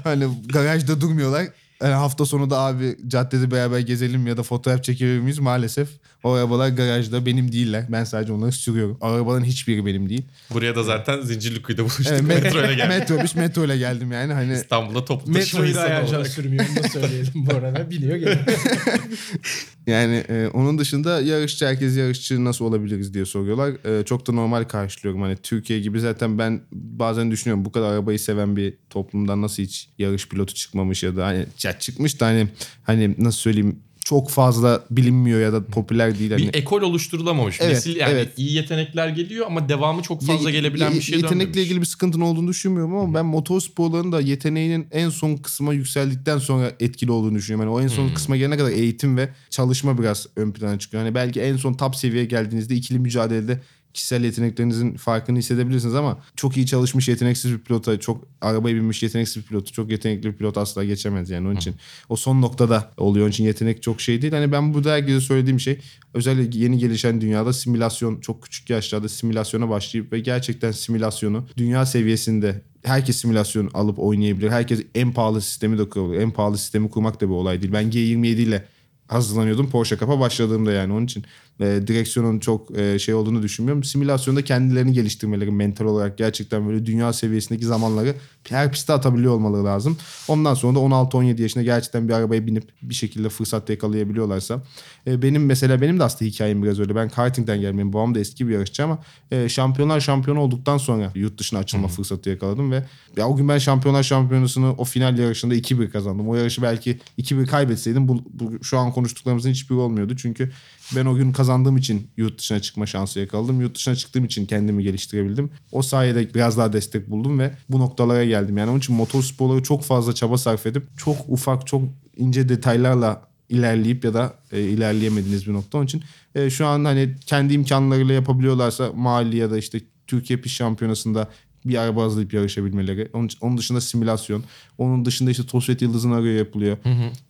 hani 0.04 0.28
garajda 0.52 1.00
durmuyorlar. 1.00 1.46
Yani 1.82 1.94
hafta 1.94 2.26
sonu 2.26 2.50
da 2.50 2.58
abi 2.58 2.96
caddede 3.08 3.50
beraber 3.50 3.78
gezelim 3.78 4.26
ya 4.26 4.36
da 4.36 4.42
fotoğraf 4.42 4.84
çekebilir 4.84 5.18
miyiz? 5.20 5.38
Maalesef 5.38 5.88
o 6.24 6.30
arabalar 6.32 6.68
garajda 6.68 7.26
benim 7.26 7.52
değiller. 7.52 7.86
Ben 7.88 8.04
sadece 8.04 8.32
onları 8.32 8.52
sürüyorum. 8.52 8.98
Arabaların 9.00 9.44
hiçbiri 9.44 9.86
benim 9.86 10.08
değil. 10.08 10.22
Buraya 10.50 10.76
da 10.76 10.82
zaten 10.82 11.20
Zincirlikuyu'da 11.22 11.82
buluştuk. 11.82 12.06
Evet, 12.10 12.22
metro 12.22 12.58
ile 12.58 12.74
geldik. 12.74 12.88
metrobüs 12.88 13.34
metro 13.34 13.64
ile 13.64 13.78
geldim 13.78 14.12
yani. 14.12 14.32
Hani 14.32 14.52
İstanbul'da 14.52 15.04
toplu 15.04 15.32
taşıma 15.32 15.62
Metroyu 15.62 15.74
da 15.74 16.06
olarak. 16.08 16.28
sürmüyor. 16.28 16.64
Onu 16.76 16.84
da 16.84 16.88
söyleyelim 16.88 17.32
bu 17.34 17.54
arada. 17.54 17.90
Biliyor 17.90 18.16
gene. 18.16 18.38
Yani 19.86 20.24
e, 20.28 20.48
onun 20.48 20.78
dışında 20.78 21.20
yarışçı 21.20 21.66
herkes 21.66 21.96
yarışçı 21.96 22.44
nasıl 22.44 22.64
olabiliriz 22.64 23.14
diye 23.14 23.24
soruyorlar. 23.24 24.00
E, 24.00 24.04
çok 24.04 24.26
da 24.26 24.32
normal 24.32 24.64
karşılıyorum. 24.64 25.22
Hani 25.22 25.36
Türkiye 25.36 25.80
gibi 25.80 26.00
zaten 26.00 26.38
ben 26.38 26.60
bazen 26.72 27.30
düşünüyorum 27.30 27.64
bu 27.64 27.72
kadar 27.72 27.92
arabayı 27.92 28.18
seven 28.18 28.56
bir 28.56 28.74
toplumdan 28.90 29.42
nasıl 29.42 29.62
hiç 29.62 29.88
yarış 29.98 30.28
pilotu 30.28 30.54
çıkmamış 30.54 31.02
ya 31.02 31.16
da 31.16 31.26
hani 31.26 31.46
ya 31.64 31.78
çıkmış 31.78 32.20
da 32.20 32.26
hani 32.26 32.48
hani 32.82 33.14
nasıl 33.18 33.38
söyleyeyim 33.38 33.78
çok 34.04 34.30
fazla 34.30 34.84
bilinmiyor 34.90 35.40
ya 35.40 35.52
da 35.52 35.66
popüler 35.66 36.18
değil. 36.18 36.30
Hani, 36.30 36.42
Bir 36.42 36.54
ekol 36.54 36.82
oluşturulamamış. 36.82 37.58
Evet, 37.60 37.72
Nesil 37.74 37.96
yani 37.96 38.12
evet. 38.12 38.32
iyi 38.36 38.52
yetenekler 38.54 39.08
geliyor 39.08 39.46
ama 39.46 39.68
devamı 39.68 40.02
çok 40.02 40.22
fazla 40.26 40.50
Ye- 40.50 40.56
gelebilen 40.60 40.90
ye- 40.90 40.96
bir 40.96 41.00
şey 41.02 41.16
Yetenekle 41.16 41.40
dönmemiş. 41.40 41.58
ilgili 41.66 41.80
bir 41.80 41.86
sıkıntın 41.86 42.20
olduğunu 42.20 42.48
düşünmüyorum 42.48 42.96
ama 42.96 43.14
ben 43.14 43.26
motorsporların 43.26 44.12
da 44.12 44.20
yeteneğinin 44.20 44.86
en 44.90 45.08
son 45.08 45.36
kısma 45.36 45.74
yükseldikten 45.74 46.38
sonra 46.38 46.72
etkili 46.80 47.10
olduğunu 47.10 47.34
düşünüyorum. 47.34 47.68
Yani 47.70 47.76
o 47.78 47.82
en 47.82 47.88
son 47.88 48.08
kısma 48.14 48.36
gelene 48.36 48.56
kadar 48.56 48.70
eğitim 48.70 49.16
ve 49.16 49.28
çalışma 49.50 49.98
biraz 49.98 50.26
ön 50.36 50.52
plana 50.52 50.78
çıkıyor. 50.78 51.02
Hani 51.02 51.14
belki 51.14 51.40
en 51.40 51.56
son 51.56 51.74
top 51.74 51.96
seviyeye 51.96 52.24
geldiğinizde 52.26 52.74
ikili 52.74 52.98
mücadelede 52.98 53.60
kişisel 53.94 54.24
yeteneklerinizin 54.24 54.94
farkını 54.94 55.38
hissedebilirsiniz 55.38 55.94
ama 55.94 56.18
çok 56.36 56.56
iyi 56.56 56.66
çalışmış 56.66 57.08
yeteneksiz 57.08 57.52
bir 57.52 57.58
pilota, 57.58 58.00
çok 58.00 58.24
arabaya 58.40 58.76
binmiş 58.76 59.02
yeteneksiz 59.02 59.42
bir 59.42 59.48
pilotu, 59.48 59.72
çok 59.72 59.90
yetenekli 59.90 60.32
bir 60.32 60.36
pilot 60.36 60.58
asla 60.58 60.84
geçemez 60.84 61.30
yani 61.30 61.46
onun 61.48 61.56
için. 61.56 61.74
O 62.08 62.16
son 62.16 62.42
noktada 62.42 62.90
oluyor. 62.96 63.24
Onun 63.24 63.30
için 63.30 63.44
yetenek 63.44 63.82
çok 63.82 64.00
şey 64.00 64.22
değil. 64.22 64.32
Hani 64.32 64.52
ben 64.52 64.74
burada 64.74 64.92
herkese 64.92 65.20
söylediğim 65.20 65.60
şey 65.60 65.78
özellikle 66.14 66.58
yeni 66.58 66.78
gelişen 66.78 67.20
dünyada 67.20 67.52
simülasyon 67.52 68.20
çok 68.20 68.42
küçük 68.42 68.70
yaşlarda 68.70 69.08
simülasyona 69.08 69.68
başlayıp 69.68 70.12
ve 70.12 70.20
gerçekten 70.20 70.70
simülasyonu 70.70 71.46
dünya 71.56 71.86
seviyesinde 71.86 72.62
herkes 72.84 73.16
simülasyon 73.16 73.70
alıp 73.74 73.98
oynayabilir. 73.98 74.50
Herkes 74.50 74.80
en 74.94 75.12
pahalı 75.12 75.40
sistemi 75.40 75.78
de 75.78 75.88
kurabilir. 75.88 76.20
En 76.20 76.30
pahalı 76.30 76.58
sistemi 76.58 76.90
kurmak 76.90 77.20
da 77.20 77.28
bir 77.28 77.34
olay 77.34 77.62
değil. 77.62 77.72
Ben 77.72 77.90
G27 77.90 78.26
ile 78.26 78.64
hazırlanıyordum 79.08 79.70
Porsche 79.70 79.96
Cup'a 79.96 80.20
başladığımda 80.20 80.72
yani 80.72 80.92
onun 80.92 81.04
için 81.04 81.24
e, 81.60 81.64
direksiyonun 81.86 82.38
çok 82.38 82.78
e, 82.78 82.98
şey 82.98 83.14
olduğunu 83.14 83.42
düşünmüyorum. 83.42 83.84
Simülasyonda 83.84 84.44
kendilerini 84.44 84.92
geliştirmeleri 84.92 85.50
mental 85.50 85.84
olarak 85.84 86.18
gerçekten 86.18 86.68
böyle 86.68 86.86
dünya 86.86 87.12
seviyesindeki 87.12 87.66
zamanları 87.66 88.14
her 88.48 88.72
pistte 88.72 88.92
atabiliyor 88.92 89.34
olmaları 89.34 89.64
lazım. 89.64 89.96
Ondan 90.28 90.54
sonra 90.54 90.74
da 90.74 90.78
16-17 90.78 91.42
yaşında 91.42 91.64
gerçekten 91.64 92.08
bir 92.08 92.12
arabaya 92.12 92.46
binip 92.46 92.64
bir 92.82 92.94
şekilde 92.94 93.28
fırsat 93.28 93.70
yakalayabiliyorlarsa. 93.70 94.62
E, 95.06 95.22
benim 95.22 95.46
mesela 95.46 95.80
benim 95.80 95.98
de 95.98 96.04
aslında 96.04 96.30
hikayem 96.30 96.62
biraz 96.62 96.80
öyle. 96.80 96.94
Ben 96.94 97.08
kartingden 97.08 97.60
gelmeyim. 97.60 97.92
Babam 97.92 98.14
da 98.14 98.18
eski 98.18 98.48
bir 98.48 98.52
yarışçı 98.54 98.84
ama 98.84 98.98
e, 99.30 99.48
şampiyonlar 99.48 100.00
şampiyonu 100.00 100.40
olduktan 100.40 100.78
sonra 100.78 101.12
yurt 101.14 101.38
dışına 101.38 101.58
açılma 101.58 101.88
fırsatı 101.88 102.30
yakaladım 102.30 102.72
ve 102.72 102.84
ya 103.16 103.28
o 103.28 103.36
gün 103.36 103.48
ben 103.48 103.58
şampiyonlar 103.58 104.02
şampiyonasını 104.02 104.72
o 104.72 104.84
final 104.84 105.18
yarışında 105.18 105.54
2-1 105.54 105.90
kazandım. 105.90 106.28
O 106.28 106.34
yarışı 106.34 106.62
belki 106.62 106.98
2-1 107.18 107.46
kaybetseydim 107.46 108.08
bu, 108.08 108.24
bu 108.32 108.64
şu 108.64 108.78
an 108.78 108.92
konuştuklarımızın 108.92 109.50
hiçbiri 109.50 109.78
olmuyordu. 109.78 110.16
Çünkü 110.16 110.52
ben 110.96 111.06
o 111.06 111.14
gün 111.14 111.32
kazandığım 111.32 111.76
için 111.76 112.10
yurt 112.16 112.38
dışına 112.38 112.60
çıkma 112.60 112.86
şansı 112.86 113.20
yakaladım. 113.20 113.60
Yurt 113.60 113.74
dışına 113.74 113.94
çıktığım 113.94 114.24
için 114.24 114.46
kendimi 114.46 114.82
geliştirebildim. 114.82 115.50
O 115.72 115.82
sayede 115.82 116.34
biraz 116.34 116.58
daha 116.58 116.72
destek 116.72 117.10
buldum 117.10 117.38
ve 117.38 117.52
bu 117.68 117.78
noktalara 117.78 118.24
geldim. 118.24 118.58
Yani 118.58 118.70
onun 118.70 118.78
için 118.78 118.96
motorsporları 118.96 119.62
çok 119.62 119.84
fazla 119.84 120.14
çaba 120.14 120.38
sarf 120.38 120.66
edip 120.66 120.98
çok 120.98 121.16
ufak 121.28 121.66
çok 121.66 121.82
ince 122.16 122.48
detaylarla 122.48 123.22
ilerleyip 123.48 124.04
ya 124.04 124.14
da 124.14 124.34
e, 124.52 124.60
ilerleyemediğiniz 124.60 125.46
bir 125.46 125.52
nokta. 125.52 125.78
Onun 125.78 125.86
için 125.86 126.02
e, 126.34 126.50
şu 126.50 126.66
an 126.66 126.84
hani 126.84 127.14
kendi 127.26 127.54
imkanlarıyla 127.54 128.14
yapabiliyorlarsa 128.14 128.92
mali 128.92 129.36
ya 129.36 129.50
da 129.50 129.58
işte 129.58 129.80
Türkiye 130.06 130.40
Pist 130.40 130.56
Şampiyonası'nda 130.56 131.28
bir 131.64 131.76
araba 131.76 132.02
hazırlayıp 132.02 132.34
yarışabilmeleri. 132.34 133.08
Onun, 133.12 133.28
onun 133.40 133.58
dışında 133.58 133.80
simülasyon. 133.80 134.44
Onun 134.78 135.04
dışında 135.04 135.30
işte 135.30 135.46
Tosvet 135.46 135.82
Yıldız'ın 135.82 136.12
arıyor 136.12 136.34
yapılıyor. 136.34 136.76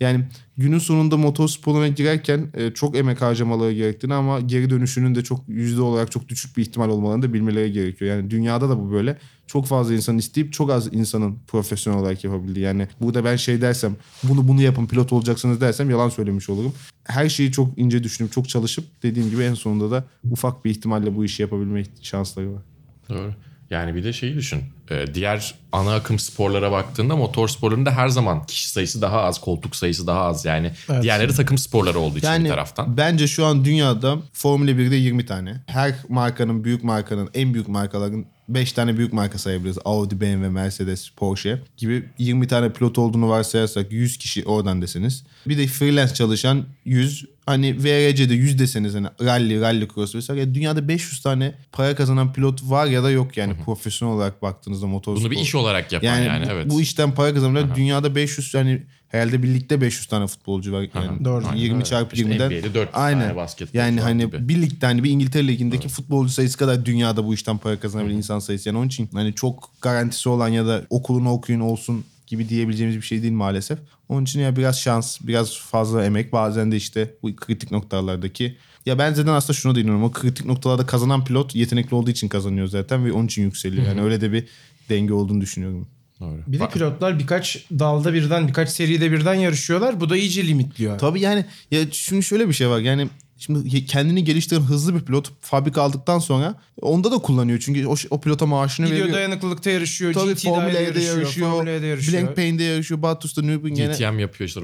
Yani 0.01 0.24
günün 0.57 0.78
sonunda 0.78 1.16
motorsporuna 1.16 1.89
girerken 1.89 2.51
e, 2.55 2.70
çok 2.70 2.97
emek 2.97 3.22
harcamaları 3.22 3.72
gerektiğini 3.72 4.14
ama 4.14 4.41
geri 4.41 4.70
dönüşünün 4.70 5.14
de 5.14 5.24
çok 5.24 5.49
yüzde 5.49 5.83
olarak 5.83 6.12
çok 6.12 6.28
düşük 6.28 6.57
bir 6.57 6.62
ihtimal 6.62 6.89
olmalarını 6.89 7.22
da 7.22 7.33
bilmeleri 7.33 7.72
gerekiyor. 7.72 8.16
Yani 8.16 8.30
dünyada 8.30 8.68
da 8.68 8.78
bu 8.80 8.93
böyle. 8.93 9.18
Çok 9.47 9.66
fazla 9.66 9.95
insan 9.95 10.18
isteyip 10.18 10.53
çok 10.53 10.70
az 10.70 10.95
insanın 10.95 11.39
profesyonel 11.47 12.01
olarak 12.01 12.24
yapabildiği. 12.24 12.64
Yani 12.64 12.89
burada 13.01 13.24
ben 13.24 13.37
şey 13.37 13.61
dersem 13.61 13.97
bunu 14.22 14.49
bunu 14.49 14.62
yapın 14.62 14.87
pilot 14.87 15.12
olacaksınız 15.12 15.61
dersem 15.61 15.91
yalan 15.91 16.09
söylemiş 16.09 16.51
olurum. 16.51 16.72
Her 17.05 17.28
şeyi 17.28 17.53
çok 17.53 17.78
ince 17.78 18.05
düşünüp 18.05 18.33
çok 18.33 18.49
çalışıp 18.49 19.03
dediğim 19.03 19.30
gibi 19.30 19.43
en 19.43 19.55
sonunda 19.55 19.91
da 19.91 20.05
ufak 20.30 20.64
bir 20.64 20.70
ihtimalle 20.70 21.16
bu 21.16 21.24
işi 21.24 21.43
yapabilme 21.43 21.85
şansları 22.03 22.53
var. 22.53 22.62
Doğru. 23.09 23.35
Yani 23.73 23.95
bir 23.95 24.05
de 24.05 24.12
şeyi 24.12 24.37
düşün. 24.37 24.62
Ee, 24.91 25.14
diğer 25.14 25.55
ana 25.72 25.95
akım 25.95 26.18
sporlara 26.18 26.72
baktığında 26.72 27.16
motor 27.16 27.49
sporlarında 27.49 27.91
her 27.91 28.09
zaman 28.09 28.47
kişi 28.47 28.68
sayısı 28.68 29.03
daha 29.03 29.22
az, 29.22 29.41
koltuk 29.41 29.76
sayısı 29.76 30.07
daha 30.07 30.20
az. 30.20 30.45
Yani 30.45 30.72
Evet. 30.91 31.03
diğerleri 31.03 31.35
takım 31.35 31.59
sporları 31.59 31.99
olduğu 31.99 32.18
için 32.18 32.26
Yani 32.28 32.45
bir 32.45 32.49
taraftan. 32.51 32.97
bence 32.97 33.26
şu 33.28 33.45
an 33.47 33.64
dünyada 33.64 34.18
Formula 34.33 34.70
1'de 34.70 34.97
20 34.97 35.26
tane. 35.26 35.62
Her 35.66 35.95
markanın, 36.09 36.64
büyük 36.64 36.85
markanın, 36.85 37.30
en 37.35 37.55
büyük 37.55 37.68
markaların 37.68 38.24
5 38.49 38.72
tane 38.72 38.99
büyük 38.99 39.12
marka 39.12 39.39
sayabiliriz. 39.39 39.78
Audi, 39.85 40.20
BMW, 40.20 40.49
Mercedes, 40.49 41.09
Porsche 41.11 41.62
gibi 41.76 42.05
20 42.18 42.49
tane 42.49 42.72
pilot 42.72 42.99
olduğunu 42.99 43.28
varsayarsak 43.28 43.93
100 43.93 44.16
kişi 44.18 44.45
oradan 44.45 44.83
deseniz. 44.83 45.24
Bir 45.49 45.59
de 45.59 45.66
freelance 45.66 46.14
çalışan 46.14 46.64
100. 46.85 47.24
Hani 47.47 47.85
VRC'de 47.85 48.35
100 48.35 48.59
deseniz 48.59 48.95
hani 48.95 49.07
rally, 49.22 49.61
rally 49.61 49.89
cross 49.95 50.14
vesaire. 50.14 50.41
Ya 50.41 50.55
dünyada 50.55 50.89
500 50.89 51.22
tane 51.22 51.55
para 51.72 51.95
kazanan 51.95 52.33
pilot 52.33 52.62
var 52.62 52.87
ya 52.87 53.03
da 53.03 53.11
yok 53.11 53.37
yani 53.37 53.55
profesyonel 53.64 54.14
olarak 54.14 54.43
baktığınızda 54.73 54.87
motor 54.87 55.16
Bunu 55.16 55.31
bir 55.31 55.39
iş 55.39 55.55
olarak 55.55 55.93
yapan 55.93 56.07
yani, 56.07 56.27
yani, 56.27 56.47
bu, 56.47 56.51
evet. 56.51 56.70
bu 56.70 56.81
işten 56.81 57.14
para 57.14 57.35
kazananlar 57.35 57.75
dünyada 57.75 58.14
500 58.14 58.55
yani 58.55 58.83
herhalde 59.09 59.43
birlikte 59.43 59.81
500 59.81 60.07
tane 60.07 60.27
futbolcu 60.27 60.73
var. 60.73 60.87
Yani 60.95 61.25
Doğru. 61.25 61.45
20 61.55 61.77
Evet. 61.77 61.87
çarpı 61.87 62.16
İşte 62.16 62.29
20'den. 62.29 62.51
NBA'de 62.51 62.75
4 62.75 62.91
Aynen. 62.93 63.20
tane 63.20 63.37
basketbolcu 63.37 63.79
Yani 63.79 64.01
hani 64.01 64.27
gibi. 64.27 64.49
bir 64.49 64.62
ligde 64.62 64.87
hani 64.87 65.05
bir 65.05 65.11
İngiltere 65.11 65.49
ligindeki 65.49 65.89
futbolcu 65.89 66.33
sayısı 66.33 66.59
kadar 66.59 66.85
dünyada 66.87 67.27
bu 67.27 67.35
işten 67.35 67.59
para 67.59 67.81
kazanabilen 67.81 68.16
insan 68.16 68.39
sayısı. 68.39 68.68
Yani 68.68 68.79
onun 68.79 68.87
için 68.87 69.09
hani 69.12 69.35
çok 69.35 69.70
garantisi 69.81 70.29
olan 70.29 70.49
ya 70.49 70.66
da 70.66 70.83
okulunu 70.91 71.31
okuyun 71.31 71.61
olsun 71.61 72.05
gibi 72.27 72.49
diyebileceğimiz 72.49 72.97
bir 72.97 73.03
şey 73.03 73.23
değil 73.23 73.33
maalesef. 73.33 73.79
Onun 74.09 74.23
için 74.25 74.41
ya 74.41 74.57
biraz 74.57 74.81
şans, 74.81 75.18
biraz 75.20 75.57
fazla 75.59 76.05
emek 76.05 76.33
bazen 76.33 76.73
de 76.73 76.77
işte 76.77 77.14
bu 77.23 77.37
kritik 77.37 77.70
noktalardaki 77.70 78.57
ya 78.87 78.99
ben 78.99 79.14
zaten 79.14 79.33
aslında 79.33 79.53
şunu 79.53 79.74
da 79.74 79.80
inanıyorum. 79.80 80.05
O 80.05 80.12
kritik 80.12 80.47
noktalarda 80.47 80.87
kazanan 80.87 81.24
pilot 81.24 81.55
yetenekli 81.55 81.95
olduğu 81.95 82.11
için 82.11 82.28
kazanıyor 82.28 82.66
zaten 82.66 83.05
ve 83.05 83.12
onun 83.12 83.26
için 83.26 83.43
yükseliyor. 83.43 83.87
Yani 83.87 84.03
öyle 84.03 84.20
de 84.20 84.33
bir 84.33 84.45
denge 84.89 85.12
olduğunu 85.12 85.41
düşünüyorum. 85.41 85.89
Doğru. 86.20 86.41
Bir 86.47 86.61
de 86.61 86.68
pilotlar 86.68 87.18
birkaç 87.18 87.66
dalda 87.78 88.14
birden, 88.14 88.49
birkaç 88.49 88.70
seride 88.70 89.12
birden 89.12 89.35
yarışıyorlar. 89.35 90.01
Bu 90.01 90.11
da 90.11 90.16
iyice 90.16 90.47
limitliyor. 90.47 90.99
Tabii 90.99 91.20
yani 91.20 91.45
ya 91.70 91.80
şimdi 91.91 92.22
şöyle 92.22 92.49
bir 92.49 92.53
şey 92.53 92.68
var. 92.68 92.80
Yani 92.80 93.09
şimdi 93.43 93.86
kendini 93.86 94.24
geliştiren 94.24 94.61
hızlı 94.61 94.95
bir 94.95 95.01
pilot 95.01 95.32
fabrika 95.40 95.82
aldıktan 95.82 96.18
sonra 96.18 96.55
onda 96.80 97.12
da 97.12 97.18
kullanıyor. 97.18 97.59
Çünkü 97.59 97.86
o, 97.86 97.95
o 98.11 98.20
pilota 98.20 98.47
maaşını 98.47 98.86
Gidiyor 98.86 99.03
veriyor. 99.03 99.18
dayanıklılıkta 99.18 99.70
yarışıyor, 99.70 100.12
Tabii 100.12 100.34
GT'de 100.34 100.49
Formula 100.49 100.70
E'de 100.70 100.82
yarışıyor, 100.82 101.16
yarışıyor. 101.18 101.51
Formula 101.51 101.70
yarışıyor. 101.70 102.22
Blancpain'de 102.22 102.62
yarışıyor. 102.62 103.03
Batus'ta 103.03 103.43
Nürburgring'e. 103.43 103.86
GTM 103.86 104.18
yapıyor 104.18 104.49
işte 104.49 104.61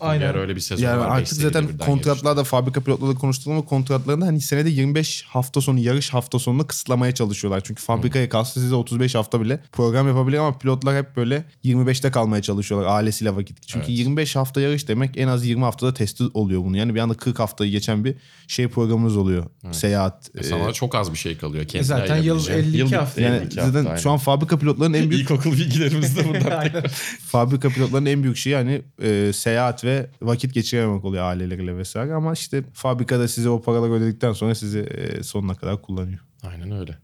Aynen. 0.00 0.26
ara 0.26 0.38
öyle 0.38 0.56
bir 0.56 0.60
sezon 0.60 0.84
Yani 0.84 1.00
var. 1.00 1.08
artık 1.18 1.38
zaten 1.38 1.78
kontratlarda 1.78 2.44
fabrika 2.44 2.80
pilotlarla 2.80 3.14
konuştuğum 3.14 3.52
ama 3.52 3.64
kontratlarında 3.64 4.26
hani 4.26 4.40
senede 4.40 4.70
25 4.70 5.24
hafta 5.28 5.60
sonu 5.60 5.78
yarış 5.78 6.10
hafta 6.10 6.38
sonunu 6.38 6.66
kısıtlamaya 6.66 7.14
çalışıyorlar. 7.14 7.60
Çünkü 7.64 7.82
fabrikaya 7.82 8.28
kalsa 8.28 8.60
size 8.60 8.74
35 8.74 9.14
hafta 9.14 9.40
bile 9.40 9.60
program 9.72 10.08
yapabilir 10.08 10.38
ama 10.38 10.58
pilotlar 10.58 10.96
hep 10.96 11.16
böyle 11.16 11.44
25'te 11.64 12.10
kalmaya 12.10 12.42
çalışıyorlar 12.42 12.88
ailesiyle 12.88 13.36
vakit. 13.36 13.56
Çünkü 13.66 13.86
Evet. 13.86 13.98
25 13.98 14.36
hafta 14.36 14.60
yarış 14.60 14.88
demek 14.88 15.18
en 15.18 15.28
az 15.28 15.46
20 15.46 15.62
haftada 15.64 15.94
testi 15.94 16.24
oluyor 16.34 16.64
bunu. 16.64 16.76
Yani 16.76 16.94
bir 16.94 17.00
anda 17.00 17.14
40 17.14 17.38
haftayı 17.38 17.70
geçen 17.70 18.04
bir 18.04 18.14
şey 18.50 18.68
programınız 18.68 19.16
oluyor. 19.16 19.46
Seyahat. 19.72 20.30
E 20.34 20.40
e, 20.40 20.42
sana 20.42 20.72
çok 20.72 20.94
az 20.94 21.12
bir 21.12 21.18
şey 21.18 21.38
kalıyor. 21.38 21.64
Kendine 21.64 21.86
zaten 21.86 22.16
yıl 22.16 22.46
ayırabileceğin. 22.46 22.58
52 22.58 22.78
Yıl 22.78 22.92
hafta. 22.92 23.20
yani 23.20 23.36
52 23.36 23.54
zaten 23.54 23.84
hafta, 23.84 23.96
şu 23.96 24.10
an 24.10 24.18
fabrika 24.18 24.58
pilotlarının 24.58 24.98
en 24.98 25.10
büyük 25.10 25.22
İlkokul 25.22 25.52
bilgilerimiz 25.52 26.16
de 26.16 26.28
burada. 26.28 26.56
Aynen. 26.58 26.84
fabrika 27.26 27.68
pilotlarının 27.68 28.10
en 28.10 28.22
büyük 28.22 28.36
şeyi 28.36 28.56
hani 28.56 28.82
e, 29.02 29.32
seyahat 29.32 29.84
ve 29.84 30.10
vakit 30.22 30.54
geçirememek 30.54 31.04
oluyor 31.04 31.24
aileleriyle 31.24 31.76
vesaire 31.76 32.14
ama 32.14 32.32
işte 32.32 32.64
fabrikada 32.72 33.28
size 33.28 33.48
o 33.48 33.62
paraları 33.62 33.92
ödedikten 33.92 34.32
sonra 34.32 34.54
sizi 34.54 34.78
e, 34.78 35.22
sonuna 35.22 35.54
kadar 35.54 35.82
kullanıyor. 35.82 36.18
Aynen 36.42 36.70
öyle. 36.80 36.98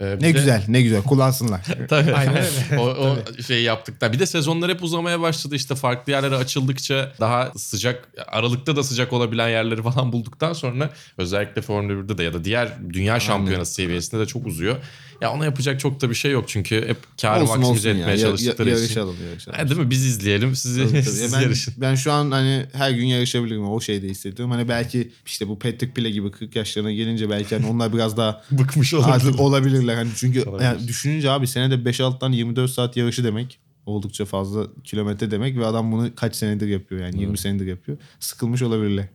Ee, 0.00 0.04
Ne 0.04 0.20
de- 0.20 0.30
güzel, 0.30 0.64
ne 0.68 0.82
güzel 0.82 1.02
kullansınlar. 1.02 1.60
Tabii. 1.88 2.14
Aynen 2.14 2.36
öyle. 2.36 2.78
o, 2.78 2.82
o 2.84 3.16
şey 3.46 3.62
yaptıktan. 3.62 4.12
Bir 4.12 4.18
de 4.18 4.26
sezonlar 4.26 4.70
hep 4.70 4.82
uzamaya 4.82 5.20
başladı. 5.20 5.54
İşte 5.54 5.74
farklı 5.74 6.12
yerlere 6.12 6.36
açıldıkça 6.36 7.12
daha 7.20 7.52
sıcak, 7.56 8.08
aralıkta 8.28 8.76
da 8.76 8.82
sıcak 8.82 9.12
olabilen 9.12 9.48
yerleri 9.48 9.82
falan 9.82 10.12
bulduktan 10.12 10.52
sonra 10.52 10.90
özellikle 11.18 11.62
Formula 11.62 11.92
1'de 11.92 12.18
de 12.18 12.22
ya 12.22 12.32
da 12.34 12.44
diğer 12.44 12.68
dünya 12.92 13.20
şampiyonası 13.20 13.74
seviyesinde 13.74 14.20
de 14.20 14.26
çok 14.26 14.46
uzuyor. 14.46 14.76
Ya 15.20 15.32
ona 15.32 15.44
yapacak 15.44 15.80
çok 15.80 16.00
da 16.00 16.10
bir 16.10 16.14
şey 16.14 16.32
yok 16.32 16.44
çünkü 16.48 16.88
hep 16.88 16.96
karı 17.22 17.42
olsun 17.42 17.58
maksimize 17.60 17.88
olsun 17.88 17.88
ya. 17.88 17.94
etmeye 18.04 18.10
Ya- 18.12 18.18
çalıştıkları 18.26 18.68
ya- 18.68 18.74
için. 18.74 18.82
yarışalım, 18.84 19.16
yarışalım. 19.28 19.58
Ha, 19.58 19.68
değil 19.68 19.80
mi? 19.80 19.90
Biz 19.90 20.06
izleyelim, 20.06 20.56
siz, 20.56 20.76
Tabii, 20.76 20.88
tabii. 20.88 21.02
siz 21.02 21.20
Ya 21.20 21.38
ben, 21.38 21.42
yarışın. 21.42 21.74
ben 21.76 21.94
şu 21.94 22.12
an 22.12 22.30
hani 22.30 22.66
her 22.72 22.90
gün 22.90 23.04
yarışabilirim 23.06 23.68
o 23.68 23.80
şeyde 23.80 24.08
hissediyorum. 24.08 24.50
Hani 24.54 24.68
belki 24.68 25.10
işte 25.26 25.48
bu 25.48 25.58
Patrick 25.58 25.92
Pile 25.94 26.10
gibi 26.10 26.30
40 26.30 26.56
yaşlarına 26.56 26.92
gelince 26.92 27.30
belki 27.30 27.54
hani 27.56 27.66
onlar 27.66 27.92
biraz 27.92 28.16
daha 28.16 28.42
Bıkmış 28.50 28.94
olabilir. 28.94 29.12
artık 29.14 29.40
olabilirler. 29.40 29.94
Hani 29.94 30.10
çünkü 30.16 30.42
Olabilir. 30.42 30.64
yani 30.64 30.88
düşününce 30.88 31.30
abi 31.30 31.46
senede 31.46 31.74
5-6 31.90 32.18
tane 32.18 32.36
24 32.36 32.70
saat 32.70 32.96
yarışı 32.96 33.24
demek. 33.24 33.58
Oldukça 33.86 34.24
fazla 34.24 34.66
kilometre 34.84 35.30
demek 35.30 35.56
ve 35.56 35.66
adam 35.66 35.92
bunu 35.92 36.14
kaç 36.14 36.36
senedir 36.36 36.68
yapıyor 36.68 37.00
yani 37.00 37.20
20 37.20 37.38
senedir 37.38 37.66
yapıyor. 37.66 37.98
Sıkılmış 38.20 38.62
olabilirler. 38.62 39.08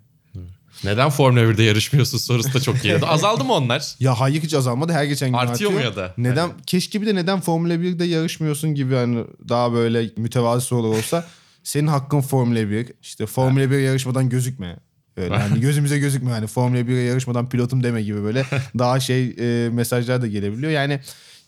Neden 0.83 1.09
Formula 1.09 1.41
1'de 1.41 1.63
yarışmıyorsun 1.63 2.17
sorusu 2.17 2.53
da 2.53 2.59
çok 2.59 2.81
geldi. 2.83 3.05
Azaldı 3.07 3.43
mı 3.43 3.53
onlar? 3.53 3.95
Ya 3.99 4.19
hayır 4.19 4.43
hiç 4.43 4.53
azalmadı 4.53 4.93
her 4.93 5.03
geçen 5.03 5.29
gün 5.29 5.37
Artıyor 5.37 5.71
mu 5.71 5.77
artıyor. 5.77 5.95
ya 5.97 6.03
da? 6.03 6.13
Neden 6.17 6.49
keşke 6.67 7.01
bir 7.01 7.07
de 7.07 7.15
neden 7.15 7.41
Formula 7.41 7.73
1'de 7.73 8.05
yarışmıyorsun 8.05 8.75
gibi 8.75 8.95
hani 8.95 9.23
daha 9.49 9.73
böyle 9.73 10.09
mütevazi 10.17 10.65
sorular 10.65 10.97
olsa 10.97 11.25
senin 11.63 11.87
hakkın 11.87 12.21
Formula 12.21 12.69
1. 12.69 12.87
İşte 13.01 13.25
Formula 13.25 13.71
1 13.71 13.79
yarışmadan 13.79 14.29
gözükme. 14.29 14.77
Öyle 15.17 15.37
hani 15.37 15.59
gözümüze 15.61 15.99
gözükme 15.99 16.31
hani 16.31 16.47
Formula 16.47 16.79
1'e 16.79 17.01
yarışmadan 17.01 17.49
pilotum 17.49 17.83
deme 17.83 18.01
gibi 18.01 18.23
böyle 18.23 18.45
daha 18.79 18.99
şey 18.99 19.35
e, 19.39 19.69
mesajlar 19.69 20.21
da 20.21 20.27
gelebiliyor. 20.27 20.71
Yani 20.71 20.99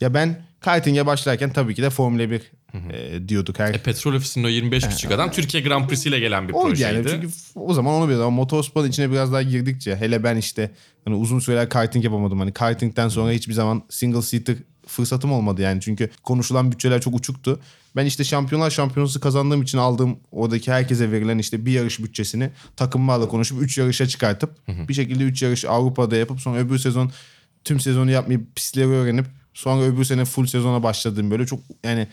ya 0.01 0.13
ben 0.13 0.45
karting'e 0.59 1.05
başlarken 1.05 1.53
tabii 1.53 1.76
ki 1.76 1.82
de 1.82 1.89
Formula 1.89 2.32
1 2.32 2.41
e, 2.93 3.28
diyorduk 3.28 3.59
her 3.59 3.74
E, 3.74 3.78
Petrol 3.78 4.13
Ofisi'nin 4.13 4.43
o 4.43 4.47
25 4.47 4.88
küçük 4.88 5.11
adam 5.11 5.32
Türkiye 5.32 5.63
Grand 5.63 5.88
Prix'si 5.88 6.09
ile 6.09 6.19
gelen 6.19 6.47
bir 6.47 6.53
o 6.53 6.61
projeydi. 6.61 6.95
yani 6.95 7.07
çünkü 7.09 7.28
o 7.55 7.74
zaman 7.74 7.93
onu 7.93 8.03
biliyoruz 8.03 8.26
ama 8.26 8.36
motorsporun 8.36 8.88
içine 8.88 9.11
biraz 9.11 9.34
daha 9.34 9.41
girdikçe 9.41 9.95
hele 9.95 10.24
ben 10.24 10.38
işte 10.38 10.71
hani 11.05 11.15
uzun 11.15 11.39
süreler 11.39 11.69
karting 11.69 12.05
yapamadım. 12.05 12.39
Hani 12.39 12.53
kartingden 12.53 13.09
sonra 13.09 13.32
hiçbir 13.32 13.53
zaman 13.53 13.84
single 13.89 14.21
seater 14.21 14.55
fırsatım 14.88 15.32
olmadı 15.32 15.61
yani 15.61 15.82
çünkü 15.82 16.09
konuşulan 16.24 16.71
bütçeler 16.71 17.01
çok 17.01 17.15
uçuktu. 17.15 17.59
Ben 17.95 18.05
işte 18.05 18.24
şampiyonlar 18.24 18.69
şampiyonası 18.69 19.19
kazandığım 19.19 19.61
için 19.61 19.78
aldığım 19.78 20.19
oradaki 20.32 20.71
herkese 20.71 21.11
verilen 21.11 21.38
işte 21.38 21.65
bir 21.65 21.71
yarış 21.71 21.99
bütçesini 21.99 22.49
takımlarla 22.76 23.28
konuşup 23.28 23.61
3 23.61 23.78
yarışa 23.78 24.07
çıkartıp 24.07 24.67
bir 24.67 24.93
şekilde 24.93 25.24
3 25.24 25.41
yarış 25.41 25.65
Avrupa'da 25.65 26.15
yapıp 26.15 26.41
sonra 26.41 26.59
öbür 26.59 26.78
sezon 26.78 27.11
tüm 27.63 27.80
sezonu 27.80 28.11
yapmayıp 28.11 28.55
pistleri 28.55 28.88
öğrenip 28.88 29.26
sonra 29.53 29.84
öbür 29.84 30.03
sene 30.03 30.26
full 30.26 30.45
sezona 30.45 30.84
başladığım 30.84 31.32
böyle 31.32 31.45
çok 31.45 31.59
yani 31.84 32.07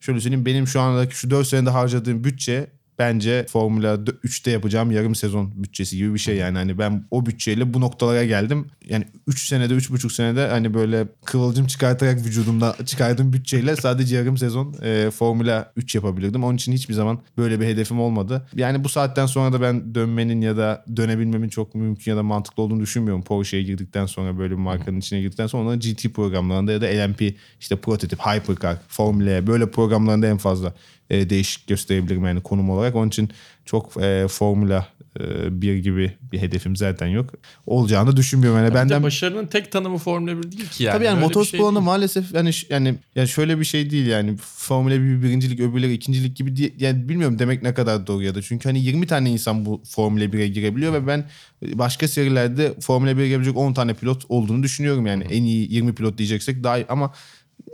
şöyle 0.00 0.20
söyleyeyim 0.20 0.46
benim 0.46 0.66
şu 0.66 0.80
andaki 0.80 1.16
şu 1.16 1.30
4 1.30 1.46
senede 1.46 1.70
harcadığım 1.70 2.24
bütçe 2.24 2.70
bence 2.98 3.46
Formula 3.48 3.94
3'te 3.94 4.50
yapacağım 4.50 4.90
yarım 4.90 5.14
sezon 5.14 5.52
bütçesi 5.62 5.96
gibi 5.96 6.14
bir 6.14 6.18
şey 6.18 6.36
yani 6.36 6.58
hani 6.58 6.78
ben 6.78 7.04
o 7.10 7.26
bütçeyle 7.26 7.74
bu 7.74 7.80
noktalara 7.80 8.24
geldim. 8.24 8.66
Yani 8.88 9.04
3 9.26 9.48
senede 9.48 9.74
3,5 9.74 10.14
senede 10.14 10.46
hani 10.46 10.74
böyle 10.74 11.08
kıvılcım 11.24 11.66
çıkartarak 11.66 12.16
vücudumda 12.26 12.76
çıkardığım 12.86 13.32
bütçeyle 13.32 13.76
sadece 13.76 14.16
yarım 14.16 14.38
sezon 14.38 14.74
e, 14.82 15.10
Formula 15.10 15.72
3 15.76 15.94
yapabilirdim. 15.94 16.44
Onun 16.44 16.56
için 16.56 16.72
hiçbir 16.72 16.94
zaman 16.94 17.20
böyle 17.38 17.60
bir 17.60 17.66
hedefim 17.66 18.00
olmadı. 18.00 18.46
Yani 18.54 18.84
bu 18.84 18.88
saatten 18.88 19.26
sonra 19.26 19.52
da 19.52 19.60
ben 19.60 19.94
dönmenin 19.94 20.40
ya 20.40 20.56
da 20.56 20.84
dönebilmemin 20.96 21.48
çok 21.48 21.74
mümkün 21.74 22.12
ya 22.12 22.16
da 22.16 22.22
mantıklı 22.22 22.62
olduğunu 22.62 22.80
düşünmüyorum. 22.80 23.22
Porsche'ye 23.22 23.62
girdikten 23.62 24.06
sonra 24.06 24.38
böyle 24.38 24.50
bir 24.54 24.58
markanın 24.58 24.98
içine 24.98 25.20
girdikten 25.20 25.46
sonra 25.46 25.62
onların 25.62 25.80
GT 25.80 26.14
programlarında 26.14 26.72
ya 26.72 26.80
da 26.80 26.86
LMP 26.86 27.34
işte 27.60 27.76
prototip, 27.76 28.20
hypercar, 28.20 28.76
Formula 28.88 29.46
böyle 29.46 29.70
programlarında 29.70 30.26
en 30.26 30.38
fazla 30.38 30.74
e, 31.10 31.30
değişik 31.30 31.66
gösterebilirim 31.66 32.24
yani 32.24 32.40
konum 32.40 32.70
olarak. 32.70 32.94
Onun 32.94 33.08
için 33.08 33.30
çok 33.64 34.02
e, 34.02 34.28
Formula 34.28 34.86
e, 35.20 35.62
1 35.62 35.76
gibi 35.76 36.12
bir 36.32 36.38
hedefim 36.38 36.76
zaten 36.76 37.06
yok. 37.06 37.34
Olacağını 37.66 38.16
düşünmüyorum. 38.16 38.58
Yani 38.58 38.68
Bir 38.68 38.72
de 38.72 38.78
benden 38.78 39.02
başarının 39.02 39.46
tek 39.46 39.72
tanımı 39.72 39.98
Formula 39.98 40.38
1 40.38 40.52
değil 40.52 40.68
ki 40.68 40.84
yani. 40.84 40.94
Tabii 40.94 41.04
yani 41.04 41.16
bir 41.16 41.20
şey 41.20 41.28
motorsporunda 41.28 41.80
değil. 41.80 41.86
maalesef 41.86 42.34
yani 42.34 42.50
yani 42.70 42.94
yani 43.14 43.28
şöyle 43.28 43.60
bir 43.60 43.64
şey 43.64 43.90
değil 43.90 44.06
yani 44.06 44.36
Formula 44.36 44.94
1 44.94 45.22
birincilik 45.22 45.60
öbürleri 45.60 45.92
ikincilik 45.92 46.36
gibi 46.36 46.56
diye, 46.56 46.72
yani 46.78 47.08
bilmiyorum 47.08 47.38
demek 47.38 47.62
ne 47.62 47.74
kadar 47.74 48.06
doğru 48.06 48.22
ya 48.22 48.34
da 48.34 48.42
çünkü 48.42 48.68
hani 48.68 48.80
20 48.84 49.06
tane 49.06 49.30
insan 49.30 49.66
bu 49.66 49.82
Formula 49.88 50.24
1'e 50.24 50.48
girebiliyor 50.48 50.92
ve 50.92 51.06
ben 51.06 51.24
başka 51.62 52.08
serilerde 52.08 52.74
Formula 52.80 53.10
1'e 53.10 53.28
girebilecek 53.28 53.56
10 53.56 53.72
tane 53.72 53.94
pilot 53.94 54.24
olduğunu 54.28 54.62
düşünüyorum 54.62 55.06
yani 55.06 55.24
en 55.24 55.42
iyi 55.42 55.74
20 55.74 55.94
pilot 55.94 56.18
diyeceksek 56.18 56.64
daha 56.64 56.78
iyi 56.78 56.86
ama 56.88 57.12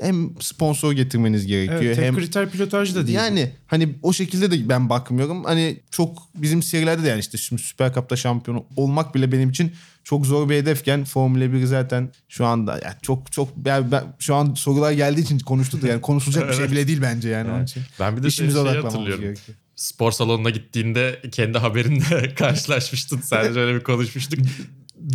hem 0.00 0.30
sponsor 0.40 0.92
getirmeniz 0.92 1.46
gerekiyor 1.46 1.82
Evet, 1.82 1.96
tek 1.96 2.04
hem 2.04 2.16
kriter 2.16 2.50
pilotaj 2.50 2.94
da 2.94 3.06
değil. 3.06 3.16
yani 3.18 3.52
hani 3.66 3.94
o 4.02 4.12
şekilde 4.12 4.50
de 4.50 4.68
ben 4.68 4.88
bakmıyorum. 4.90 5.44
Hani 5.44 5.80
çok 5.90 6.28
bizim 6.34 6.62
serilerde 6.62 7.02
de 7.02 7.08
yani 7.08 7.20
işte 7.20 7.38
şimdi 7.38 7.62
Süper 7.62 7.94
Cup'ta 7.94 8.16
şampiyon 8.16 8.64
olmak 8.76 9.14
bile 9.14 9.32
benim 9.32 9.50
için 9.50 9.72
çok 10.04 10.26
zor 10.26 10.48
bir 10.48 10.54
hedefken 10.56 11.04
Formula 11.04 11.52
1 11.52 11.64
zaten 11.64 12.10
şu 12.28 12.46
anda 12.46 12.72
yani 12.72 12.94
çok 13.02 13.32
çok 13.32 13.56
ben, 13.56 13.92
ben- 13.92 14.04
şu 14.18 14.34
an 14.34 14.54
sorular 14.54 14.92
geldiği 14.92 15.20
için 15.20 15.38
konuştuk 15.38 15.82
da 15.82 15.88
yani 15.88 16.00
konuşulacak 16.00 16.48
bir 16.48 16.54
şey 16.54 16.64
bile 16.70 16.88
değil 16.88 17.02
bence 17.02 17.28
yani 17.28 17.50
onun 17.50 17.64
için. 17.64 17.82
Ben 18.00 18.16
bir 18.16 18.22
de 18.22 18.30
şey, 18.30 18.46
İşimize 18.46 18.70
şey 18.72 18.80
hatırlıyorum. 18.82 19.20
gerekiyor. 19.24 19.56
Spor 19.76 20.12
salonuna 20.12 20.50
gittiğinde 20.50 21.22
kendi 21.32 21.58
haberinde 21.58 22.34
karşılaşmıştın. 22.38 23.20
Sen 23.20 23.52
şöyle 23.52 23.74
bir 23.78 23.84
konuşmuştuk. 23.84 24.38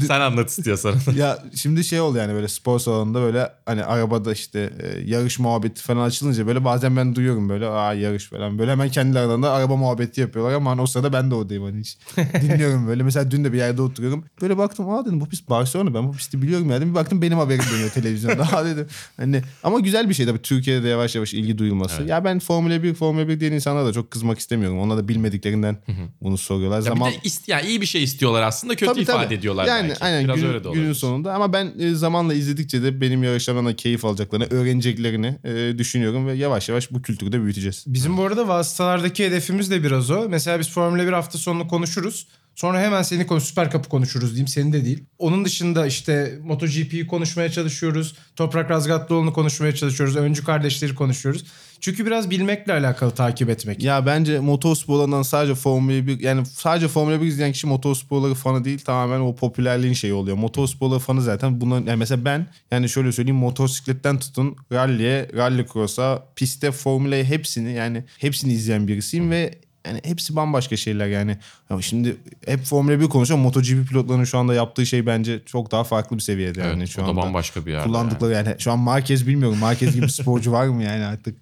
Sen 0.07 0.21
anlat 0.21 0.49
istiyorsan. 0.49 0.95
ya 1.15 1.43
şimdi 1.55 1.83
şey 1.83 2.01
oldu 2.01 2.17
yani 2.17 2.33
böyle 2.33 2.47
spor 2.47 2.79
salonunda 2.79 3.21
böyle 3.21 3.49
hani 3.65 3.83
arabada 3.83 4.33
işte 4.33 4.73
e, 4.79 4.99
yarış 5.09 5.39
muhabbeti 5.39 5.81
falan 5.81 6.01
açılınca 6.05 6.47
böyle 6.47 6.65
bazen 6.65 6.97
ben 6.97 7.15
duyuyorum 7.15 7.49
böyle 7.49 7.67
aa 7.67 7.93
yarış 7.93 8.29
falan. 8.29 8.59
Böyle 8.59 8.71
hemen 8.71 8.89
kendi 8.89 9.19
aralarında 9.19 9.51
araba 9.51 9.75
muhabbeti 9.75 10.21
yapıyorlar 10.21 10.53
ama 10.53 10.71
hani 10.71 10.81
o 10.81 10.87
sırada 10.87 11.13
ben 11.13 11.31
de 11.31 11.35
oradayım 11.35 11.63
hani 11.63 11.79
hiç 11.79 11.97
dinliyorum 12.41 12.87
böyle. 12.87 13.03
Mesela 13.03 13.31
dün 13.31 13.43
de 13.43 13.53
bir 13.53 13.57
yerde 13.57 13.81
oturuyorum. 13.81 14.25
Böyle 14.41 14.57
baktım 14.57 14.89
aa 14.89 15.05
dedim 15.05 15.21
bu 15.21 15.29
pist 15.29 15.49
Barcelona 15.49 15.93
ben 15.93 16.07
bu 16.07 16.11
pisti 16.11 16.41
biliyorum 16.41 16.69
yani 16.69 16.85
bir 16.89 16.95
baktım 16.95 17.21
benim 17.21 17.37
haberim 17.37 17.63
dönüyor 17.73 17.89
televizyonda. 17.89 18.43
Aa 18.57 18.65
dedim. 18.65 18.87
Hani 19.17 19.41
ama 19.63 19.79
güzel 19.79 20.09
bir 20.09 20.13
şey 20.13 20.25
tabii 20.25 20.41
Türkiye'de 20.41 20.83
de 20.83 20.87
yavaş 20.87 21.15
yavaş 21.15 21.33
ilgi 21.33 21.57
duyulması. 21.57 22.03
Ya 22.03 22.23
ben 22.25 22.39
Formula 22.39 22.83
1 22.83 22.93
Formula 22.93 23.27
1 23.27 23.39
diyen 23.39 23.51
insanlara 23.51 23.85
da 23.85 23.93
çok 23.93 24.11
kızmak 24.11 24.39
istemiyorum. 24.39 24.79
Onlar 24.79 24.97
da 24.97 25.07
bilmediklerinden 25.07 25.77
bunu 26.21 26.37
soruyorlar. 26.37 26.77
Ya 26.77 26.81
zaman 26.81 27.11
bir 27.11 27.15
de 27.15 27.19
ist- 27.27 27.43
yani 27.51 27.67
iyi 27.67 27.81
bir 27.81 27.85
şey 27.85 28.03
istiyorlar 28.03 28.41
aslında 28.41 28.75
kötü 28.75 28.91
Tabii, 28.91 29.01
ifade 29.01 29.23
tabii. 29.23 29.33
ediyorlar 29.35 29.65
yani, 29.65 29.76
belki. 29.83 30.03
Aynen 30.03 30.23
Biraz 30.23 30.35
günün, 30.35 30.47
öyle 30.49 30.63
de 30.63 30.67
olabilir. 30.67 30.83
günün 30.83 30.93
sonunda 30.93 31.33
ama 31.33 31.53
ben 31.53 31.73
e, 31.79 31.95
zamanla 31.95 32.33
izledikçe 32.33 32.83
de 32.83 33.01
benim 33.01 33.23
yarışlarımdan 33.23 33.65
da 33.71 33.75
keyif 33.75 34.05
alacaklarını, 34.05 34.45
öğreneceklerini 34.45 35.35
e, 35.43 35.77
düşünüyorum 35.77 36.27
ve 36.27 36.33
yavaş 36.33 36.69
yavaş 36.69 36.91
bu 36.91 37.01
kültürü 37.01 37.31
de 37.31 37.43
büyüteceğiz. 37.43 37.83
Bizim 37.87 38.17
bu 38.17 38.23
arada 38.23 38.47
vasıtalardaki 38.47 39.25
hedefimiz 39.25 39.71
de 39.71 39.83
biraz 39.83 40.11
o. 40.11 40.25
Mesela 40.29 40.59
biz 40.59 40.69
Formula 40.69 41.07
1 41.07 41.11
hafta 41.11 41.37
sonunu 41.37 41.67
konuşuruz. 41.67 42.27
Sonra 42.55 42.81
hemen 42.81 43.01
seni 43.01 43.27
konu 43.27 43.41
Süper 43.41 43.71
Cup'ı 43.71 43.89
konuşuruz 43.89 44.29
diyeyim. 44.29 44.47
Senin 44.47 44.73
de 44.73 44.85
değil. 44.85 45.03
Onun 45.17 45.45
dışında 45.45 45.87
işte 45.87 46.39
MotoGP'yi 46.43 47.07
konuşmaya 47.07 47.51
çalışıyoruz. 47.51 48.15
Toprak 48.35 48.71
Razgatlıoğlu'nu 48.71 49.33
konuşmaya 49.33 49.75
çalışıyoruz. 49.75 50.15
Öncü 50.15 50.43
kardeşleri 50.43 50.95
konuşuyoruz. 50.95 51.43
Çünkü 51.81 52.05
biraz 52.05 52.29
bilmekle 52.29 52.73
alakalı 52.73 53.11
takip 53.11 53.49
etmek. 53.49 53.83
Ya 53.83 54.05
bence 54.05 54.39
motorsporlarından 54.39 55.21
sadece 55.21 55.55
Formula 55.55 56.07
1 56.07 56.19
yani 56.19 56.45
sadece 56.45 56.87
Formula 56.87 57.21
1 57.21 57.27
izleyen 57.27 57.51
kişi 57.51 57.67
motorsporları 57.67 58.33
fanı 58.33 58.63
değil 58.63 58.79
tamamen 58.79 59.19
o 59.19 59.35
popülerliğin 59.35 59.93
şeyi 59.93 60.13
oluyor. 60.13 60.37
Motorsporları 60.37 60.99
fanı 60.99 61.21
zaten 61.21 61.61
bunların 61.61 61.85
yani 61.85 61.97
mesela 61.97 62.25
ben 62.25 62.47
yani 62.71 62.89
şöyle 62.89 63.11
söyleyeyim 63.11 63.39
motosikletten 63.39 64.19
tutun 64.19 64.55
rally'e, 64.71 65.29
rally 65.35 65.65
cross'a, 65.73 66.23
piste 66.35 66.71
Formula'ya 66.71 67.23
hepsini 67.23 67.73
yani 67.73 68.03
hepsini 68.17 68.53
izleyen 68.53 68.87
birisiyim 68.87 69.31
ve 69.31 69.66
yani 69.87 70.01
hepsi 70.03 70.35
bambaşka 70.35 70.77
şeyler 70.77 71.07
yani. 71.07 71.37
Ama 71.69 71.81
şimdi 71.81 72.17
hep 72.45 72.63
Formula 72.63 72.99
1 72.99 73.05
konuşuyor. 73.05 73.39
MotoGP 73.39 73.89
pilotlarının 73.89 74.23
şu 74.23 74.37
anda 74.37 74.53
yaptığı 74.53 74.85
şey 74.85 75.05
bence 75.05 75.39
çok 75.45 75.71
daha 75.71 75.83
farklı 75.83 76.17
bir 76.17 76.21
seviyede 76.21 76.59
yani 76.61 76.77
Evet, 76.77 76.89
şu 76.89 77.01
o 77.01 77.05
da 77.05 77.09
anda. 77.09 77.21
bambaşka 77.21 77.65
bir 77.65 77.71
yerde 77.71 77.83
Kullandıkları 77.87 78.33
yani. 78.33 78.55
şu 78.59 78.71
an 78.71 78.79
Marquez 78.79 79.27
bilmiyorum. 79.27 79.57
Marquez 79.57 79.95
gibi 79.95 80.11
sporcu 80.11 80.51
var 80.51 80.67
mı 80.67 80.83
yani 80.83 81.05
artık? 81.05 81.35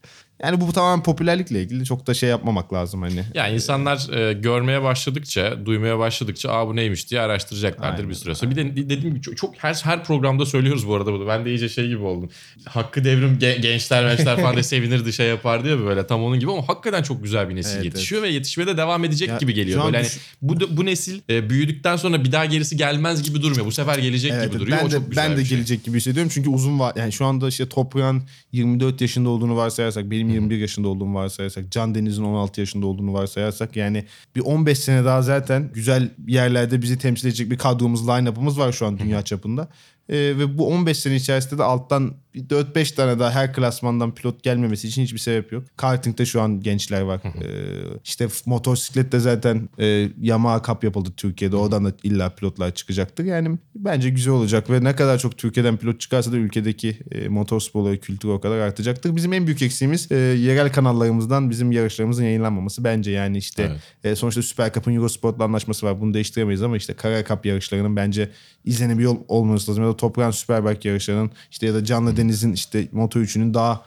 Yani 0.44 0.62
bu 0.62 0.74
tamamen 0.74 1.04
popülerlikle 1.04 1.62
ilgili 1.64 1.86
çok 1.86 2.08
da 2.08 2.14
şey 2.14 2.30
yapmamak 2.30 2.74
lazım 2.74 3.02
hani. 3.02 3.24
Yani 3.34 3.54
insanlar 3.56 4.14
e, 4.30 4.34
görmeye 4.34 4.84
başladıkça, 4.84 5.66
duymaya 5.66 6.00
başladıkça 6.00 6.52
aa 6.52 6.68
bu 6.68 6.76
neymiş 6.76 7.10
diye 7.12 7.22
araştıracaklardır 7.22 7.98
Aynen. 7.98 8.10
bir 8.10 8.16
süre 8.16 8.36
sonra. 8.36 8.52
Bir 8.52 8.56
de 8.56 8.76
dediğim 8.90 9.10
gibi 9.10 9.22
çok, 9.22 9.38
çok 9.38 9.56
her 9.58 9.74
her 9.74 10.04
programda 10.04 10.46
söylüyoruz 10.46 10.88
bu 10.88 10.96
arada 10.96 11.14
bunu. 11.14 11.28
Ben 11.28 11.46
de 11.46 11.50
iyice 11.50 11.70
şey 11.70 11.88
gibi 11.88 12.04
oldum. 12.04 12.30
Hakkı 12.66 13.04
devrim 13.04 13.38
ge- 13.42 13.60
gençler 13.62 14.16
gençler 14.16 14.36
falan 14.42 14.56
de 14.58 14.64
sevinirdi 14.76 15.14
şey 15.14 15.28
yapardı 15.28 15.70
ya 15.70 15.80
böyle 15.80 16.08
tam 16.08 16.24
onun 16.24 16.40
gibi 16.40 16.52
ama 16.52 16.68
hakikaten 16.68 17.04
çok 17.04 17.24
güzel 17.24 17.50
bir 17.50 17.56
nesil 17.56 17.76
Evet, 17.76 17.86
yetişiyor 17.86 18.22
ve 18.22 18.30
yetişmeye 18.30 18.68
de 18.68 18.78
devam 18.78 19.06
edecek 19.06 19.30
Ya, 19.30 19.38
gibi 19.38 19.54
geliyor. 19.54 19.86
Böyle 19.86 19.98
hani 19.98 20.08
bu 20.42 20.78
bu 20.78 20.86
nesil 20.86 21.22
e, 21.30 21.50
büyüdükten 21.50 21.96
sonra 21.96 22.24
bir 22.24 22.32
daha 22.32 22.46
gerisi 22.46 22.78
gelmez 22.78 23.24
gibi 23.24 23.42
durmuyor. 23.42 23.66
Bu 23.66 23.72
sefer 23.72 23.98
gelecek 23.98 24.32
Evet, 24.36 24.52
gibi 24.52 24.60
duruyor. 24.60 24.78
ben 24.82 24.86
o 24.86 24.92
de 24.92 24.96
çok 24.96 25.10
güzel 25.10 25.30
ben 25.30 25.38
de 25.38 25.46
şey. 25.46 25.58
gelecek 25.58 25.84
gibi 25.84 25.98
hissediyorum 25.98 26.32
çünkü 26.34 26.50
uzun 26.50 26.80
var 26.80 26.94
yani 26.96 27.12
şu 27.12 27.26
anda 27.26 27.48
işte 27.48 27.70
Toprağın 27.70 28.24
24 28.52 29.02
yaşında 29.02 29.30
olduğunu 29.30 29.56
varsayarsak 29.56 30.12
benim 30.12 30.25
21 30.30 30.58
yaşında 30.58 30.88
olduğumu 30.88 31.16
varsayarsak 31.20 31.72
Can 31.72 31.96
Deniz'in 31.96 32.24
16 32.24 32.60
yaşında 32.60 32.86
olduğunu 32.86 33.14
varsayarsak 33.14 33.76
yani 33.76 34.06
bir 34.36 34.42
15 34.42 34.80
sene 34.80 35.06
daha 35.06 35.22
zaten 35.22 35.72
güzel 35.74 36.10
yerlerde 36.28 36.82
bizi 36.82 36.98
temsil 36.98 37.28
edecek 37.28 37.52
bir 37.52 37.58
kadromuz 37.58 38.08
line-up'ımız 38.08 38.60
var 38.60 38.72
şu 38.72 38.86
an 38.86 39.00
dünya 39.00 39.22
çapında. 39.22 39.68
Ee, 40.10 40.16
ve 40.18 40.58
bu 40.58 40.68
15 40.68 40.98
sene 40.98 41.16
içerisinde 41.16 41.58
de 41.58 41.64
alttan 41.64 42.14
bir 42.34 42.50
4-5 42.50 42.96
tane 42.96 43.20
daha 43.20 43.32
her 43.32 43.54
klasmandan 43.54 44.16
pilot 44.16 44.44
gelmemesi 44.44 44.88
için 44.88 45.04
hiçbir 45.04 45.18
sebep 45.20 45.52
yok. 45.52 45.64
Karting'de 45.78 46.26
şu 46.26 46.42
an 46.42 46.62
gençler 46.62 47.02
var. 47.02 47.22
Ee, 47.26 48.00
işte 48.04 48.28
motosiklette 48.46 49.20
zaten 49.20 49.70
e, 49.80 50.10
Yamaha 50.22 50.62
Cup 50.64 50.84
yapıldı 50.84 51.10
Türkiye'de. 51.18 51.56
Oradan 51.56 51.86
da 51.86 51.94
illa 52.04 52.30
pilotlar 52.30 52.72
çıkacaktır. 52.76 53.24
Yani 53.24 53.58
bence 53.76 54.10
güzel 54.10 54.34
olacak 54.34 54.70
ve 54.70 54.84
ne 54.84 54.96
kadar 54.96 55.18
çok 55.18 55.38
Türkiye'den 55.38 55.78
pilot 55.78 56.00
çıkarsa 56.00 56.32
da 56.32 56.38
ülkedeki 56.38 56.98
e, 57.12 57.28
motorsporları 57.28 58.00
kültürü 58.00 58.32
o 58.32 58.42
kadar 58.42 58.58
artacaktır. 58.58 59.16
Bizim 59.16 59.34
en 59.34 59.46
büyük 59.48 59.62
eksiğimiz 59.62 60.12
e, 60.12 60.16
yerel 60.16 60.72
kanallarımızdan 60.72 61.50
bizim 61.50 61.72
yarışlarımızın 61.72 62.24
yayınlanmaması 62.24 62.84
bence. 62.84 63.12
Yani 63.12 63.38
işte 63.38 63.64
Evet. 63.64 63.82
e, 64.04 64.16
sonuçta 64.16 64.42
Süper 64.42 64.74
Cup'ın 64.74 64.96
Eurosport'la 64.96 65.44
anlaşması 65.44 65.86
var. 65.86 66.02
Bunu 66.02 66.14
değiştiremeyiz 66.14 66.62
ama 66.62 66.78
işte 66.78 66.94
Kara 66.94 67.26
Cup 67.26 67.46
yarışlarının 67.46 67.96
bence 67.96 68.30
izlenebiliyor 68.66 69.16
olması 69.28 69.72
lazım. 69.72 69.84
Ya 69.84 69.90
da 69.90 69.95
Toprağın 69.98 70.32
Superbike 70.32 70.90
yarışlarının 70.90 71.32
işte 71.52 71.66
ya 71.66 71.74
da 71.74 71.86
Canlı 71.86 72.18
Deniz'in 72.18 72.54
işte 72.54 72.86
Moto3'ünün 72.86 73.54
daha 73.54 73.86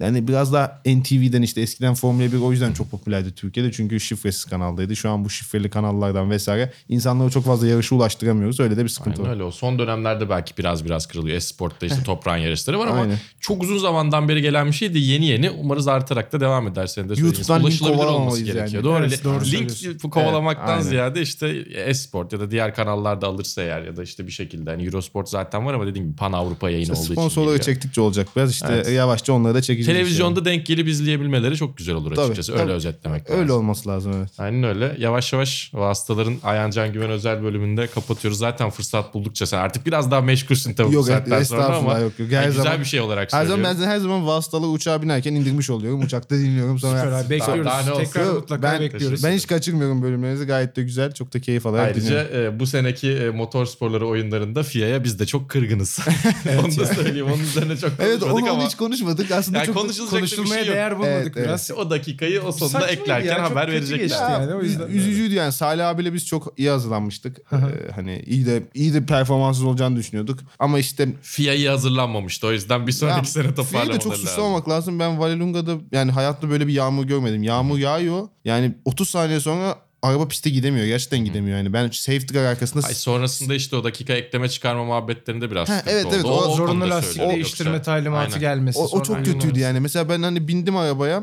yani 0.00 0.28
biraz 0.28 0.52
daha 0.52 0.80
NTV'den 0.86 1.42
işte 1.42 1.60
eskiden 1.60 1.94
Formula 1.94 2.32
1 2.32 2.40
o 2.40 2.52
yüzden 2.52 2.72
çok 2.72 2.90
popülerdi 2.90 3.32
Türkiye'de. 3.34 3.72
Çünkü 3.72 4.00
şifresiz 4.00 4.44
kanaldaydı. 4.44 4.96
Şu 4.96 5.10
an 5.10 5.24
bu 5.24 5.30
şifreli 5.30 5.70
kanallardan 5.70 6.30
vesaire 6.30 6.72
insanlara 6.88 7.30
çok 7.30 7.44
fazla 7.44 7.66
yarışa 7.66 7.94
ulaştıramıyoruz. 7.96 8.60
Öyle 8.60 8.76
de 8.76 8.84
bir 8.84 8.88
sıkıntı 8.88 9.16
Aynen 9.22 9.28
var. 9.30 9.34
öyle. 9.34 9.44
O 9.44 9.50
son 9.50 9.78
dönemlerde 9.78 10.30
belki 10.30 10.56
biraz 10.58 10.84
biraz 10.84 11.06
kırılıyor. 11.06 11.36
Esport'ta 11.36 11.86
işte 11.86 12.02
toprağın 12.02 12.36
yarışları 12.38 12.78
var 12.78 12.86
ama 12.86 13.00
Aynen. 13.00 13.18
çok 13.40 13.62
uzun 13.62 13.78
zamandan 13.78 14.28
beri 14.28 14.42
gelen 14.42 14.66
bir 14.66 14.72
şeydi. 14.72 14.98
Yeni 14.98 15.26
yeni 15.26 15.50
umarız 15.50 15.88
artarak 15.88 16.32
da 16.32 16.40
devam 16.40 16.68
eder. 16.68 16.86
Senin 16.86 17.08
de. 17.08 17.20
YouTube'dan 17.20 17.58
link 17.60 17.64
Ulaşılabilir 17.64 17.94
olması 17.98 18.06
kovalamalıyız 18.08 18.46
gerekiyor. 18.46 18.68
yani. 18.72 18.84
Doğru. 18.84 19.04
Evet, 19.06 19.24
doğru 19.24 19.44
link 19.44 19.70
söylüyorsun. 19.70 20.10
kovalamaktan 20.10 20.64
Evet, 20.68 20.76
aynen. 20.78 20.88
ziyade 20.90 21.22
işte 21.22 21.48
esport 21.74 22.32
ya 22.32 22.40
da 22.40 22.50
diğer 22.50 22.74
kanallarda 22.74 23.26
alırsa 23.26 23.62
eğer 23.62 23.82
ya 23.82 23.96
da 23.96 24.02
işte 24.02 24.26
bir 24.26 24.32
şekilde. 24.32 24.70
Hani 24.70 24.84
Eurosport 24.86 25.28
zaten 25.28 25.66
var 25.66 25.74
ama 25.74 25.86
dediğim 25.86 26.06
gibi 26.08 26.16
Pan 26.16 26.32
Avrupa 26.32 26.70
yayını 26.70 26.92
olduğu 26.92 27.02
için. 27.02 27.12
sponsorları 27.14 27.56
geliyor. 27.56 27.64
çektikçe 27.74 28.00
olacak 28.00 28.28
biraz. 28.36 28.50
İşte 28.50 28.66
Evet. 28.70 28.88
yavaşça 28.92 29.32
onları 29.32 29.54
da 29.54 29.59
çekeceğiz. 29.62 29.98
Televizyonda 29.98 30.44
denk 30.44 30.66
gelip 30.66 30.88
izleyebilmeleri 30.88 31.56
çok 31.56 31.76
güzel 31.76 31.94
olur 31.94 32.10
Tabii, 32.14 32.24
açıkçası. 32.24 32.52
tabii. 32.52 32.62
Öyle 32.62 32.72
özetlemek. 32.72 33.30
Öyle 33.30 33.40
lazım. 33.40 33.56
olması 33.56 33.88
lazım 33.88 34.12
evet. 34.18 34.30
Aynen 34.38 34.62
öyle. 34.64 34.96
Yavaş 34.98 35.32
yavaş 35.32 35.70
vasıtaların 35.74 36.36
Ayancan 36.42 36.92
Güven 36.92 37.10
özel 37.10 37.42
bölümünde 37.42 37.86
kapatıyoruz. 37.86 38.38
Zaten 38.38 38.70
fırsat 38.70 39.14
buldukça 39.14 39.46
sen 39.46 39.58
artık 39.58 39.86
biraz 39.86 40.10
daha 40.10 40.20
meşgulsün 40.20 40.74
tabii 40.74 40.88
bu 40.88 40.92
Yok 40.92 41.06
saatten 41.06 41.42
sonra 41.42 41.76
ama 41.76 41.98
yok. 41.98 42.12
yok. 42.18 42.28
Her 42.30 42.34
yani 42.34 42.46
güzel 42.46 42.62
zaman, 42.62 42.80
bir 42.80 42.84
şey 42.84 43.00
olarak 43.00 43.32
her 43.32 43.38
söylüyorum. 43.38 43.64
zaman 43.64 43.80
ben 43.80 43.86
her 43.86 43.98
zaman 43.98 44.26
vasıtalı 44.26 44.66
uçağa 44.68 45.02
binerken 45.02 45.34
indirmiş 45.34 45.70
oluyorum. 45.70 46.00
Uçakta 46.02 46.36
dinliyorum 46.36 46.78
sonra. 46.78 46.98
Süper 47.00 47.12
abi 47.12 47.30
bekliyoruz. 47.30 47.66
Daha 47.66 47.82
ne 47.82 47.92
olsun? 47.92 48.04
Tekrar 48.04 48.24
Yok, 48.24 48.34
mutlaka 48.34 48.62
ben, 48.62 48.80
bekliyoruz. 48.80 49.24
Ben 49.24 49.32
hiç 49.32 49.46
kaçırmıyorum 49.46 50.02
bölümlerinizi. 50.02 50.44
Gayet 50.44 50.76
de 50.76 50.82
güzel. 50.82 51.12
Çok 51.12 51.34
da 51.34 51.40
keyif 51.40 51.66
alarak 51.66 51.86
Ayrıca 51.86 52.06
dinliyorum. 52.30 52.56
e, 52.56 52.60
bu 52.60 52.66
seneki 52.66 53.10
e, 53.12 53.30
motor 53.30 53.66
sporları 53.66 54.06
oyunlarında 54.06 54.62
FIA'ya 54.62 55.04
biz 55.04 55.18
de 55.18 55.26
çok 55.26 55.48
kırgınız. 55.50 55.98
onu 56.64 56.78
da 56.78 56.86
söyleyeyim. 56.86 57.26
Onun 57.26 57.42
üzerine 57.42 57.76
çok 57.76 57.90
Evet 57.98 58.20
konuşmadık 58.20 58.44
onu 58.44 58.52
ama 58.52 58.66
hiç 58.66 58.74
konuşmadık. 58.74 59.30
Aslında 59.30 59.49
Yani 59.58 59.66
çok 59.66 59.74
konuşulacak 59.76 60.12
da 60.12 60.16
bir 60.16 60.20
Konuşulmaya 60.20 60.58
şey 60.58 60.66
yok. 60.66 60.74
değer 60.76 60.98
bulmadık 60.98 61.12
Evet, 61.16 61.32
evet. 61.36 61.46
biraz. 61.46 61.70
o 61.70 61.90
dakikayı 61.90 62.42
o 62.42 62.52
sonunda 62.52 62.78
Saçmaydı 62.80 63.02
eklerken 63.02 63.28
ya, 63.28 63.36
çok 63.48 63.50
haber 63.56 63.68
verecekler. 63.72 63.98
geçti 64.04 64.18
yani, 64.20 64.54
o 64.54 64.62
yüzden. 64.62 64.88
üzücüydü 64.88 65.34
yani. 65.34 65.52
Salih 65.52 65.88
abiyle 65.88 66.12
biz 66.14 66.26
çok 66.26 66.54
iyi 66.56 66.70
hazırlanmıştık. 66.70 67.38
Ee, 67.52 67.56
hani 67.94 68.22
iyi 68.26 68.46
de 68.46 68.62
iyi 68.74 68.94
de 68.94 69.06
performansız 69.06 69.64
olacağını 69.64 69.96
düşünüyorduk. 69.96 70.40
Ama 70.58 70.78
işte 70.78 71.08
FIA'yı 71.22 71.68
hazırlanmamıştı. 71.68 72.46
O 72.46 72.52
yüzden 72.52 72.86
bir 72.86 72.92
sonraki 72.92 73.18
Ya, 73.18 73.24
sene 73.24 73.42
Fiyi 73.42 73.50
de 73.52 73.54
toparlamaları 73.54 73.98
çok 74.00 74.12
lazım. 74.12 74.26
suçlamamak 74.26 74.68
lazım. 74.68 74.98
Ben 74.98 75.18
Vallelunga'da 75.18 75.74
yani 75.92 76.10
hayatta 76.12 76.50
böyle 76.50 76.66
bir 76.66 76.72
yağmur 76.72 77.04
görmedim. 77.04 77.42
Yağmur 77.42 77.78
yağıyor. 77.78 78.28
Yani 78.44 78.74
30 78.84 79.08
saniye 79.08 79.40
sonra 79.40 79.76
araba 80.02 80.28
piste 80.28 80.50
gidemiyor. 80.50 80.86
Gerçekten 80.86 81.24
gidemiyor 81.24 81.58
yani. 81.58 81.72
Ben 81.72 81.88
safety 81.90 82.34
car 82.34 82.44
arkasında 82.44 82.86
Ay 82.86 82.94
sonrasında 82.94 83.54
işte 83.54 83.76
o 83.76 83.84
dakika 83.84 84.12
ekleme 84.12 84.48
çıkarma 84.48 84.84
muhabbetlerinde 84.84 85.50
biraz 85.50 85.68
Ha, 85.68 85.78
sıkıntı 85.78 85.94
evet, 85.96 86.06
oldu. 86.06 86.14
evet, 86.14 86.24
o 86.24 86.28
o 86.28 86.56
Zorunlu 86.56 87.02
söylüyorum. 87.02 87.34
değiştirme 87.34 87.70
Yoksa- 87.70 87.82
talimatı 87.82 88.20
Aynen. 88.26 88.40
gelmesi. 88.40 88.78
o, 88.78 88.84
o 88.84 89.02
çok 89.02 89.24
kötüydü 89.24 89.60
yani. 89.60 89.80
Mesela 89.80 90.08
ben 90.08 90.22
hani 90.22 90.48
bindim 90.48 90.76
arabaya. 90.76 91.22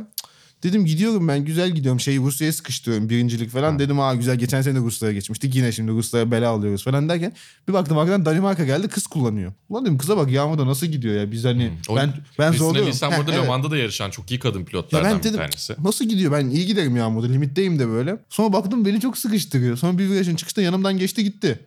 Dedim 0.64 0.86
gidiyorum 0.86 1.28
ben 1.28 1.46
güzel 1.46 1.72
gidiyorum. 1.72 2.00
Şeyi 2.00 2.20
Rusya'ya 2.20 2.54
sıkıştırıyorum 2.54 3.10
birincilik 3.10 3.50
falan. 3.50 3.80
Dedim 3.80 4.00
aa 4.00 4.16
güzel 4.16 4.36
geçen 4.36 4.62
sene 4.62 4.76
de 4.76 4.80
Rusya'ya 4.80 5.14
geçmiştik. 5.14 5.56
Yine 5.56 5.72
şimdi 5.72 5.92
Rusya'ya 5.92 6.32
bela 6.32 6.50
alıyoruz 6.50 6.84
falan 6.84 7.10
derken. 7.10 7.34
Bir 7.68 7.74
baktım 7.74 7.98
arkadan 7.98 8.26
Danimarka 8.26 8.66
geldi 8.66 8.88
kız 8.88 9.08
kullanıyor. 9.08 9.54
Ulan 9.70 9.86
dedim 9.86 9.98
kıza 9.98 10.18
bak 10.18 10.32
yağmurda 10.32 10.66
nasıl 10.68 10.88
gidiyor 10.88 11.16
ya. 11.16 11.32
Biz 11.32 11.46
hani 11.46 11.72
O 11.90 11.96
ben 11.96 12.14
ben 12.40 12.52
zorluyorum. 12.52 12.92
Heh, 12.94 13.18
burada 13.18 13.32
evet. 13.34 13.44
Le 13.44 13.48
Mans'da 13.48 13.72
da 13.72 13.78
yarışan 13.78 14.10
çok 14.10 14.32
iyi 14.32 14.40
kadın 14.40 14.60
Ya 14.60 14.66
pilotlardan 14.66 15.12
ben 15.12 15.20
bir 15.20 15.24
dedim 15.24 15.38
tanesi. 15.38 15.76
nasıl 15.84 16.06
gidiyor 16.06 16.32
ben 16.32 16.50
iyi 16.50 16.66
giderim 16.66 16.96
yağmurda 16.96 17.28
limitteyim 17.28 17.80
de 17.80 17.88
böyle. 17.88 18.18
Sonra 18.30 18.54
baktım 18.54 18.86
beni 18.86 19.02
çok 19.02 19.18
sıkıştırıyor. 19.18 19.78
Sonra 19.78 19.98
bir 19.98 20.10
virajın 20.10 20.36
çıkışta 20.36 20.62
yanımdan 20.62 20.98
geçti 20.98 21.24
gitti. 21.24 21.60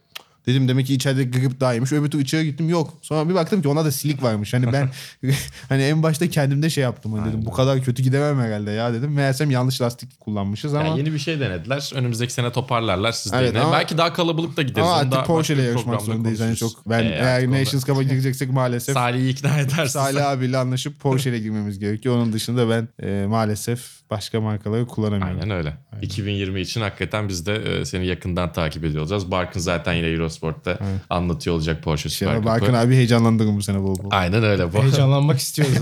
Dedim 0.46 0.68
demek 0.68 0.86
ki 0.86 0.94
içeride 0.94 1.24
grip 1.24 1.60
daha 1.60 1.74
iyiymiş. 1.74 1.92
Öbür 1.92 2.10
türlü 2.10 2.22
içeri 2.22 2.44
gittim 2.44 2.68
yok. 2.68 2.94
Sonra 3.02 3.28
bir 3.28 3.34
baktım 3.34 3.62
ki 3.62 3.68
ona 3.68 3.84
da 3.84 3.92
silik 3.92 4.22
varmış. 4.22 4.54
Hani 4.54 4.72
ben 4.72 4.90
hani 5.68 5.82
en 5.82 6.02
başta 6.02 6.30
kendimde 6.30 6.70
şey 6.70 6.84
yaptım. 6.84 7.12
Hani 7.12 7.28
dedim 7.28 7.46
bu 7.46 7.50
kadar 7.52 7.82
kötü 7.82 8.02
gidemem 8.02 8.40
herhalde 8.40 8.70
ya 8.70 8.92
dedim. 8.92 9.12
Meğersem 9.12 9.50
yanlış 9.50 9.80
lastik 9.80 10.20
kullanmışız 10.20 10.74
ama. 10.74 10.84
Yani 10.88 10.98
yeni 10.98 11.12
bir 11.12 11.18
şey 11.18 11.40
denediler. 11.40 11.90
Önümüzdeki 11.94 12.32
sene 12.32 12.52
toparlarlar 12.52 13.12
siz 13.12 13.32
Evet, 13.32 13.56
ama- 13.56 13.72
Belki 13.72 13.98
daha 13.98 14.12
kalabalık 14.12 14.56
da 14.56 14.62
gideriz. 14.62 14.86
ama 14.88 14.96
artık 14.96 15.26
Porsche 15.26 15.54
ile 15.54 15.62
yarışmak 15.62 16.02
zorundayız. 16.02 16.38
Konuşuruz. 16.38 16.72
çok 16.72 16.88
ben 16.90 17.02
Ee, 17.02 17.08
eğer 17.08 17.50
Nations 17.50 17.84
Cup'a 17.86 18.02
gireceksek 18.02 18.50
maalesef 18.52 18.94
Salih'i 18.94 19.28
ikna 19.28 19.58
edersin. 19.58 19.92
Salih 20.00 20.26
abiyle 20.28 20.58
anlaşıp 20.58 21.00
Porsche 21.00 21.30
ile 21.30 21.38
girmemiz 21.38 21.78
gerekiyor. 21.78 22.16
Onun 22.16 22.32
dışında 22.32 22.68
ben 22.70 22.88
e, 23.06 23.26
maalesef 23.26 23.99
başka 24.10 24.40
markaları 24.40 24.86
kullanamıyorum. 24.86 25.40
Aynen 25.40 25.50
öyle. 25.56 25.74
2020 26.02 26.60
için 26.60 26.80
hakikaten 26.80 27.28
biz 27.28 27.46
de 27.46 27.54
e, 27.54 27.84
seni 27.84 28.06
yakından 28.06 28.52
takip 28.52 28.84
ediyor 28.84 29.02
olacağız. 29.02 29.30
Barkın 29.30 29.60
zaten 29.60 29.92
yine 29.94 30.06
Eurosport'ta 30.06 30.78
anlatıyor 31.10 31.56
olacak 31.56 31.82
Porsche 31.82 32.08
Şey, 32.08 32.28
Süper 32.28 32.44
Barkın 32.44 32.66
Cup'ı. 32.66 32.78
abi 32.78 32.94
heyecanlandırın 32.94 33.56
bu 33.56 33.62
sene 33.62 33.82
bol 33.82 33.98
bol. 33.98 34.08
Aynen 34.10 34.44
öyle. 34.44 34.72
Bu. 34.72 34.82
Heyecanlanmak 34.82 35.38
istiyoruz. 35.40 35.74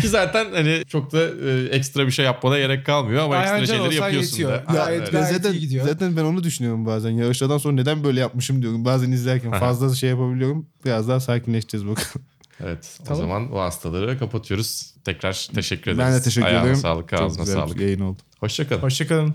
Ki 0.00 0.08
zaten 0.08 0.46
hani 0.54 0.82
çok 0.88 1.12
da 1.12 1.18
e, 1.50 1.64
ekstra 1.76 2.06
bir 2.06 2.10
şey 2.12 2.24
yapmana 2.24 2.58
gerek 2.58 2.86
kalmıyor 2.86 3.22
ama 3.24 3.34
Ayhan 3.36 3.60
ekstra 3.60 3.76
şeyleri 3.76 3.94
yapıyorsun 3.94 4.30
yetiyor. 4.30 4.50
da. 4.50 4.54
Ya, 4.54 4.64
Aynen 4.66 4.84
gayet- 4.84 5.00
öyle. 5.00 5.10
gayet 5.10 5.36
zaten, 5.36 5.52
iyi 5.52 5.60
gidiyor. 5.60 5.84
zaten 5.88 6.16
ben 6.16 6.22
onu 6.24 6.44
düşünüyorum 6.44 6.86
bazen. 6.86 7.10
Yarışlardan 7.10 7.58
sonra 7.58 7.74
neden 7.74 8.04
böyle 8.04 8.20
yapmışım 8.20 8.62
diyorum. 8.62 8.84
Bazen 8.84 9.10
izlerken 9.12 9.50
fazla 9.50 9.94
şey 9.94 10.10
yapabiliyorum. 10.10 10.66
Biraz 10.84 11.08
daha 11.08 11.20
sakinleşeceğiz 11.20 11.86
bakalım. 11.86 12.26
Evet. 12.64 12.98
Tamam. 13.04 13.12
O 13.18 13.20
zaman 13.22 13.52
bu 13.52 13.60
hastaları 13.60 14.18
kapatıyoruz. 14.18 14.94
Tekrar 15.04 15.48
teşekkür 15.54 15.90
ederiz. 15.90 16.06
ben 16.08 16.14
de 16.14 16.22
teşekkür 16.22 16.46
Ayağına 16.46 16.62
ederim. 16.64 16.76
sağlık, 16.80 17.08
Çok 17.08 17.20
ağzına 17.20 17.42
güzel 17.44 17.56
bir 17.56 17.60
sağlık. 17.68 17.80
yayın 17.80 18.00
oldu. 18.00 18.22
Hoşçakalın. 18.40 18.82
Hoşçakalın. 18.82 19.34